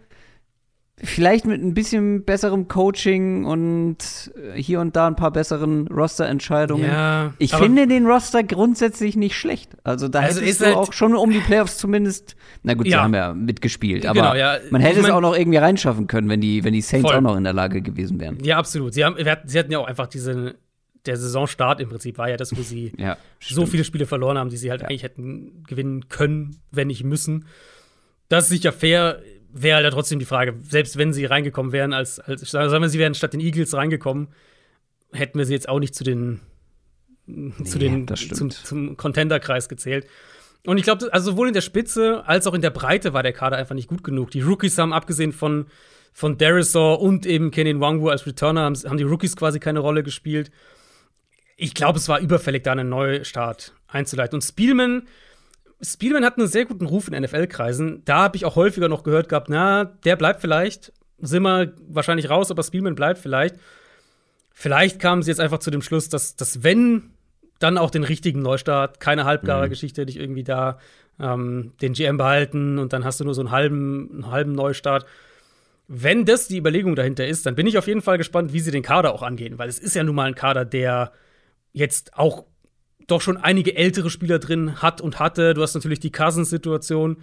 vielleicht 1.02 1.46
mit 1.46 1.62
ein 1.62 1.74
bisschen 1.74 2.24
besserem 2.24 2.68
Coaching 2.68 3.44
und 3.44 3.96
äh, 4.36 4.60
hier 4.60 4.80
und 4.80 4.94
da 4.94 5.08
ein 5.08 5.16
paar 5.16 5.32
besseren 5.32 5.88
Roster-Entscheidungen. 5.88 6.86
Ja, 6.86 7.34
ich 7.38 7.54
finde 7.54 7.86
den 7.86 8.06
Roster 8.06 8.42
grundsätzlich 8.44 9.16
nicht 9.16 9.36
schlecht. 9.36 9.72
Also 9.82 10.08
da 10.08 10.20
also 10.20 10.40
hättest 10.40 10.60
du 10.60 10.66
halt 10.66 10.76
auch 10.76 10.92
schon 10.92 11.14
um 11.14 11.30
die 11.30 11.40
Playoffs 11.40 11.78
zumindest, 11.78 12.36
na 12.62 12.74
gut, 12.74 12.86
ja. 12.86 12.98
sie 12.98 13.02
haben 13.02 13.14
ja 13.14 13.34
mitgespielt, 13.34 14.06
aber 14.06 14.20
genau, 14.20 14.34
ja. 14.34 14.58
man 14.70 14.80
hätte 14.80 14.96
ich 14.96 15.02
mein, 15.02 15.10
es 15.10 15.16
auch 15.16 15.20
noch 15.20 15.36
irgendwie 15.36 15.58
reinschaffen 15.58 16.06
können, 16.06 16.28
wenn 16.28 16.40
die, 16.40 16.62
wenn 16.62 16.72
die 16.72 16.80
Saints 16.80 17.08
voll. 17.08 17.18
auch 17.18 17.22
noch 17.22 17.36
in 17.36 17.44
der 17.44 17.52
Lage 17.52 17.82
gewesen 17.82 18.20
wären. 18.20 18.38
Ja, 18.42 18.58
absolut. 18.58 18.94
Sie, 18.94 19.04
haben, 19.04 19.16
sie 19.46 19.58
hatten 19.58 19.72
ja 19.72 19.78
auch 19.78 19.86
einfach 19.86 20.06
diese 20.06 20.54
der 21.04 21.16
Saisonstart 21.16 21.80
im 21.80 21.88
Prinzip 21.88 22.16
war 22.18 22.30
ja 22.30 22.36
das, 22.36 22.56
wo 22.56 22.62
sie 22.62 22.92
ja, 22.98 23.16
so 23.40 23.66
viele 23.66 23.82
Spiele 23.82 24.06
verloren 24.06 24.38
haben, 24.38 24.50
die 24.50 24.56
sie 24.56 24.70
halt 24.70 24.84
eigentlich 24.84 25.02
hätten 25.02 25.64
gewinnen 25.66 26.08
können, 26.08 26.60
wenn 26.70 26.86
nicht 26.86 27.02
müssen. 27.02 27.46
Das 28.28 28.44
ist 28.44 28.50
sicher 28.50 28.72
fair 28.72 29.20
wäre 29.52 29.82
halt 29.82 29.92
trotzdem 29.92 30.18
die 30.18 30.24
Frage, 30.24 30.54
selbst 30.62 30.96
wenn 30.96 31.12
sie 31.12 31.24
reingekommen 31.24 31.72
wären, 31.72 31.92
als, 31.92 32.20
als 32.20 32.50
sagen 32.50 32.82
wir, 32.82 32.88
sie 32.88 32.98
wären 32.98 33.14
statt 33.14 33.32
den 33.32 33.40
Eagles 33.40 33.74
reingekommen, 33.74 34.28
hätten 35.12 35.38
wir 35.38 35.46
sie 35.46 35.52
jetzt 35.52 35.68
auch 35.68 35.78
nicht 35.78 35.94
zu 35.94 36.04
den, 36.04 36.40
nee, 37.26 37.64
zu 37.64 37.78
den 37.78 38.06
zum, 38.08 38.50
zum 38.50 38.96
Contender-Kreis 38.96 39.68
gezählt. 39.68 40.06
Und 40.66 40.78
ich 40.78 40.84
glaube, 40.84 41.12
also 41.12 41.32
sowohl 41.32 41.48
in 41.48 41.54
der 41.54 41.60
Spitze 41.60 42.22
als 42.26 42.46
auch 42.46 42.54
in 42.54 42.62
der 42.62 42.70
Breite 42.70 43.12
war 43.12 43.22
der 43.22 43.32
Kader 43.32 43.56
einfach 43.56 43.74
nicht 43.74 43.88
gut 43.88 44.04
genug. 44.04 44.30
Die 44.30 44.42
Rookies 44.42 44.78
haben, 44.78 44.92
abgesehen 44.92 45.32
von, 45.32 45.66
von 46.12 46.38
Derisor 46.38 47.00
und 47.00 47.26
eben 47.26 47.50
Kenan 47.50 47.80
Wangwu 47.80 48.08
als 48.08 48.26
Returner, 48.26 48.62
haben, 48.62 48.76
haben 48.76 48.96
die 48.96 49.04
Rookies 49.04 49.36
quasi 49.36 49.58
keine 49.58 49.80
Rolle 49.80 50.02
gespielt. 50.02 50.50
Ich 51.56 51.74
glaube, 51.74 51.98
es 51.98 52.08
war 52.08 52.20
überfällig, 52.20 52.62
da 52.62 52.72
einen 52.72 52.88
Neustart 52.88 53.74
einzuleiten. 53.88 54.36
Und 54.36 54.42
Spielman, 54.42 55.08
Spielman 55.84 56.24
hat 56.24 56.38
einen 56.38 56.46
sehr 56.46 56.64
guten 56.64 56.86
Ruf 56.86 57.08
in 57.08 57.20
NFL-Kreisen. 57.20 58.02
Da 58.04 58.22
habe 58.22 58.36
ich 58.36 58.44
auch 58.44 58.56
häufiger 58.56 58.88
noch 58.88 59.02
gehört 59.02 59.28
gehabt, 59.28 59.48
na, 59.48 59.84
der 59.84 60.16
bleibt 60.16 60.40
vielleicht. 60.40 60.92
Sind 61.18 61.42
wir 61.42 61.72
wahrscheinlich 61.88 62.30
raus, 62.30 62.50
aber 62.50 62.62
Spielman 62.62 62.94
bleibt 62.94 63.18
vielleicht. 63.18 63.56
Vielleicht 64.52 65.00
kamen 65.00 65.22
sie 65.22 65.30
jetzt 65.30 65.40
einfach 65.40 65.58
zu 65.58 65.70
dem 65.70 65.82
Schluss, 65.82 66.08
dass, 66.08 66.36
dass 66.36 66.62
wenn, 66.62 67.10
dann 67.58 67.78
auch 67.78 67.90
den 67.90 68.04
richtigen 68.04 68.42
Neustart, 68.42 69.00
keine 69.00 69.24
halbgare 69.24 69.66
mhm. 69.66 69.70
Geschichte, 69.70 70.06
dich 70.06 70.18
irgendwie 70.18 70.44
da 70.44 70.78
ähm, 71.20 71.72
den 71.80 71.92
GM 71.92 72.16
behalten 72.16 72.78
und 72.78 72.92
dann 72.92 73.04
hast 73.04 73.20
du 73.20 73.24
nur 73.24 73.34
so 73.34 73.40
einen 73.40 73.50
halben, 73.50 74.10
einen 74.12 74.30
halben 74.30 74.52
Neustart. 74.52 75.06
Wenn 75.88 76.24
das 76.24 76.48
die 76.48 76.58
Überlegung 76.58 76.96
dahinter 76.96 77.26
ist, 77.26 77.46
dann 77.46 77.54
bin 77.54 77.66
ich 77.66 77.78
auf 77.78 77.86
jeden 77.86 78.02
Fall 78.02 78.18
gespannt, 78.18 78.52
wie 78.52 78.60
sie 78.60 78.70
den 78.70 78.82
Kader 78.82 79.12
auch 79.12 79.22
angehen, 79.22 79.58
weil 79.58 79.68
es 79.68 79.78
ist 79.78 79.94
ja 79.94 80.04
nun 80.04 80.14
mal 80.14 80.26
ein 80.26 80.34
Kader, 80.34 80.64
der 80.64 81.12
jetzt 81.72 82.16
auch 82.16 82.44
doch 83.06 83.20
schon 83.20 83.36
einige 83.36 83.76
ältere 83.76 84.10
Spieler 84.10 84.38
drin 84.38 84.82
hat 84.82 85.00
und 85.00 85.18
hatte. 85.18 85.54
Du 85.54 85.62
hast 85.62 85.74
natürlich 85.74 86.00
die 86.00 86.12
Cousins-Situation. 86.12 87.18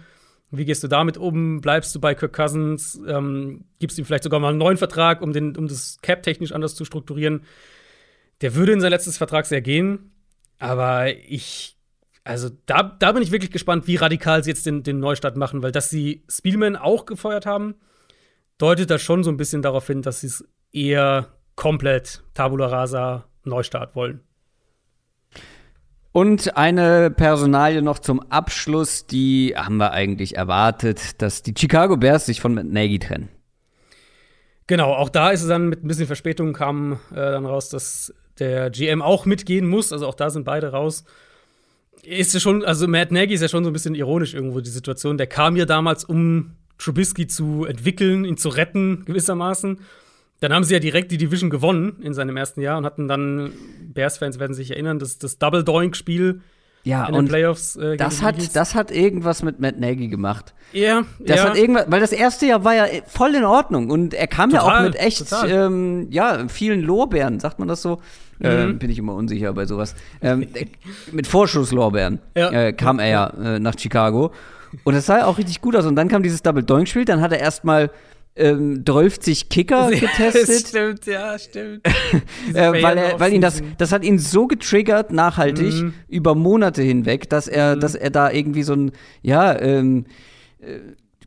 Wie 0.50 0.64
gehst 0.64 0.82
du 0.82 0.88
damit 0.88 1.16
um? 1.16 1.60
Bleibst 1.60 1.94
du 1.94 2.00
bei 2.00 2.14
Kirk 2.14 2.32
Cousins? 2.32 3.00
Ähm, 3.06 3.64
gibst 3.78 3.98
ihm 3.98 4.04
vielleicht 4.04 4.24
sogar 4.24 4.40
mal 4.40 4.48
einen 4.48 4.58
neuen 4.58 4.76
Vertrag, 4.76 5.22
um, 5.22 5.32
den, 5.32 5.56
um 5.56 5.68
das 5.68 5.98
Cap 6.02 6.22
technisch 6.22 6.52
anders 6.52 6.74
zu 6.74 6.84
strukturieren? 6.84 7.42
Der 8.40 8.54
würde 8.54 8.72
in 8.72 8.80
sein 8.80 8.90
letztes 8.90 9.16
Vertrag 9.16 9.46
sehr 9.46 9.60
gehen. 9.60 10.12
Aber 10.58 11.14
ich, 11.16 11.76
also 12.24 12.50
da, 12.66 12.82
da 12.82 13.12
bin 13.12 13.22
ich 13.22 13.30
wirklich 13.30 13.52
gespannt, 13.52 13.86
wie 13.86 13.96
radikal 13.96 14.42
sie 14.42 14.50
jetzt 14.50 14.66
den, 14.66 14.82
den 14.82 14.98
Neustart 14.98 15.36
machen, 15.36 15.62
weil 15.62 15.72
dass 15.72 15.88
sie 15.88 16.24
Spielman 16.28 16.76
auch 16.76 17.06
gefeuert 17.06 17.46
haben, 17.46 17.76
deutet 18.58 18.90
das 18.90 19.02
schon 19.02 19.24
so 19.24 19.30
ein 19.30 19.36
bisschen 19.36 19.62
darauf 19.62 19.86
hin, 19.86 20.02
dass 20.02 20.20
sie 20.20 20.26
es 20.26 20.44
eher 20.72 21.28
komplett 21.54 22.22
Tabula 22.34 22.66
Rasa 22.66 23.26
Neustart 23.44 23.94
wollen. 23.94 24.20
Und 26.12 26.56
eine 26.56 27.10
Personalie 27.10 27.82
noch 27.82 28.00
zum 28.00 28.20
Abschluss, 28.30 29.06
die 29.06 29.54
haben 29.56 29.76
wir 29.76 29.92
eigentlich 29.92 30.36
erwartet, 30.36 31.22
dass 31.22 31.42
die 31.42 31.54
Chicago 31.56 31.96
Bears 31.96 32.26
sich 32.26 32.40
von 32.40 32.54
Nagy 32.54 32.98
trennen. 32.98 33.28
Genau, 34.66 34.92
auch 34.92 35.08
da 35.08 35.30
ist 35.30 35.42
es 35.42 35.48
dann 35.48 35.68
mit 35.68 35.84
ein 35.84 35.88
bisschen 35.88 36.06
Verspätung 36.06 36.52
kam 36.52 36.94
äh, 37.12 37.16
dann 37.16 37.46
raus, 37.46 37.68
dass 37.68 38.14
der 38.38 38.70
GM 38.70 39.02
auch 39.02 39.26
mitgehen 39.26 39.68
muss. 39.68 39.92
Also 39.92 40.06
auch 40.06 40.14
da 40.14 40.30
sind 40.30 40.44
beide 40.44 40.72
raus. 40.72 41.04
Ist 42.02 42.34
ja 42.34 42.40
schon, 42.40 42.64
also 42.64 42.88
Matt 42.88 43.12
Nagy 43.12 43.34
ist 43.34 43.42
ja 43.42 43.48
schon 43.48 43.62
so 43.62 43.70
ein 43.70 43.72
bisschen 43.72 43.94
ironisch 43.94 44.34
irgendwo 44.34 44.60
die 44.60 44.70
Situation. 44.70 45.18
Der 45.18 45.26
kam 45.26 45.56
ja 45.56 45.64
damals, 45.64 46.04
um 46.04 46.56
Trubisky 46.78 47.26
zu 47.26 47.64
entwickeln, 47.64 48.24
ihn 48.24 48.36
zu 48.36 48.48
retten 48.48 49.04
gewissermaßen. 49.04 49.80
Dann 50.40 50.52
haben 50.52 50.64
sie 50.64 50.74
ja 50.74 50.80
direkt 50.80 51.12
die 51.12 51.18
Division 51.18 51.50
gewonnen 51.50 51.98
in 52.02 52.14
seinem 52.14 52.36
ersten 52.36 52.62
Jahr 52.62 52.78
und 52.78 52.84
hatten 52.84 53.08
dann, 53.08 53.52
Bears-Fans 53.92 54.38
werden 54.38 54.54
sich 54.54 54.70
erinnern, 54.70 54.98
das, 54.98 55.18
das 55.18 55.38
Double-Doink-Spiel 55.38 56.40
ja, 56.82 57.06
in 57.06 57.14
den 57.14 57.28
Playoffs. 57.28 57.76
Äh, 57.76 57.98
das, 57.98 58.22
hat, 58.22 58.56
das 58.56 58.74
hat 58.74 58.90
irgendwas 58.90 59.42
mit 59.42 59.60
Matt 59.60 59.78
Nagy 59.78 60.08
gemacht. 60.08 60.54
Ja, 60.72 61.02
das 61.18 61.36
ja. 61.36 61.44
hat 61.50 61.56
irgendwas, 61.58 61.86
weil 61.88 62.00
das 62.00 62.12
erste 62.12 62.46
Jahr 62.46 62.64
war 62.64 62.74
ja 62.74 62.86
voll 63.06 63.34
in 63.34 63.44
Ordnung 63.44 63.90
und 63.90 64.14
er 64.14 64.26
kam 64.26 64.50
total, 64.50 64.66
ja 64.66 64.78
auch 64.78 64.82
mit 64.84 64.96
echt, 64.96 65.26
ähm, 65.46 66.06
ja, 66.10 66.48
vielen 66.48 66.80
Lorbeeren, 66.80 67.38
sagt 67.38 67.58
man 67.58 67.68
das 67.68 67.82
so? 67.82 67.96
Mhm. 68.38 68.46
Ähm, 68.46 68.78
bin 68.78 68.88
ich 68.88 68.98
immer 68.98 69.14
unsicher 69.14 69.52
bei 69.52 69.66
sowas. 69.66 69.94
Ähm, 70.22 70.48
mit 71.12 71.26
Vorschusslorbeeren 71.26 72.20
ja. 72.34 72.50
äh, 72.50 72.72
kam 72.72 72.98
er 72.98 73.08
ja 73.08 73.26
äh, 73.26 73.58
nach 73.58 73.78
Chicago. 73.78 74.32
Und 74.84 74.94
das 74.94 75.06
sah 75.06 75.18
ja 75.18 75.26
auch 75.26 75.36
richtig 75.36 75.60
gut 75.60 75.76
aus. 75.76 75.84
Und 75.84 75.96
dann 75.96 76.08
kam 76.08 76.22
dieses 76.22 76.42
Double-Doink-Spiel, 76.42 77.04
dann 77.04 77.20
hat 77.20 77.32
er 77.32 77.40
erstmal 77.40 77.90
ähm, 78.36 78.84
12 78.86 79.48
Kicker 79.48 79.90
getestet. 79.90 80.68
stimmt, 80.68 81.06
ja, 81.06 81.38
stimmt. 81.38 81.86
äh, 82.54 82.82
weil 82.82 82.98
er, 82.98 83.20
weil 83.20 83.32
ihn 83.32 83.40
das, 83.40 83.62
das 83.78 83.92
hat 83.92 84.04
ihn 84.04 84.18
so 84.18 84.46
getriggert, 84.46 85.12
nachhaltig, 85.12 85.74
mhm. 85.74 85.94
über 86.08 86.34
Monate 86.34 86.82
hinweg, 86.82 87.28
dass 87.28 87.48
er, 87.48 87.76
mhm. 87.76 87.80
dass 87.80 87.94
er 87.94 88.10
da 88.10 88.30
irgendwie 88.30 88.62
so 88.62 88.74
ein, 88.74 88.92
ja, 89.22 89.58
ähm, 89.60 90.06
äh, 90.60 90.78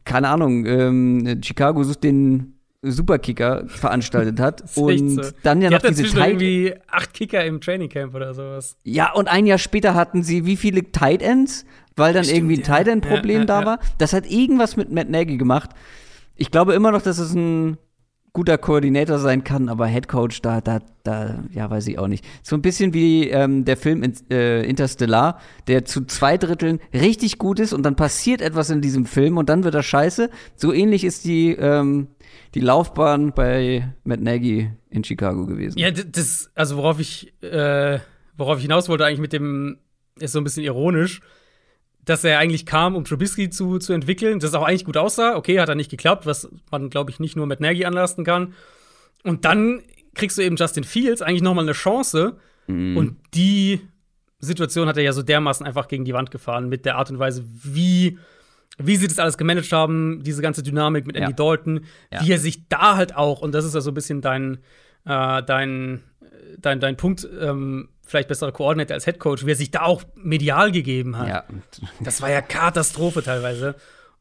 keine 0.05 0.29
Ahnung, 0.29 0.65
ähm, 0.65 1.41
Chicago 1.43 1.83
sucht 1.83 2.03
den 2.03 2.53
Superkicker 2.81 3.63
veranstaltet 3.67 4.39
hat 4.39 4.63
und 4.75 5.23
so. 5.23 5.31
dann 5.41 5.61
ja 5.61 5.69
Die 5.69 5.75
noch 5.75 5.81
diese 5.81 6.03
Tight 6.03 6.31
irgendwie 6.31 6.73
acht 6.87 7.13
Kicker 7.13 7.43
im 7.45 7.61
Trainingcamp 7.61 8.13
oder 8.13 8.33
sowas. 8.33 8.75
Ja, 8.83 9.13
und 9.13 9.29
ein 9.29 9.45
Jahr 9.45 9.57
später 9.57 9.93
hatten 9.93 10.23
sie 10.23 10.45
wie 10.45 10.57
viele 10.57 10.91
Tight 10.91 11.21
Ends, 11.21 11.65
weil 11.95 12.13
dann 12.13 12.25
Stimmt, 12.25 12.39
irgendwie 12.39 12.57
ein 12.57 12.63
Tight 12.63 12.87
End 12.87 13.07
Problem 13.07 13.35
ja, 13.35 13.39
ja, 13.41 13.61
da 13.61 13.65
war. 13.65 13.79
Das 13.99 14.11
hat 14.11 14.29
irgendwas 14.29 14.75
mit 14.75 14.91
Matt 14.91 15.09
Nagy 15.09 15.37
gemacht 15.37 15.69
ich 16.35 16.51
glaube 16.51 16.73
immer 16.73 16.91
noch, 16.91 17.01
dass 17.01 17.17
es 17.17 17.33
ein 17.33 17.77
guter 18.33 18.57
Koordinator 18.57 19.19
sein 19.19 19.43
kann, 19.43 19.69
aber 19.69 19.85
Headcoach, 19.85 20.41
da, 20.41 20.59
da, 20.59 20.79
da, 21.03 21.43
ja, 21.51 21.69
weiß 21.69 21.87
ich 21.87 21.99
auch 21.99 22.07
nicht. 22.07 22.25
So 22.41 22.55
ein 22.55 22.63
bisschen 22.63 22.91
wie 22.93 23.29
ähm, 23.29 23.63
der 23.63 23.77
Film 23.77 24.01
in, 24.01 24.13
äh, 24.31 24.63
Interstellar, 24.63 25.39
der 25.67 25.85
zu 25.85 26.05
zwei 26.05 26.39
Dritteln 26.39 26.79
richtig 26.93 27.37
gut 27.37 27.59
ist 27.59 27.73
und 27.73 27.83
dann 27.83 27.95
passiert 27.95 28.41
etwas 28.41 28.71
in 28.71 28.81
diesem 28.81 29.05
Film 29.05 29.37
und 29.37 29.49
dann 29.49 29.63
wird 29.63 29.75
er 29.75 29.83
scheiße. 29.83 30.31
So 30.55 30.73
ähnlich 30.73 31.03
ist 31.03 31.25
die, 31.25 31.51
ähm, 31.51 32.07
die 32.55 32.59
Laufbahn 32.59 33.33
bei 33.33 33.93
Matt 34.03 34.21
Nagy 34.21 34.71
in 34.89 35.03
Chicago 35.03 35.45
gewesen. 35.45 35.77
Ja, 35.77 35.91
das, 35.91 36.49
also 36.55 36.77
worauf 36.77 36.99
ich, 36.99 37.39
äh, 37.43 37.99
worauf 38.35 38.57
ich 38.57 38.63
hinaus 38.63 38.89
wollte 38.89 39.05
eigentlich 39.05 39.19
mit 39.19 39.33
dem, 39.33 39.77
ist 40.19 40.31
so 40.31 40.39
ein 40.39 40.43
bisschen 40.43 40.63
ironisch 40.63 41.21
dass 42.05 42.23
er 42.23 42.39
eigentlich 42.39 42.65
kam, 42.65 42.95
um 42.95 43.05
Trubisky 43.05 43.49
zu, 43.49 43.79
zu 43.79 43.93
entwickeln, 43.93 44.39
das 44.39 44.53
auch 44.53 44.63
eigentlich 44.63 44.85
gut 44.85 44.97
aussah. 44.97 45.35
Okay, 45.35 45.59
hat 45.59 45.69
er 45.69 45.75
nicht 45.75 45.91
geklappt, 45.91 46.25
was 46.25 46.49
man, 46.71 46.89
glaube 46.89 47.11
ich, 47.11 47.19
nicht 47.19 47.35
nur 47.35 47.47
mit 47.47 47.59
Nagy 47.59 47.85
anlasten 47.85 48.25
kann. 48.25 48.53
Und 49.23 49.45
dann 49.45 49.81
kriegst 50.13 50.37
du 50.37 50.41
eben 50.41 50.55
Justin 50.55 50.83
Fields 50.83 51.21
eigentlich 51.21 51.41
noch 51.41 51.53
mal 51.53 51.61
eine 51.61 51.71
Chance. 51.71 52.37
Mhm. 52.67 52.97
Und 52.97 53.17
die 53.33 53.81
Situation 54.39 54.87
hat 54.87 54.97
er 54.97 55.03
ja 55.03 55.13
so 55.13 55.23
dermaßen 55.23 55.65
einfach 55.65 55.87
gegen 55.87 56.05
die 56.05 56.13
Wand 56.13 56.29
gefahren 56.29 56.67
mit 56.67 56.85
der 56.85 56.97
Art 56.97 57.09
und 57.09 57.19
Weise, 57.19 57.45
wie, 57.47 58.17
wie 58.77 58.97
sie 58.97 59.07
das 59.07 59.19
alles 59.19 59.37
gemanagt 59.37 59.71
haben, 59.71 60.21
diese 60.23 60.41
ganze 60.41 60.63
Dynamik 60.63 61.07
mit 61.07 61.15
Andy 61.15 61.31
ja. 61.31 61.35
Dalton, 61.35 61.85
ja. 62.11 62.21
wie 62.21 62.31
er 62.31 62.39
sich 62.39 62.67
da 62.67 62.97
halt 62.97 63.15
auch, 63.15 63.41
und 63.41 63.53
das 63.53 63.63
ist 63.63 63.75
ja 63.75 63.81
so 63.81 63.91
ein 63.91 63.93
bisschen 63.93 64.21
dein, 64.21 64.59
äh, 65.05 65.43
dein, 65.43 66.03
dein, 66.57 66.79
dein 66.79 66.97
Punkt, 66.97 67.27
ähm, 67.39 67.89
vielleicht 68.05 68.27
bessere 68.27 68.51
Koordinator 68.51 68.95
als 68.95 69.07
Headcoach, 69.07 69.45
wie 69.45 69.51
er 69.51 69.55
sich 69.55 69.71
da 69.71 69.83
auch 69.83 70.03
medial 70.15 70.71
gegeben 70.71 71.17
hat. 71.17 71.27
Ja. 71.27 71.43
Das 72.01 72.21
war 72.21 72.29
ja 72.29 72.41
Katastrophe 72.41 73.23
teilweise. 73.23 73.75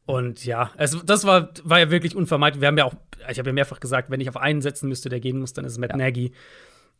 Und 0.05 0.45
ja, 0.45 0.71
es, 0.77 0.97
das 1.05 1.25
war, 1.25 1.49
war 1.63 1.79
ja 1.79 1.91
wirklich 1.91 2.15
unvermeidlich. 2.15 2.61
Wir 2.61 2.67
haben 2.67 2.77
ja 2.77 2.85
auch, 2.85 2.95
ich 3.29 3.39
habe 3.39 3.49
ja 3.49 3.53
mehrfach 3.53 3.79
gesagt, 3.79 4.09
wenn 4.09 4.19
ich 4.19 4.29
auf 4.29 4.37
einen 4.37 4.61
setzen 4.61 4.89
müsste, 4.89 5.09
der 5.09 5.19
gehen 5.19 5.39
muss, 5.39 5.53
dann 5.53 5.65
ist 5.65 5.73
es 5.73 5.77
Matt 5.77 5.91
ja. 5.91 5.97
Nagy. 5.97 6.33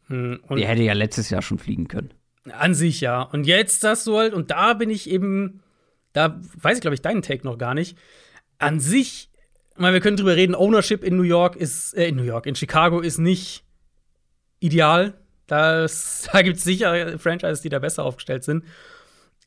Hm, 0.08 0.42
und 0.48 0.60
der 0.60 0.68
hätte 0.68 0.84
ja 0.84 0.94
letztes 0.94 1.30
Jahr 1.30 1.42
schon 1.42 1.60
fliegen 1.60 1.88
können. 1.88 2.14
An 2.52 2.74
sich 2.74 3.02
ja. 3.02 3.22
Und 3.22 3.46
jetzt 3.46 3.84
hast 3.84 4.08
du 4.08 4.18
halt, 4.18 4.34
und 4.34 4.52
da 4.52 4.74
bin 4.74 4.90
ich 4.90 5.10
eben, 5.10 5.62
da 6.14 6.40
weiß 6.56 6.78
ich, 6.78 6.82
glaube 6.82 6.96
ich, 6.96 7.02
deinen 7.02 7.22
Take 7.22 7.46
noch 7.46 7.58
gar 7.58 7.74
nicht. 7.74 7.98
An 8.58 8.80
sich, 8.80 9.30
mal, 9.78 9.94
wir 9.94 10.02
können 10.02 10.18
drüber 10.18 10.36
reden, 10.36 10.56
Ownership 10.56 11.04
in 11.04 11.16
New 11.16 11.24
York 11.24 11.56
ist, 11.56 11.94
äh, 11.94 12.08
in 12.08 12.16
New 12.16 12.24
York, 12.24 12.46
in 12.46 12.56
Chicago 12.56 13.00
ist 13.00 13.18
nicht 13.18 13.64
ideal. 14.64 15.14
Das, 15.48 16.30
da 16.32 16.42
gibt 16.44 16.58
es 16.58 16.64
sicher 16.64 17.20
Franchises, 17.20 17.62
die 17.62 17.70
da 17.70 17.80
besser 17.80 18.04
aufgestellt 18.04 18.44
sind. 18.44 18.64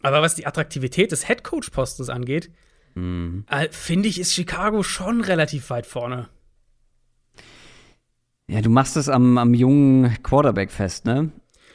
Aber 0.03 0.23
was 0.23 0.35
die 0.35 0.47
Attraktivität 0.47 1.11
des 1.11 1.29
Headcoach-Postens 1.29 2.11
angeht, 2.11 2.51
mhm. 2.95 3.45
äh, 3.51 3.69
finde 3.71 4.09
ich, 4.09 4.21
ist 4.21 4.35
Chicago 4.35 4.83
schon 4.83 5.23
relativ 5.23 5.71
weit 5.71 5.87
vorne. 5.87 6.29
Ja, 8.49 8.61
du 8.61 8.71
machst 8.71 8.97
es 8.97 9.09
am, 9.09 9.39
am 9.39 9.55
jungen 9.55 10.23
Quarterback 10.23 10.71
fest, 10.71 11.05
ne? 11.05 11.33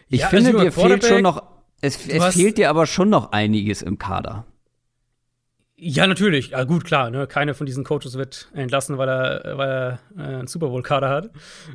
Ich 0.08 0.22
Ja, 0.22 0.28
finde, 0.28 0.52
also 0.52 0.64
dir 0.64 0.72
fehlt 0.72 1.06
schon 1.06 1.22
noch, 1.22 1.44
es, 1.82 2.08
es 2.08 2.36
fehlt 2.36 2.58
dir 2.58 2.70
aber 2.70 2.86
schon 2.86 3.10
noch 3.10 3.32
einiges 3.32 3.82
im 3.82 3.98
Kader. 3.98 4.46
Ja, 5.84 6.06
natürlich. 6.06 6.50
Ja, 6.50 6.64
gut, 6.64 6.86
klar. 6.86 7.10
Ne? 7.10 7.26
Keiner 7.26 7.56
von 7.56 7.66
diesen 7.66 7.84
Coaches 7.84 8.16
wird 8.16 8.52
entlassen, 8.54 9.00
weil 9.00 9.10
er, 9.10 9.58
weil 9.58 9.70
er 9.70 10.00
äh, 10.16 10.36
einen 10.36 10.48
Super 10.48 10.68
Bowl-Kader 10.68 11.10
hat. 11.10 11.32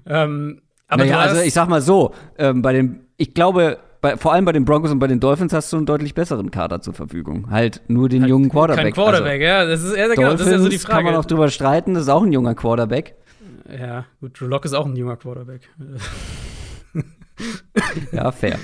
Ähm, 0.06 0.62
aber 0.88 1.04
naja, 1.04 1.18
also 1.20 1.40
ich 1.40 1.52
sag 1.52 1.68
mal 1.68 1.80
so, 1.82 2.14
ähm, 2.38 2.62
bei 2.62 2.72
den, 2.72 3.00
ich 3.16 3.34
glaube, 3.34 3.78
bei, 4.00 4.16
vor 4.16 4.32
allem 4.32 4.44
bei 4.44 4.52
den 4.52 4.64
Broncos 4.64 4.90
und 4.90 4.98
bei 4.98 5.06
den 5.06 5.20
Dolphins 5.20 5.52
hast 5.52 5.72
du 5.72 5.78
einen 5.78 5.86
deutlich 5.86 6.14
besseren 6.14 6.50
Kader 6.50 6.80
zur 6.80 6.94
Verfügung. 6.94 7.50
Halt 7.50 7.80
nur 7.88 8.08
den 8.08 8.24
jungen 8.26 8.50
Quarterback. 8.50 8.84
kein 8.84 8.92
Quarterback, 8.92 9.40
ja. 9.40 9.64
Das 9.64 9.82
ist, 9.82 9.96
ja, 9.96 10.06
genau, 10.08 10.28
Also, 10.30 10.38
das 10.38 10.46
ist 10.46 10.52
ja 10.52 10.58
so 10.58 10.64
die 10.64 10.70
Dolphins 10.70 10.84
kann 10.86 10.96
man 11.04 11.14
Frage. 11.14 11.18
auch 11.18 11.24
drüber 11.24 11.48
streiten, 11.50 11.94
das 11.94 12.04
ist 12.04 12.08
auch 12.08 12.22
ein 12.22 12.32
junger 12.32 12.54
Quarterback. 12.54 13.14
ja, 13.68 14.04
gut, 14.20 14.38
Drew 14.38 14.46
Lock 14.46 14.64
ist 14.64 14.74
auch 14.74 14.86
ein 14.86 14.96
junger 14.96 15.16
Quarterback. 15.16 15.62
Ja, 18.12 18.32
fair. 18.32 18.58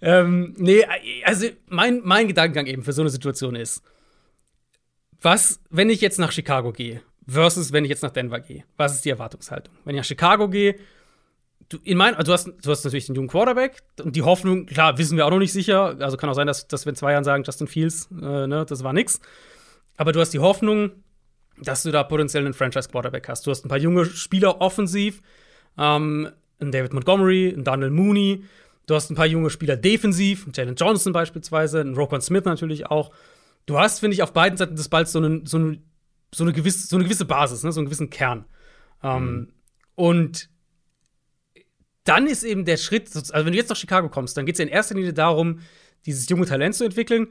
Ähm, 0.00 0.54
nee, 0.58 0.84
also 1.24 1.46
mein, 1.68 2.00
mein 2.04 2.26
Gedankengang 2.28 2.66
eben 2.66 2.82
für 2.82 2.92
so 2.92 3.02
eine 3.02 3.10
Situation 3.10 3.54
ist, 3.54 3.82
was, 5.20 5.60
wenn 5.70 5.90
ich 5.90 6.00
jetzt 6.00 6.18
nach 6.18 6.32
Chicago 6.32 6.72
gehe, 6.72 7.00
versus 7.26 7.72
wenn 7.72 7.84
ich 7.84 7.90
jetzt 7.90 8.02
nach 8.02 8.10
Denver 8.10 8.40
gehe, 8.40 8.64
was 8.76 8.94
ist 8.94 9.04
die 9.04 9.10
Erwartungshaltung? 9.10 9.74
Wenn 9.84 9.94
ich 9.94 10.00
nach 10.00 10.04
Chicago 10.04 10.48
gehe, 10.48 10.76
du, 11.68 11.78
in 11.84 11.98
mein, 11.98 12.14
du, 12.16 12.32
hast, 12.32 12.46
du 12.46 12.70
hast 12.70 12.84
natürlich 12.84 13.06
den 13.06 13.14
jungen 13.14 13.28
Quarterback 13.28 13.82
und 14.02 14.16
die 14.16 14.22
Hoffnung, 14.22 14.66
klar, 14.66 14.98
wissen 14.98 15.16
wir 15.16 15.26
auch 15.26 15.30
noch 15.30 15.38
nicht 15.38 15.52
sicher, 15.52 15.96
also 16.00 16.16
kann 16.16 16.30
auch 16.30 16.34
sein, 16.34 16.46
dass, 16.46 16.66
dass 16.66 16.86
wir 16.86 16.90
in 16.90 16.96
zwei 16.96 17.12
Jahren 17.12 17.24
sagen, 17.24 17.44
Justin 17.44 17.66
Fields, 17.66 18.08
äh, 18.12 18.46
ne, 18.46 18.64
das 18.66 18.82
war 18.84 18.92
nix. 18.92 19.20
Aber 19.96 20.12
du 20.12 20.20
hast 20.20 20.32
die 20.32 20.38
Hoffnung, 20.38 20.92
dass 21.60 21.82
du 21.82 21.90
da 21.90 22.04
potenziell 22.04 22.44
einen 22.44 22.54
Franchise-Quarterback 22.54 23.28
hast. 23.28 23.46
Du 23.46 23.50
hast 23.50 23.64
ein 23.64 23.68
paar 23.68 23.78
junge 23.78 24.04
Spieler 24.04 24.60
offensiv, 24.60 25.22
ähm, 25.76 26.30
einen 26.60 26.72
David 26.72 26.92
Montgomery, 26.92 27.52
einen 27.52 27.64
Daniel 27.64 27.90
Mooney. 27.90 28.44
Du 28.86 28.94
hast 28.94 29.10
ein 29.10 29.16
paar 29.16 29.26
junge 29.26 29.50
Spieler 29.50 29.76
defensiv, 29.76 30.44
einen 30.44 30.52
Jalen 30.54 30.74
Johnson 30.76 31.12
beispielsweise, 31.12 31.80
einen 31.80 31.94
Roquan 31.94 32.20
Smith 32.20 32.44
natürlich 32.44 32.86
auch. 32.86 33.10
Du 33.66 33.78
hast, 33.78 34.00
finde 34.00 34.14
ich, 34.14 34.22
auf 34.22 34.32
beiden 34.32 34.56
Seiten 34.56 34.76
des 34.76 34.88
Balls 34.88 35.12
so, 35.12 35.18
einen, 35.18 35.44
so, 35.46 35.58
eine, 35.58 35.78
so, 36.32 36.44
eine, 36.44 36.52
gewisse, 36.52 36.86
so 36.86 36.96
eine 36.96 37.04
gewisse 37.04 37.26
Basis, 37.26 37.64
ne? 37.64 37.72
so 37.72 37.80
einen 37.80 37.86
gewissen 37.86 38.08
Kern. 38.08 38.46
Ähm, 39.02 39.52
und 39.94 40.48
dann 42.08 42.26
ist 42.26 42.42
eben 42.42 42.64
der 42.64 42.76
Schritt, 42.76 43.14
also 43.14 43.32
wenn 43.32 43.52
du 43.52 43.58
jetzt 43.58 43.68
nach 43.68 43.76
Chicago 43.76 44.08
kommst, 44.08 44.36
dann 44.36 44.46
geht 44.46 44.54
es 44.54 44.58
ja 44.58 44.64
in 44.64 44.70
erster 44.70 44.94
Linie 44.94 45.12
darum, 45.12 45.60
dieses 46.06 46.28
junge 46.28 46.46
Talent 46.46 46.74
zu 46.74 46.84
entwickeln. 46.84 47.28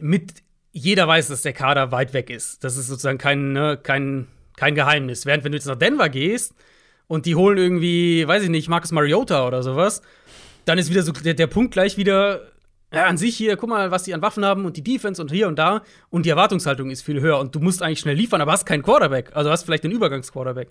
Mit 0.00 0.42
jeder 0.72 1.06
weiß, 1.06 1.28
dass 1.28 1.42
der 1.42 1.52
Kader 1.52 1.92
weit 1.92 2.14
weg 2.14 2.30
ist. 2.30 2.64
Das 2.64 2.76
ist 2.76 2.86
sozusagen 2.86 3.18
kein, 3.18 3.52
ne, 3.52 3.78
kein, 3.82 4.28
kein 4.56 4.74
Geheimnis. 4.74 5.26
Während 5.26 5.44
wenn 5.44 5.52
du 5.52 5.58
jetzt 5.58 5.66
nach 5.66 5.76
Denver 5.76 6.08
gehst 6.08 6.54
und 7.06 7.26
die 7.26 7.34
holen 7.34 7.58
irgendwie, 7.58 8.26
weiß 8.26 8.44
ich 8.44 8.48
nicht, 8.48 8.68
Marcus 8.68 8.92
Mariota 8.92 9.46
oder 9.46 9.62
sowas, 9.62 10.02
dann 10.64 10.78
ist 10.78 10.90
wieder 10.90 11.02
so 11.02 11.12
der, 11.12 11.34
der 11.34 11.46
Punkt 11.46 11.72
gleich 11.72 11.96
wieder 11.96 12.52
ja, 12.92 13.06
an 13.06 13.18
sich 13.18 13.36
hier, 13.36 13.56
guck 13.56 13.68
mal, 13.68 13.90
was 13.90 14.04
die 14.04 14.14
an 14.14 14.22
Waffen 14.22 14.44
haben 14.44 14.64
und 14.64 14.76
die 14.76 14.82
Defense 14.82 15.20
und 15.20 15.30
hier 15.30 15.48
und 15.48 15.58
da 15.58 15.82
und 16.08 16.24
die 16.24 16.30
Erwartungshaltung 16.30 16.90
ist 16.90 17.02
viel 17.02 17.20
höher 17.20 17.38
und 17.38 17.54
du 17.54 17.60
musst 17.60 17.82
eigentlich 17.82 18.00
schnell 18.00 18.16
liefern, 18.16 18.40
aber 18.40 18.52
hast 18.52 18.64
keinen 18.64 18.82
Quarterback, 18.82 19.36
also 19.36 19.50
hast 19.50 19.64
vielleicht 19.64 19.84
den 19.84 19.92
Übergangsquarterback. 19.92 20.70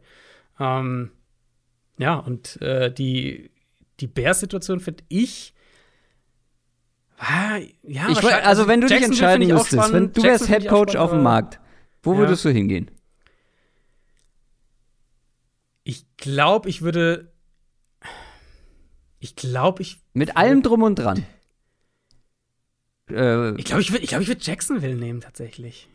Ähm, 0.59 1.11
ja, 1.97 2.15
und 2.15 2.61
äh, 2.61 2.91
die, 2.93 3.51
die 3.99 4.07
Bears-Situation 4.07 4.79
finde 4.79 5.03
ich. 5.09 5.53
Ah, 7.17 7.57
ja, 7.57 7.63
Ich, 7.83 7.97
wahrscheinlich- 7.97 8.23
woll- 8.23 8.31
also, 8.33 8.67
wenn 8.67 8.81
du 8.81 8.87
dich 8.87 9.01
entscheiden 9.03 9.47
müsstest, 9.47 9.91
wenn 9.91 10.13
du 10.13 10.21
wärst 10.23 10.47
Head 10.47 10.67
Coach 10.67 10.95
auf 10.95 11.09
dem 11.11 11.23
Markt, 11.23 11.59
wo 12.03 12.13
Ja. 12.13 12.19
würdest 12.19 12.45
du 12.45 12.49
hingehen? 12.49 12.91
Ich 15.83 16.05
glaube, 16.17 16.69
ich 16.69 16.81
würde. 16.81 17.31
Ich 19.19 19.35
glaube, 19.35 19.81
ich. 19.81 19.99
Mit 20.13 20.37
allem 20.37 20.61
drum 20.61 20.83
und 20.83 20.95
dran. 20.95 21.25
Äh, 23.09 23.55
Ich 23.55 23.65
glaube, 23.65 23.81
ich 23.81 23.91
würde 23.91 24.03
ich 24.03 24.09
glaub, 24.09 24.21
ich 24.21 24.27
würd 24.27 24.45
Jacksonville 24.45 24.95
nehmen, 24.95 25.21
tatsächlich. 25.21 25.87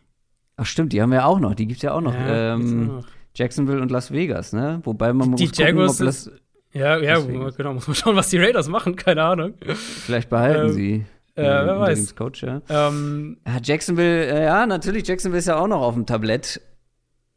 ach 0.57 0.65
stimmt, 0.65 0.93
die 0.93 1.01
haben 1.01 1.11
wir 1.11 1.19
ja 1.19 1.25
auch 1.25 1.39
noch, 1.39 1.53
die 1.55 1.67
gibt's 1.67 1.83
ja 1.83 1.93
auch 1.93 2.01
noch. 2.01 2.13
Ja, 2.13 2.55
ähm, 2.55 2.89
auch 2.89 2.93
noch. 2.95 3.07
Jacksonville 3.35 3.81
und 3.81 3.91
Las 3.91 4.11
Vegas, 4.11 4.53
ne? 4.53 4.79
Wobei 4.83 5.11
man 5.13 5.35
Die 5.35 5.43
muss 5.45 5.51
gucken, 5.51 5.65
Jaguars 5.65 5.99
ob 6.01 6.05
das, 6.07 6.31
Ja, 6.73 6.97
ja, 6.99 7.15
Deswegen. 7.19 7.51
genau. 7.57 7.73
Muss 7.73 7.87
man 7.87 7.95
schauen, 7.95 8.15
was 8.15 8.29
die 8.29 8.37
Raiders 8.37 8.67
machen. 8.67 8.95
Keine 8.95 9.23
Ahnung. 9.23 9.53
vielleicht 9.75 10.29
behalten 10.29 10.67
Ähm, 10.69 10.73
sie. 10.73 10.93
äh, 11.35 11.41
wer 11.43 11.79
weiß. 11.79 11.99
Interimscoach, 11.99 12.41
ja. 12.43 12.61
Ähm, 12.69 13.37
Ja, 13.47 13.57
Jacksonville, 13.63 14.25
äh, 14.27 14.43
ja, 14.45 14.65
natürlich, 14.65 15.07
Jacksonville 15.07 15.39
ist 15.39 15.47
ja 15.47 15.57
auch 15.57 15.67
noch 15.67 15.81
auf 15.81 15.93
dem 15.95 16.05
Tablett. 16.05 16.61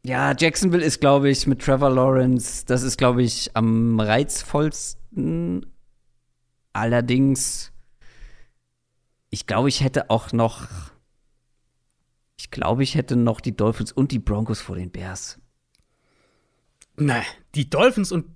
Ja, 0.05 0.35
Jacksonville 0.39 0.85
ist, 0.85 1.01
glaube 1.01 1.31
ich, 1.31 1.47
mit 1.47 1.63
Trevor 1.63 1.91
Lawrence, 1.91 2.65
das 2.67 2.83
ist, 2.83 2.97
glaube 2.99 3.23
ich, 3.23 3.51
am 3.55 3.99
reizvollsten. 3.99 5.67
Allerdings, 6.73 7.73
ich 9.31 9.47
glaube, 9.47 9.69
ich 9.69 9.83
hätte 9.83 10.11
auch 10.11 10.33
noch, 10.33 10.69
ich 12.39 12.51
glaube, 12.51 12.83
ich 12.83 12.95
hätte 12.95 13.17
noch 13.17 13.41
die 13.41 13.57
Dolphins 13.57 13.93
und 13.93 14.13
die 14.13 14.19
Broncos 14.19 14.61
vor 14.61 14.77
den 14.77 14.91
Bears. 14.91 15.41
Nein, 16.97 17.25
die 17.55 17.69
Dolphins 17.71 18.13
und. 18.13 18.27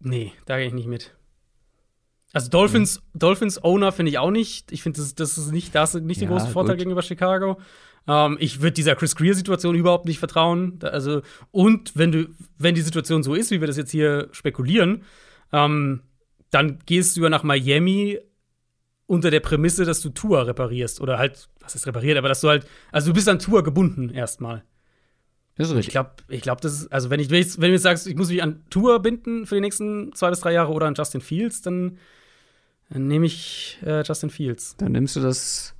Nee, 0.00 0.32
da 0.46 0.58
gehe 0.58 0.66
ich 0.66 0.74
nicht 0.74 0.88
mit. 0.88 1.14
Also 2.32 2.50
Dolphins, 2.50 3.00
Dolphins 3.14 3.62
Owner 3.62 3.92
finde 3.92 4.10
ich 4.10 4.18
auch 4.18 4.32
nicht. 4.32 4.72
Ich 4.72 4.82
finde, 4.82 4.98
das, 5.00 5.14
das 5.14 5.38
ist 5.38 5.52
nicht, 5.52 5.72
das 5.74 5.94
ist 5.94 6.02
nicht 6.02 6.20
der 6.20 6.28
Ja, 6.28 6.34
große 6.34 6.50
Vorteil 6.50 6.74
gut. 6.74 6.80
gegenüber 6.80 7.02
Chicago. 7.02 7.60
Ähm, 8.08 8.36
ich 8.40 8.60
würde 8.60 8.72
dieser 8.72 8.96
Chris 8.96 9.14
Greer-Situation 9.14 9.76
überhaupt 9.76 10.04
nicht 10.06 10.18
vertrauen. 10.18 10.80
Also, 10.82 11.22
und 11.52 11.96
wenn 11.96 12.10
du, 12.10 12.26
wenn 12.58 12.74
die 12.74 12.80
Situation 12.82 13.22
so 13.22 13.34
ist, 13.34 13.52
wie 13.52 13.60
wir 13.60 13.68
das 13.68 13.76
jetzt 13.76 13.92
hier 13.92 14.28
spekulieren, 14.32 15.04
ähm, 15.52 16.02
dann 16.50 16.80
gehst 16.86 17.16
du 17.16 17.22
ja 17.22 17.28
nach 17.28 17.44
Miami 17.44 18.18
unter 19.06 19.30
der 19.30 19.40
Prämisse, 19.40 19.84
dass 19.84 20.00
du 20.00 20.10
Tour 20.10 20.46
reparierst. 20.46 21.00
Oder 21.00 21.18
halt, 21.18 21.48
was 21.60 21.76
ist 21.76 21.86
repariert, 21.86 22.18
aber 22.18 22.28
dass 22.28 22.40
du 22.40 22.48
halt, 22.48 22.66
also 22.90 23.10
du 23.10 23.14
bist 23.14 23.28
an 23.28 23.38
Tour 23.38 23.62
gebunden 23.62 24.10
erstmal. 24.10 24.64
Das 25.56 25.70
ist 25.70 25.76
Ich 25.78 25.88
glaube, 25.88 26.10
ich 26.28 26.42
glaub, 26.42 26.60
das 26.60 26.72
ist, 26.72 26.92
also 26.92 27.10
wenn, 27.10 27.20
ich, 27.20 27.30
wenn 27.30 27.40
ich- 27.40 27.56
wenn 27.60 27.68
du 27.68 27.74
jetzt 27.74 27.82
sagst, 27.82 28.06
ich 28.06 28.16
muss 28.16 28.28
mich 28.28 28.42
an 28.42 28.64
Tour 28.70 29.00
binden 29.00 29.46
für 29.46 29.54
die 29.54 29.60
nächsten 29.60 30.12
zwei 30.14 30.30
bis 30.30 30.40
drei 30.40 30.52
Jahre 30.52 30.72
oder 30.72 30.86
an 30.86 30.94
Justin 30.94 31.20
Fields, 31.20 31.62
dann, 31.62 31.98
dann 32.90 33.06
nehme 33.06 33.26
ich 33.26 33.78
äh, 33.84 34.02
Justin 34.02 34.30
Fields. 34.30 34.76
Dann 34.78 34.92
nimmst 34.92 35.14
du 35.16 35.20
das 35.20 35.74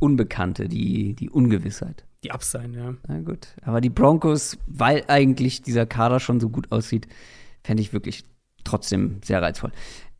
Unbekannte, 0.00 0.68
die, 0.68 1.14
die 1.14 1.30
Ungewissheit. 1.30 2.04
Die 2.24 2.30
Ups 2.30 2.50
sein, 2.52 2.72
ja. 2.72 2.94
Na 3.08 3.20
gut. 3.20 3.48
Aber 3.62 3.80
die 3.80 3.90
Broncos, 3.90 4.56
weil 4.66 5.04
eigentlich 5.08 5.62
dieser 5.62 5.86
Kader 5.86 6.20
schon 6.20 6.40
so 6.40 6.48
gut 6.48 6.70
aussieht, 6.72 7.06
fände 7.64 7.82
ich 7.82 7.92
wirklich 7.92 8.24
trotzdem 8.64 9.20
sehr 9.24 9.42
reizvoll. 9.42 9.72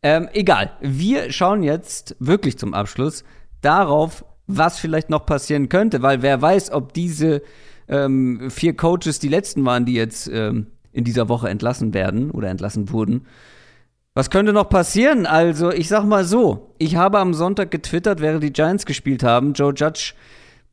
Ähm, 0.02 0.28
egal. 0.32 0.72
Wir 0.80 1.30
schauen 1.32 1.62
jetzt 1.62 2.16
wirklich 2.18 2.58
zum 2.58 2.74
Abschluss 2.74 3.24
darauf, 3.60 4.24
was 4.48 4.78
vielleicht 4.78 5.10
noch 5.10 5.26
passieren 5.26 5.68
könnte, 5.68 6.02
weil 6.02 6.22
wer 6.22 6.42
weiß, 6.42 6.72
ob 6.72 6.92
diese 6.92 7.42
ähm, 7.92 8.50
vier 8.50 8.74
Coaches 8.74 9.18
die 9.18 9.28
letzten 9.28 9.64
waren, 9.64 9.84
die 9.84 9.94
jetzt 9.94 10.28
ähm, 10.28 10.68
in 10.92 11.04
dieser 11.04 11.28
Woche 11.28 11.48
entlassen 11.48 11.94
werden 11.94 12.30
oder 12.30 12.48
entlassen 12.48 12.90
wurden. 12.90 13.26
Was 14.14 14.30
könnte 14.30 14.52
noch 14.52 14.68
passieren? 14.68 15.26
Also, 15.26 15.70
ich 15.70 15.88
sag 15.88 16.04
mal 16.04 16.24
so, 16.24 16.74
ich 16.78 16.96
habe 16.96 17.18
am 17.18 17.34
Sonntag 17.34 17.70
getwittert, 17.70 18.20
während 18.20 18.42
die 18.42 18.52
Giants 18.52 18.86
gespielt 18.86 19.22
haben, 19.22 19.52
Joe 19.52 19.72
Judge 19.74 20.14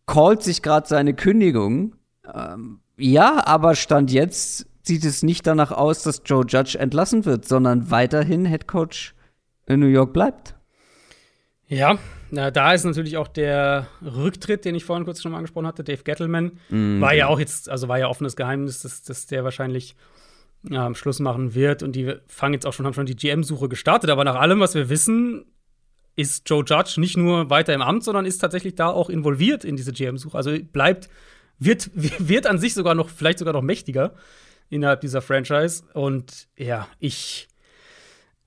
callt 0.06 0.44
sich 0.44 0.62
gerade 0.62 0.88
seine 0.88 1.14
Kündigung. 1.14 1.96
Ähm, 2.34 2.80
ja, 2.98 3.46
aber 3.46 3.76
Stand 3.76 4.12
jetzt 4.12 4.68
sieht 4.82 5.06
es 5.06 5.24
nicht 5.24 5.46
danach 5.48 5.72
aus, 5.72 6.04
dass 6.04 6.22
Joe 6.26 6.46
Judge 6.46 6.78
entlassen 6.78 7.26
wird, 7.26 7.46
sondern 7.46 7.92
weiterhin 7.92 8.46
Head 8.46 8.68
Coach 8.68 9.14
in 9.68 9.80
New 9.80 9.88
York 9.88 10.14
bleibt. 10.14 10.56
Ja, 11.68 11.98
na, 12.32 12.52
da 12.52 12.74
ist 12.74 12.84
natürlich 12.84 13.18
auch 13.18 13.28
der 13.28 13.88
Rücktritt, 14.02 14.66
den 14.66 14.76
ich 14.76 14.86
vorhin 14.86 15.06
kurz 15.06 15.22
schon 15.22 15.32
mal 15.32 15.40
angesprochen 15.40 15.68
hatte, 15.68 15.84
Dave 15.84 16.04
Gettleman. 16.04 16.54
War 17.02 17.14
ja 17.14 17.28
auch 17.28 17.40
jetzt, 17.40 17.70
also 17.70 17.88
war 17.88 18.00
ja 18.00 18.08
offenes 18.08 18.36
Geheimnis, 18.36 18.82
dass, 18.82 19.04
dass 19.04 19.26
der 19.26 19.44
wahrscheinlich 19.44 19.96
ähm, 20.70 20.96
Schluss 20.96 21.20
machen 21.20 21.56
wird. 21.56 21.84
Und 21.84 21.96
die 21.96 22.16
fangen 22.28 22.54
jetzt 22.54 22.66
auch 22.66 22.74
schon, 22.74 22.86
haben 22.86 22.94
schon 22.94 23.06
die 23.06 23.16
GM-Suche 23.16 23.70
gestartet. 23.70 24.10
Aber 24.10 24.24
nach 24.24 24.36
allem, 24.36 24.60
was 24.60 24.76
wir 24.76 24.90
wissen, 24.90 25.46
ist 26.16 26.50
Joe 26.50 26.64
Judge 26.66 27.00
nicht 27.00 27.18
nur 27.18 27.50
weiter 27.50 27.74
im 27.74 27.82
Amt, 27.82 28.04
sondern 28.04 28.26
ist 28.26 28.40
tatsächlich 28.40 28.76
da 28.76 28.90
auch 28.90 29.10
involviert 29.10 29.64
in 29.64 29.76
diese 29.76 29.94
GM-Suche. 29.94 30.38
Also 30.38 30.52
bleibt, 30.62 31.10
wird, 31.58 31.90
wird 31.96 32.48
an 32.48 32.58
sich 32.58 32.74
sogar 32.74 32.96
noch, 32.96 33.10
vielleicht 33.10 33.40
sogar 33.40 33.54
noch 33.54 33.62
mächtiger 33.62 34.14
innerhalb 34.70 35.02
dieser 35.02 35.22
Franchise. 35.22 35.84
Und 35.94 36.48
ja, 36.58 36.88
ich. 37.00 37.48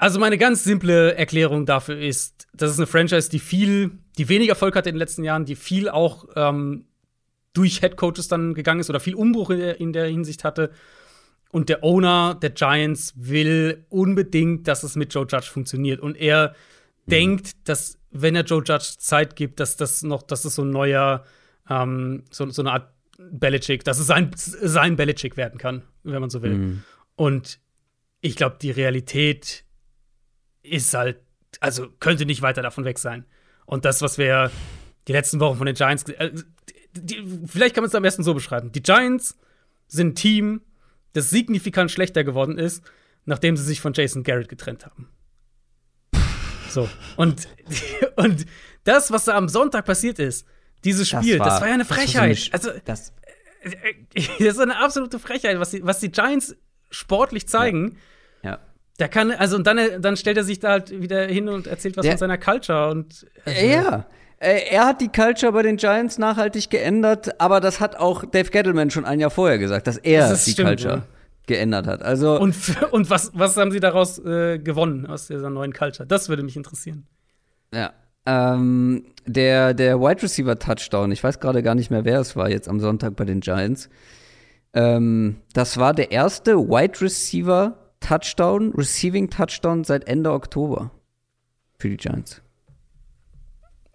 Also 0.03 0.19
meine 0.19 0.37
ganz 0.37 0.65
simple 0.65 1.15
Erklärung 1.15 1.65
dafür 1.65 1.97
ist, 1.97 2.49
das 2.53 2.73
ist 2.73 2.79
eine 2.79 2.89
Franchise, 2.89 3.31
die 3.31 3.39
viel, 3.39 3.93
die 4.19 4.29
wenig 4.29 4.49
Erfolg 4.49 4.75
hatte 4.75 4.89
in 4.89 4.97
den 4.97 4.99
letzten 4.99 5.23
Jahren, 5.23 5.45
die 5.45 5.55
viel 5.55 5.89
auch 5.89 6.27
ähm, 6.35 6.87
durch 7.53 7.79
Head 7.79 7.97
Coaches 7.97 8.27
dann 8.27 8.55
gegangen 8.55 8.81
ist 8.81 8.91
oder 8.91 8.99
viel 8.99 9.15
Umbruch 9.15 9.51
in 9.51 9.61
der, 9.61 9.79
in 9.81 9.93
der 9.93 10.07
Hinsicht 10.07 10.43
hatte. 10.43 10.73
Und 11.53 11.69
der 11.69 11.85
Owner 11.85 12.35
der 12.35 12.51
Giants 12.51 13.13
will 13.15 13.87
unbedingt, 13.91 14.67
dass 14.67 14.83
es 14.83 14.97
mit 14.97 15.15
Joe 15.15 15.25
Judge 15.25 15.47
funktioniert. 15.53 16.01
Und 16.01 16.17
er 16.17 16.57
denkt, 17.07 17.53
dass 17.69 17.97
wenn 18.11 18.35
er 18.35 18.43
Joe 18.43 18.65
Judge 18.67 18.95
Zeit 18.99 19.37
gibt, 19.37 19.61
dass 19.61 19.77
das 19.77 20.03
noch, 20.03 20.25
dass 20.25 20.45
es 20.45 20.57
so 20.57 20.63
ein 20.63 20.71
neuer, 20.71 21.23
ähm, 21.71 22.25
so, 22.29 22.51
so 22.51 22.63
eine 22.63 22.73
Art 22.73 22.93
Belichick, 23.31 23.85
dass 23.85 24.01
es 24.01 24.09
sein, 24.09 24.33
sein 24.35 24.97
Belichick 24.97 25.37
werden 25.37 25.61
kann, 25.61 25.83
wenn 26.03 26.21
man 26.21 26.29
so 26.31 26.43
will. 26.43 26.81
Und 27.15 27.61
ich 28.21 28.35
glaube, 28.35 28.57
die 28.61 28.73
Realität 28.73 29.65
ist 30.63 30.95
halt, 30.95 31.21
also 31.61 31.89
könnte 32.01 32.27
nicht 32.27 32.43
weiter 32.43 32.63
davon 32.63 32.85
weg 32.85 32.99
sein. 32.99 33.25
Und 33.67 33.85
das, 33.85 34.03
was 34.03 34.19
wir 34.19 34.51
die 35.09 35.13
letzten 35.13 35.41
Wochen 35.41 35.59
von 35.59 35.67
den 35.67 35.75
Giants, 35.75 36.05
äh, 36.05 36.33
die, 36.93 37.25
vielleicht 37.47 37.75
kann 37.75 37.83
man 37.83 37.89
es 37.89 37.95
am 37.95 38.03
besten 38.03 38.23
so 38.23 38.35
beschreiben. 38.35 38.73
Die 38.73 38.83
Giants 38.83 39.39
sind 39.89 40.09
ein 40.09 40.15
Team, 40.15 40.63
das 41.13 41.31
signifikant 41.31 41.91
schlechter 41.91 42.25
geworden 42.25 42.59
ist, 42.59 42.83
nachdem 43.25 43.57
sie 43.57 43.65
sich 43.65 43.81
von 43.81 43.93
Jason 43.93 44.23
Garrett 44.23 44.49
getrennt 44.49 44.87
haben. 44.87 45.09
So. 46.69 46.89
Und, 47.17 47.49
und 48.17 48.47
das, 48.85 49.11
was 49.11 49.27
da 49.27 49.37
am 49.37 49.49
Sonntag 49.49 49.85
passiert 49.85 50.19
ist, 50.19 50.47
dieses 50.85 51.09
Spiel, 51.09 51.39
das 51.39 51.41
war, 51.41 51.47
das 51.47 51.61
war 51.61 51.69
ja 51.69 51.75
eine 51.75 51.85
Frechheit. 51.85 52.39
So 52.39 52.51
eine, 52.51 52.75
also, 52.75 52.81
das, 52.85 53.13
das 54.15 54.39
ist 54.39 54.59
eine 54.59 54.79
absolute 54.79 55.19
Frechheit, 55.19 55.59
was 55.61 55.71
die, 55.71 55.85
was 55.85 56.01
die 56.01 56.11
Giants 56.11 56.57
sportlich 56.91 57.47
zeigen. 57.47 57.93
Ja. 57.93 57.99
Da 59.03 59.09
kann, 59.09 59.33
also 59.33 59.57
und 59.57 59.67
dann, 59.67 60.01
dann 60.01 60.17
stellt 60.17 60.37
er 60.37 60.45
sich 60.45 60.61
da 60.61 60.71
halt 60.71 61.03
wieder 61.03 61.25
hin 61.25 61.49
und 61.49 61.67
erzählt 61.67 61.97
was 61.97 62.05
Der, 62.05 62.13
von 62.13 62.19
seiner 62.19 62.39
Culture 62.39 62.89
und. 62.89 63.27
Also, 63.45 63.67
ja. 63.67 64.07
Äh, 64.39 64.61
er 64.71 64.87
hat 64.87 65.01
die 65.01 65.09
Culture 65.09 65.51
bei 65.51 65.63
den 65.63 65.77
Giants 65.77 66.19
nachhaltig 66.19 66.71
geändert, 66.71 67.41
aber 67.41 67.59
das 67.59 67.81
hat 67.81 67.97
auch 67.97 68.25
Dave 68.25 68.49
Gettleman 68.49 68.93
schon 68.93 69.05
ein 69.05 69.19
Jahr 69.19 69.31
vorher 69.31 69.59
gesagt, 69.59 69.89
dass 69.89 69.97
er 69.97 70.29
das 70.29 70.45
die 70.45 70.53
stimmt, 70.53 70.69
Culture 70.69 70.95
ja. 70.99 71.03
geändert 71.47 71.89
hat. 71.89 72.01
Also 72.05 72.39
und, 72.39 72.55
und 72.93 73.11
was, 73.11 73.33
was 73.35 73.57
haben 73.57 73.73
sie 73.73 73.81
daraus 73.81 74.21
äh, 74.21 74.61
gewonnen 74.61 75.07
aus 75.07 75.27
dieser 75.27 75.51
neuen 75.51 75.73
Culture? 75.73 76.07
Das 76.07 76.29
würde 76.29 76.45
mich 76.45 76.57
interessieren. 76.57 77.05
Ja. 77.75 77.93
Ähm, 78.25 79.07
der, 79.27 79.75
der 79.75 80.01
Wide 80.01 80.23
Receiver 80.23 80.57
Touchdown, 80.61 81.11
ich 81.11 81.25
weiß 81.25 81.41
gerade 81.41 81.65
gar 81.65 81.75
nicht 81.75 81.91
mehr, 81.91 82.05
wer 82.05 82.21
es 82.21 82.37
war 82.37 82.49
jetzt 82.49 82.69
am 82.69 82.79
Sonntag 82.79 83.17
bei 83.17 83.25
den 83.25 83.41
Giants. 83.41 83.91
Ähm, 84.75 85.39
das 85.55 85.77
war 85.77 85.93
der 85.93 86.13
erste 86.13 86.57
Wide 86.57 87.01
Receiver 87.01 87.82
Touchdown, 88.03 88.73
Receiving 88.77 89.31
Touchdown 89.31 89.85
seit 89.85 90.07
Ende 90.07 90.33
Oktober 90.33 90.91
für 91.79 91.89
die 91.89 91.97
Giants. 91.97 92.43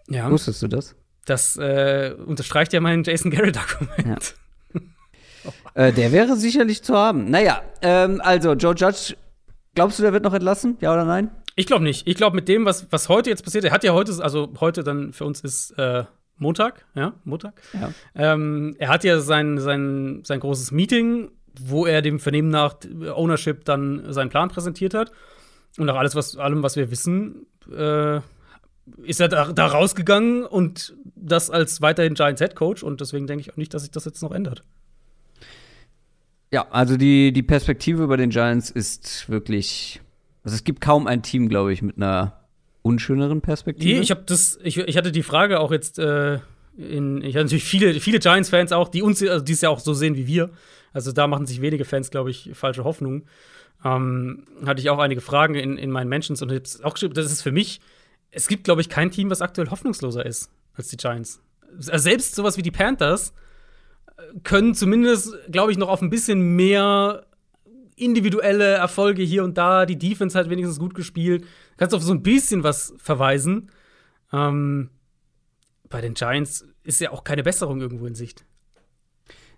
Ja. 0.08 0.30
Wusstest 0.30 0.62
du 0.62 0.68
das? 0.68 0.96
Das 1.24 1.56
äh, 1.56 2.14
unterstreicht 2.26 2.72
ja 2.72 2.80
mein 2.80 3.04
Jason 3.04 3.30
Garrett-Argument. 3.30 4.34
Ja. 4.74 4.80
äh, 5.74 5.92
der 5.92 6.10
wäre 6.12 6.36
sicherlich 6.36 6.82
zu 6.82 6.96
haben. 6.96 7.30
Naja, 7.30 7.62
ähm, 7.82 8.20
also 8.22 8.54
Joe 8.54 8.74
Judge, 8.74 9.14
glaubst 9.74 9.98
du, 9.98 10.02
der 10.02 10.12
wird 10.12 10.24
noch 10.24 10.34
entlassen? 10.34 10.78
Ja 10.80 10.92
oder 10.92 11.04
nein? 11.04 11.30
Ich 11.54 11.66
glaube 11.66 11.84
nicht. 11.84 12.06
Ich 12.06 12.16
glaube, 12.16 12.36
mit 12.36 12.48
dem, 12.48 12.64
was, 12.64 12.90
was 12.90 13.08
heute 13.08 13.30
jetzt 13.30 13.44
passiert, 13.44 13.64
er 13.64 13.72
hat 13.72 13.84
ja 13.84 13.92
heute, 13.92 14.22
also 14.22 14.52
heute 14.60 14.82
dann 14.82 15.12
für 15.12 15.24
uns 15.24 15.40
ist 15.40 15.72
äh, 15.72 16.04
Montag, 16.36 16.86
ja, 16.94 17.14
Montag. 17.24 17.60
Ja. 17.74 17.92
Ähm, 18.14 18.76
er 18.78 18.88
hat 18.88 19.04
ja 19.04 19.20
sein, 19.20 19.58
sein, 19.58 20.20
sein 20.24 20.40
großes 20.40 20.70
Meeting, 20.70 21.30
wo 21.64 21.86
er 21.86 22.02
dem 22.02 22.18
Vernehmen 22.18 22.48
nach 22.48 22.76
Ownership 23.14 23.64
dann 23.64 24.12
seinen 24.12 24.30
Plan 24.30 24.48
präsentiert 24.48 24.94
hat. 24.94 25.12
Und 25.76 25.86
nach 25.86 25.96
alles, 25.96 26.14
was, 26.14 26.36
allem, 26.36 26.62
was 26.62 26.76
wir 26.76 26.90
wissen, 26.90 27.46
äh, 27.72 28.20
ist 29.02 29.20
er 29.20 29.28
da, 29.28 29.52
da, 29.52 29.66
rausgegangen 29.66 30.44
und 30.44 30.94
das 31.14 31.50
als 31.50 31.82
weiterhin 31.82 32.14
Giants 32.14 32.40
Head 32.40 32.56
Coach 32.56 32.82
und 32.82 33.00
deswegen 33.00 33.26
denke 33.26 33.42
ich 33.42 33.52
auch 33.52 33.56
nicht, 33.56 33.74
dass 33.74 33.82
sich 33.82 33.90
das 33.90 34.04
jetzt 34.04 34.22
noch 34.22 34.32
ändert. 34.32 34.62
Ja, 36.50 36.66
also 36.70 36.96
die, 36.96 37.32
die 37.32 37.42
Perspektive 37.42 38.06
bei 38.06 38.16
den 38.16 38.30
Giants 38.30 38.70
ist 38.70 39.28
wirklich. 39.28 40.00
Also 40.44 40.54
es 40.54 40.64
gibt 40.64 40.80
kaum 40.80 41.06
ein 41.06 41.22
Team, 41.22 41.48
glaube 41.48 41.72
ich, 41.72 41.82
mit 41.82 41.96
einer 41.98 42.38
unschöneren 42.82 43.42
Perspektive. 43.42 43.96
Nee, 43.96 44.00
ich 44.00 44.10
habe 44.10 44.22
das, 44.24 44.58
ich, 44.62 44.78
ich 44.78 44.96
hatte 44.96 45.12
die 45.12 45.22
Frage 45.22 45.60
auch 45.60 45.70
jetzt, 45.70 45.98
äh, 45.98 46.38
in, 46.78 47.22
ich 47.22 47.34
hatte 47.34 47.44
natürlich 47.44 47.64
viele, 47.64 48.00
viele 48.00 48.18
Giants-Fans 48.18 48.72
auch, 48.72 48.88
die 48.88 49.02
uns, 49.02 49.22
also 49.22 49.44
die 49.44 49.52
es 49.52 49.60
ja 49.60 49.68
auch 49.68 49.80
so 49.80 49.92
sehen 49.92 50.16
wie 50.16 50.26
wir. 50.26 50.50
Also 50.92 51.12
da 51.12 51.26
machen 51.26 51.46
sich 51.46 51.60
wenige 51.60 51.84
Fans, 51.84 52.10
glaube 52.10 52.30
ich, 52.30 52.50
falsche 52.54 52.84
Hoffnungen. 52.84 53.26
Ähm, 53.84 54.44
hatte 54.66 54.80
ich 54.80 54.90
auch 54.90 54.98
einige 54.98 55.20
Fragen 55.20 55.54
in, 55.54 55.78
in 55.78 55.90
meinen 55.90 56.08
Mentions 56.08 56.42
und 56.42 56.52
auch 56.82 56.94
geschrieben, 56.94 57.14
das 57.14 57.30
ist 57.30 57.42
für 57.42 57.52
mich 57.52 57.80
es 58.30 58.48
gibt, 58.48 58.64
glaube 58.64 58.80
ich, 58.80 58.88
kein 58.88 59.10
Team, 59.10 59.30
was 59.30 59.42
aktuell 59.42 59.70
hoffnungsloser 59.70 60.24
ist 60.24 60.50
als 60.74 60.88
die 60.88 60.96
Giants. 60.96 61.40
Also 61.76 61.98
selbst 61.98 62.34
sowas 62.34 62.56
wie 62.56 62.62
die 62.62 62.70
Panthers 62.70 63.32
äh, 64.06 64.22
können 64.42 64.74
zumindest, 64.74 65.34
glaube 65.50 65.72
ich, 65.72 65.78
noch 65.78 65.88
auf 65.88 66.02
ein 66.02 66.10
bisschen 66.10 66.56
mehr 66.56 67.26
individuelle 67.96 68.74
Erfolge 68.74 69.22
hier 69.22 69.44
und 69.44 69.58
da. 69.58 69.86
Die 69.86 69.98
Defense 69.98 70.38
hat 70.38 70.50
wenigstens 70.50 70.78
gut 70.78 70.94
gespielt. 70.94 71.44
Kannst 71.76 71.94
auf 71.94 72.02
so 72.02 72.12
ein 72.12 72.22
bisschen 72.22 72.62
was 72.62 72.94
verweisen. 72.98 73.70
Ähm, 74.32 74.90
bei 75.88 76.00
den 76.00 76.14
Giants 76.14 76.66
ist 76.84 77.00
ja 77.00 77.10
auch 77.10 77.24
keine 77.24 77.42
Besserung 77.42 77.80
irgendwo 77.80 78.06
in 78.06 78.14
Sicht. 78.14 78.44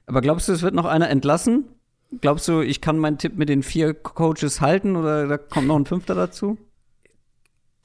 Aber 0.07 0.21
glaubst 0.21 0.49
du, 0.49 0.53
es 0.53 0.63
wird 0.63 0.75
noch 0.75 0.87
einer 0.87 1.09
entlassen? 1.09 1.65
Glaubst 2.21 2.49
du, 2.49 2.61
ich 2.61 2.81
kann 2.81 2.99
meinen 2.99 3.19
Tipp 3.19 3.37
mit 3.37 3.49
den 3.49 3.63
vier 3.63 3.95
Coaches 3.95 4.61
halten 4.61 4.97
oder 4.97 5.29
da 5.29 5.39
kommt 5.39 5.69
noch 5.69 5.77
ein 5.77 5.87
Fünfter 5.87 6.15
dazu? 6.15 6.59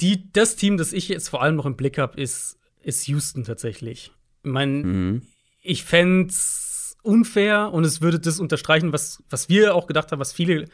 die, 0.01 0.31
das 0.31 0.55
Team, 0.55 0.77
das 0.77 0.93
ich 0.93 1.07
jetzt 1.07 1.29
vor 1.29 1.41
allem 1.41 1.55
noch 1.55 1.65
im 1.65 1.75
Blick 1.75 1.97
habe, 1.97 2.19
ist, 2.19 2.59
ist 2.81 3.07
Houston 3.07 3.43
tatsächlich. 3.43 4.11
Ich 4.43 4.51
meine, 4.51 4.83
mhm. 4.83 5.21
ich 5.61 5.83
fände 5.83 6.29
es 6.29 6.97
unfair 7.01 7.71
und 7.71 7.85
es 7.85 8.01
würde 8.01 8.19
das 8.19 8.39
unterstreichen, 8.39 8.91
was, 8.93 9.23
was 9.29 9.47
wir 9.49 9.75
auch 9.75 9.87
gedacht 9.87 10.11
haben, 10.11 10.19
was 10.19 10.33
viele, 10.33 10.65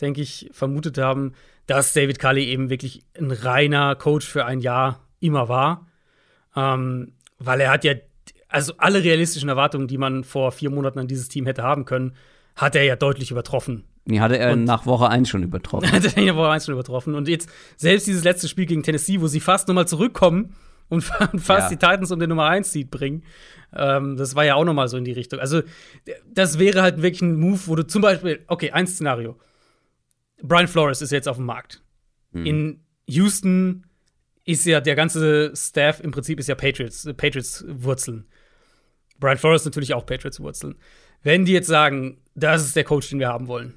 denke 0.00 0.20
ich, 0.20 0.50
vermutet 0.52 0.98
haben, 0.98 1.32
dass 1.66 1.92
David 1.92 2.18
Cully 2.18 2.44
eben 2.44 2.70
wirklich 2.70 3.04
ein 3.18 3.30
reiner 3.30 3.94
Coach 3.96 4.26
für 4.26 4.44
ein 4.44 4.60
Jahr 4.60 5.06
immer 5.20 5.48
war. 5.48 5.86
Ähm, 6.56 7.12
weil 7.38 7.60
er 7.60 7.70
hat 7.70 7.84
ja, 7.84 7.94
also 8.50 8.74
alle 8.78 9.02
realistischen 9.02 9.48
Erwartungen, 9.48 9.86
die 9.86 9.98
man 9.98 10.24
vor 10.24 10.52
vier 10.52 10.70
Monaten 10.70 10.98
an 10.98 11.06
dieses 11.06 11.28
Team 11.28 11.46
hätte 11.46 11.62
haben 11.62 11.84
können, 11.84 12.14
hat 12.56 12.74
er 12.74 12.84
ja 12.84 12.96
deutlich 12.96 13.30
übertroffen. 13.30 13.84
Die 14.06 14.20
hatte 14.20 14.38
er 14.38 14.52
und 14.52 14.64
nach 14.64 14.86
Woche 14.86 15.08
1 15.08 15.28
schon 15.28 15.42
übertroffen. 15.44 15.90
Hatte 15.90 16.08
er 16.08 16.22
in 16.22 16.36
Woche 16.36 16.50
1 16.50 16.66
schon 16.66 16.74
übertroffen. 16.74 17.14
Und 17.14 17.28
jetzt, 17.28 17.48
selbst 17.76 18.06
dieses 18.06 18.24
letzte 18.24 18.48
Spiel 18.48 18.66
gegen 18.66 18.82
Tennessee, 18.82 19.20
wo 19.20 19.26
sie 19.26 19.40
fast 19.40 19.68
nochmal 19.68 19.86
zurückkommen 19.86 20.54
und 20.88 21.02
fast 21.04 21.48
ja. 21.48 21.68
die 21.68 21.76
Titans 21.76 22.10
um 22.10 22.18
den 22.18 22.28
Nummer 22.28 22.46
1 22.46 22.72
Seed 22.72 22.90
bringen, 22.90 23.22
ähm, 23.72 24.16
das 24.16 24.34
war 24.34 24.44
ja 24.44 24.56
auch 24.56 24.64
nochmal 24.64 24.88
so 24.88 24.96
in 24.96 25.04
die 25.04 25.12
Richtung. 25.12 25.38
Also, 25.38 25.62
das 26.28 26.58
wäre 26.58 26.82
halt 26.82 27.02
wirklich 27.02 27.22
ein 27.22 27.36
Move, 27.36 27.60
wo 27.66 27.76
du 27.76 27.86
zum 27.86 28.02
Beispiel, 28.02 28.44
okay, 28.48 28.72
ein 28.72 28.86
Szenario. 28.86 29.38
Brian 30.42 30.68
Flores 30.68 31.02
ist 31.02 31.12
jetzt 31.12 31.28
auf 31.28 31.36
dem 31.36 31.46
Markt. 31.46 31.82
Mhm. 32.32 32.46
In 32.46 32.80
Houston 33.06 33.84
ist 34.44 34.66
ja 34.66 34.80
der 34.80 34.96
ganze 34.96 35.52
Staff 35.54 36.00
im 36.00 36.10
Prinzip 36.10 36.40
ist 36.40 36.48
ja 36.48 36.54
Patriots, 36.54 37.08
Patriots 37.16 37.64
Wurzeln. 37.68 38.26
Brian 39.20 39.38
Flores 39.38 39.64
natürlich 39.64 39.94
auch 39.94 40.04
Patriots 40.04 40.40
Wurzeln. 40.40 40.76
Wenn 41.22 41.44
die 41.44 41.52
jetzt 41.52 41.68
sagen, 41.68 42.18
das 42.34 42.64
ist 42.64 42.74
der 42.74 42.84
Coach, 42.84 43.10
den 43.10 43.18
wir 43.18 43.28
haben 43.28 43.46
wollen, 43.46 43.76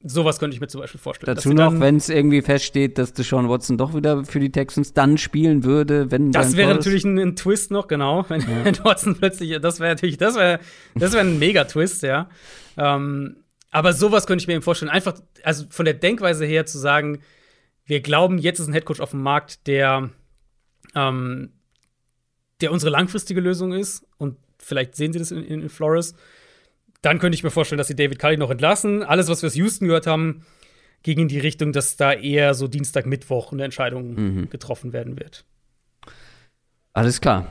Sowas 0.00 0.38
könnte 0.38 0.54
ich 0.54 0.60
mir 0.60 0.68
zum 0.68 0.80
Beispiel 0.80 1.00
vorstellen. 1.00 1.34
Dazu 1.34 1.52
noch, 1.52 1.80
wenn 1.80 1.96
es 1.96 2.08
irgendwie 2.08 2.40
feststeht, 2.40 2.98
dass 2.98 3.14
Deshaun 3.14 3.48
Watson 3.48 3.76
doch 3.76 3.96
wieder 3.96 4.24
für 4.24 4.38
die 4.38 4.52
Texans 4.52 4.92
dann 4.92 5.18
spielen 5.18 5.64
würde, 5.64 6.12
wenn 6.12 6.30
Das 6.30 6.56
wäre 6.56 6.72
natürlich 6.72 7.04
ein, 7.04 7.18
ein, 7.18 7.34
Twist 7.34 7.72
noch, 7.72 7.88
genau. 7.88 8.24
Wenn, 8.28 8.42
ja. 8.42 8.84
Watson 8.84 9.16
plötzlich, 9.16 9.60
das 9.60 9.80
wäre 9.80 9.90
natürlich, 9.90 10.16
das 10.16 10.36
wäre 10.36 10.60
das 10.94 11.14
wäre 11.14 11.26
ein 11.26 11.40
Mega-Twist, 11.40 12.04
ja. 12.04 12.30
Ähm, 12.76 13.38
aber 13.72 13.92
sowas 13.92 14.28
könnte 14.28 14.42
ich 14.42 14.46
mir 14.46 14.54
eben 14.54 14.62
vorstellen. 14.62 14.90
Einfach, 14.90 15.18
also 15.42 15.64
von 15.68 15.84
der 15.84 15.94
Denkweise 15.94 16.44
her 16.44 16.64
zu 16.64 16.78
sagen, 16.78 17.18
wir 17.84 18.00
glauben, 18.00 18.38
jetzt 18.38 18.60
ist 18.60 18.68
ein 18.68 18.74
Headcoach 18.74 19.00
auf 19.00 19.10
dem 19.10 19.22
Markt, 19.22 19.66
der, 19.66 20.10
ähm, 20.94 21.50
der 22.60 22.72
unsere 22.72 22.90
langfristige 22.90 23.40
Lösung 23.40 23.72
ist. 23.72 24.06
Und 24.18 24.36
vielleicht 24.58 24.96
sehen 24.96 25.12
Sie 25.12 25.18
das 25.18 25.30
in, 25.30 25.44
in 25.44 25.68
Flores 25.68 26.14
dann 27.02 27.18
könnte 27.18 27.36
ich 27.36 27.44
mir 27.44 27.50
vorstellen, 27.50 27.78
dass 27.78 27.88
sie 27.88 27.96
David 27.96 28.18
Cully 28.18 28.36
noch 28.36 28.50
entlassen. 28.50 29.02
Alles, 29.02 29.28
was 29.28 29.42
wir 29.42 29.48
aus 29.48 29.54
Houston 29.54 29.86
gehört 29.86 30.06
haben, 30.06 30.44
ging 31.02 31.18
in 31.18 31.28
die 31.28 31.38
Richtung, 31.38 31.72
dass 31.72 31.96
da 31.96 32.12
eher 32.12 32.54
so 32.54 32.66
Dienstag, 32.66 33.06
Mittwoch 33.06 33.52
eine 33.52 33.64
Entscheidung 33.64 34.14
mhm. 34.14 34.50
getroffen 34.50 34.92
werden 34.92 35.18
wird. 35.18 35.44
Alles 36.92 37.20
klar. 37.20 37.46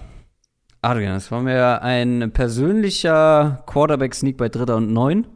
Adrian, 0.82 1.14
das 1.14 1.32
war 1.32 1.42
mir 1.42 1.82
ein 1.82 2.32
persönlicher 2.34 3.64
Quarterback-Sneak 3.68 4.38
bei 4.38 4.50
Dritter 4.50 4.76
und 4.76 4.92
Neun. 4.92 5.28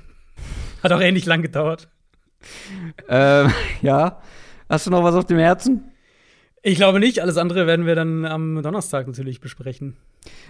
Hat 0.82 0.92
auch 0.92 1.00
ähnlich 1.00 1.26
lang 1.26 1.42
gedauert. 1.42 1.88
ähm, 3.08 3.52
ja. 3.82 4.20
Hast 4.68 4.86
du 4.86 4.90
noch 4.90 5.02
was 5.02 5.14
auf 5.14 5.24
dem 5.24 5.38
Herzen? 5.38 5.89
Ich 6.62 6.76
glaube 6.76 7.00
nicht. 7.00 7.20
Alles 7.20 7.36
andere 7.38 7.66
werden 7.66 7.86
wir 7.86 7.94
dann 7.94 8.24
am 8.26 8.62
Donnerstag 8.62 9.06
natürlich 9.06 9.40
besprechen. 9.40 9.96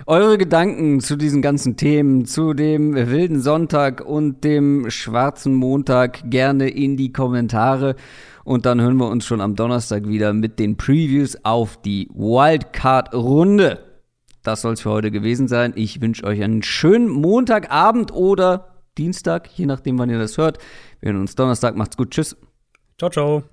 Eure 0.07 0.39
Gedanken 0.39 1.01
zu 1.01 1.17
diesen 1.17 1.43
ganzen 1.43 1.77
Themen, 1.77 2.25
zu 2.25 2.53
dem 2.53 2.95
wilden 2.95 3.41
Sonntag 3.41 4.05
und 4.05 4.43
dem 4.43 4.91
schwarzen 4.91 5.55
Montag 5.55 6.29
gerne 6.29 6.69
in 6.69 6.97
die 6.97 7.13
Kommentare. 7.13 7.95
Und 8.43 8.67
dann 8.67 8.81
hören 8.81 8.97
wir 8.97 9.09
uns 9.09 9.25
schon 9.25 9.41
am 9.41 9.55
Donnerstag 9.55 10.09
wieder 10.09 10.33
mit 10.33 10.59
den 10.59 10.77
Previews 10.77 11.45
auf 11.45 11.81
die 11.81 12.09
Wildcard-Runde. 12.13 13.79
Das 14.43 14.63
soll 14.63 14.73
es 14.73 14.81
für 14.81 14.91
heute 14.91 15.13
gewesen 15.13 15.47
sein. 15.47 15.73
Ich 15.77 16.01
wünsche 16.01 16.25
euch 16.25 16.43
einen 16.43 16.63
schönen 16.63 17.09
Montagabend 17.09 18.13
oder 18.13 18.83
Dienstag, 18.99 19.49
je 19.55 19.67
nachdem, 19.67 19.99
wann 19.99 20.11
ihr 20.11 20.19
das 20.19 20.39
hört. 20.39 20.59
Wir 21.01 21.13
hören 21.13 21.21
uns 21.21 21.37
Donnerstag. 21.37 21.77
Macht's 21.77 21.97
gut. 21.97 22.11
Tschüss. 22.11 22.37
Ciao, 22.99 23.11
ciao. 23.11 23.50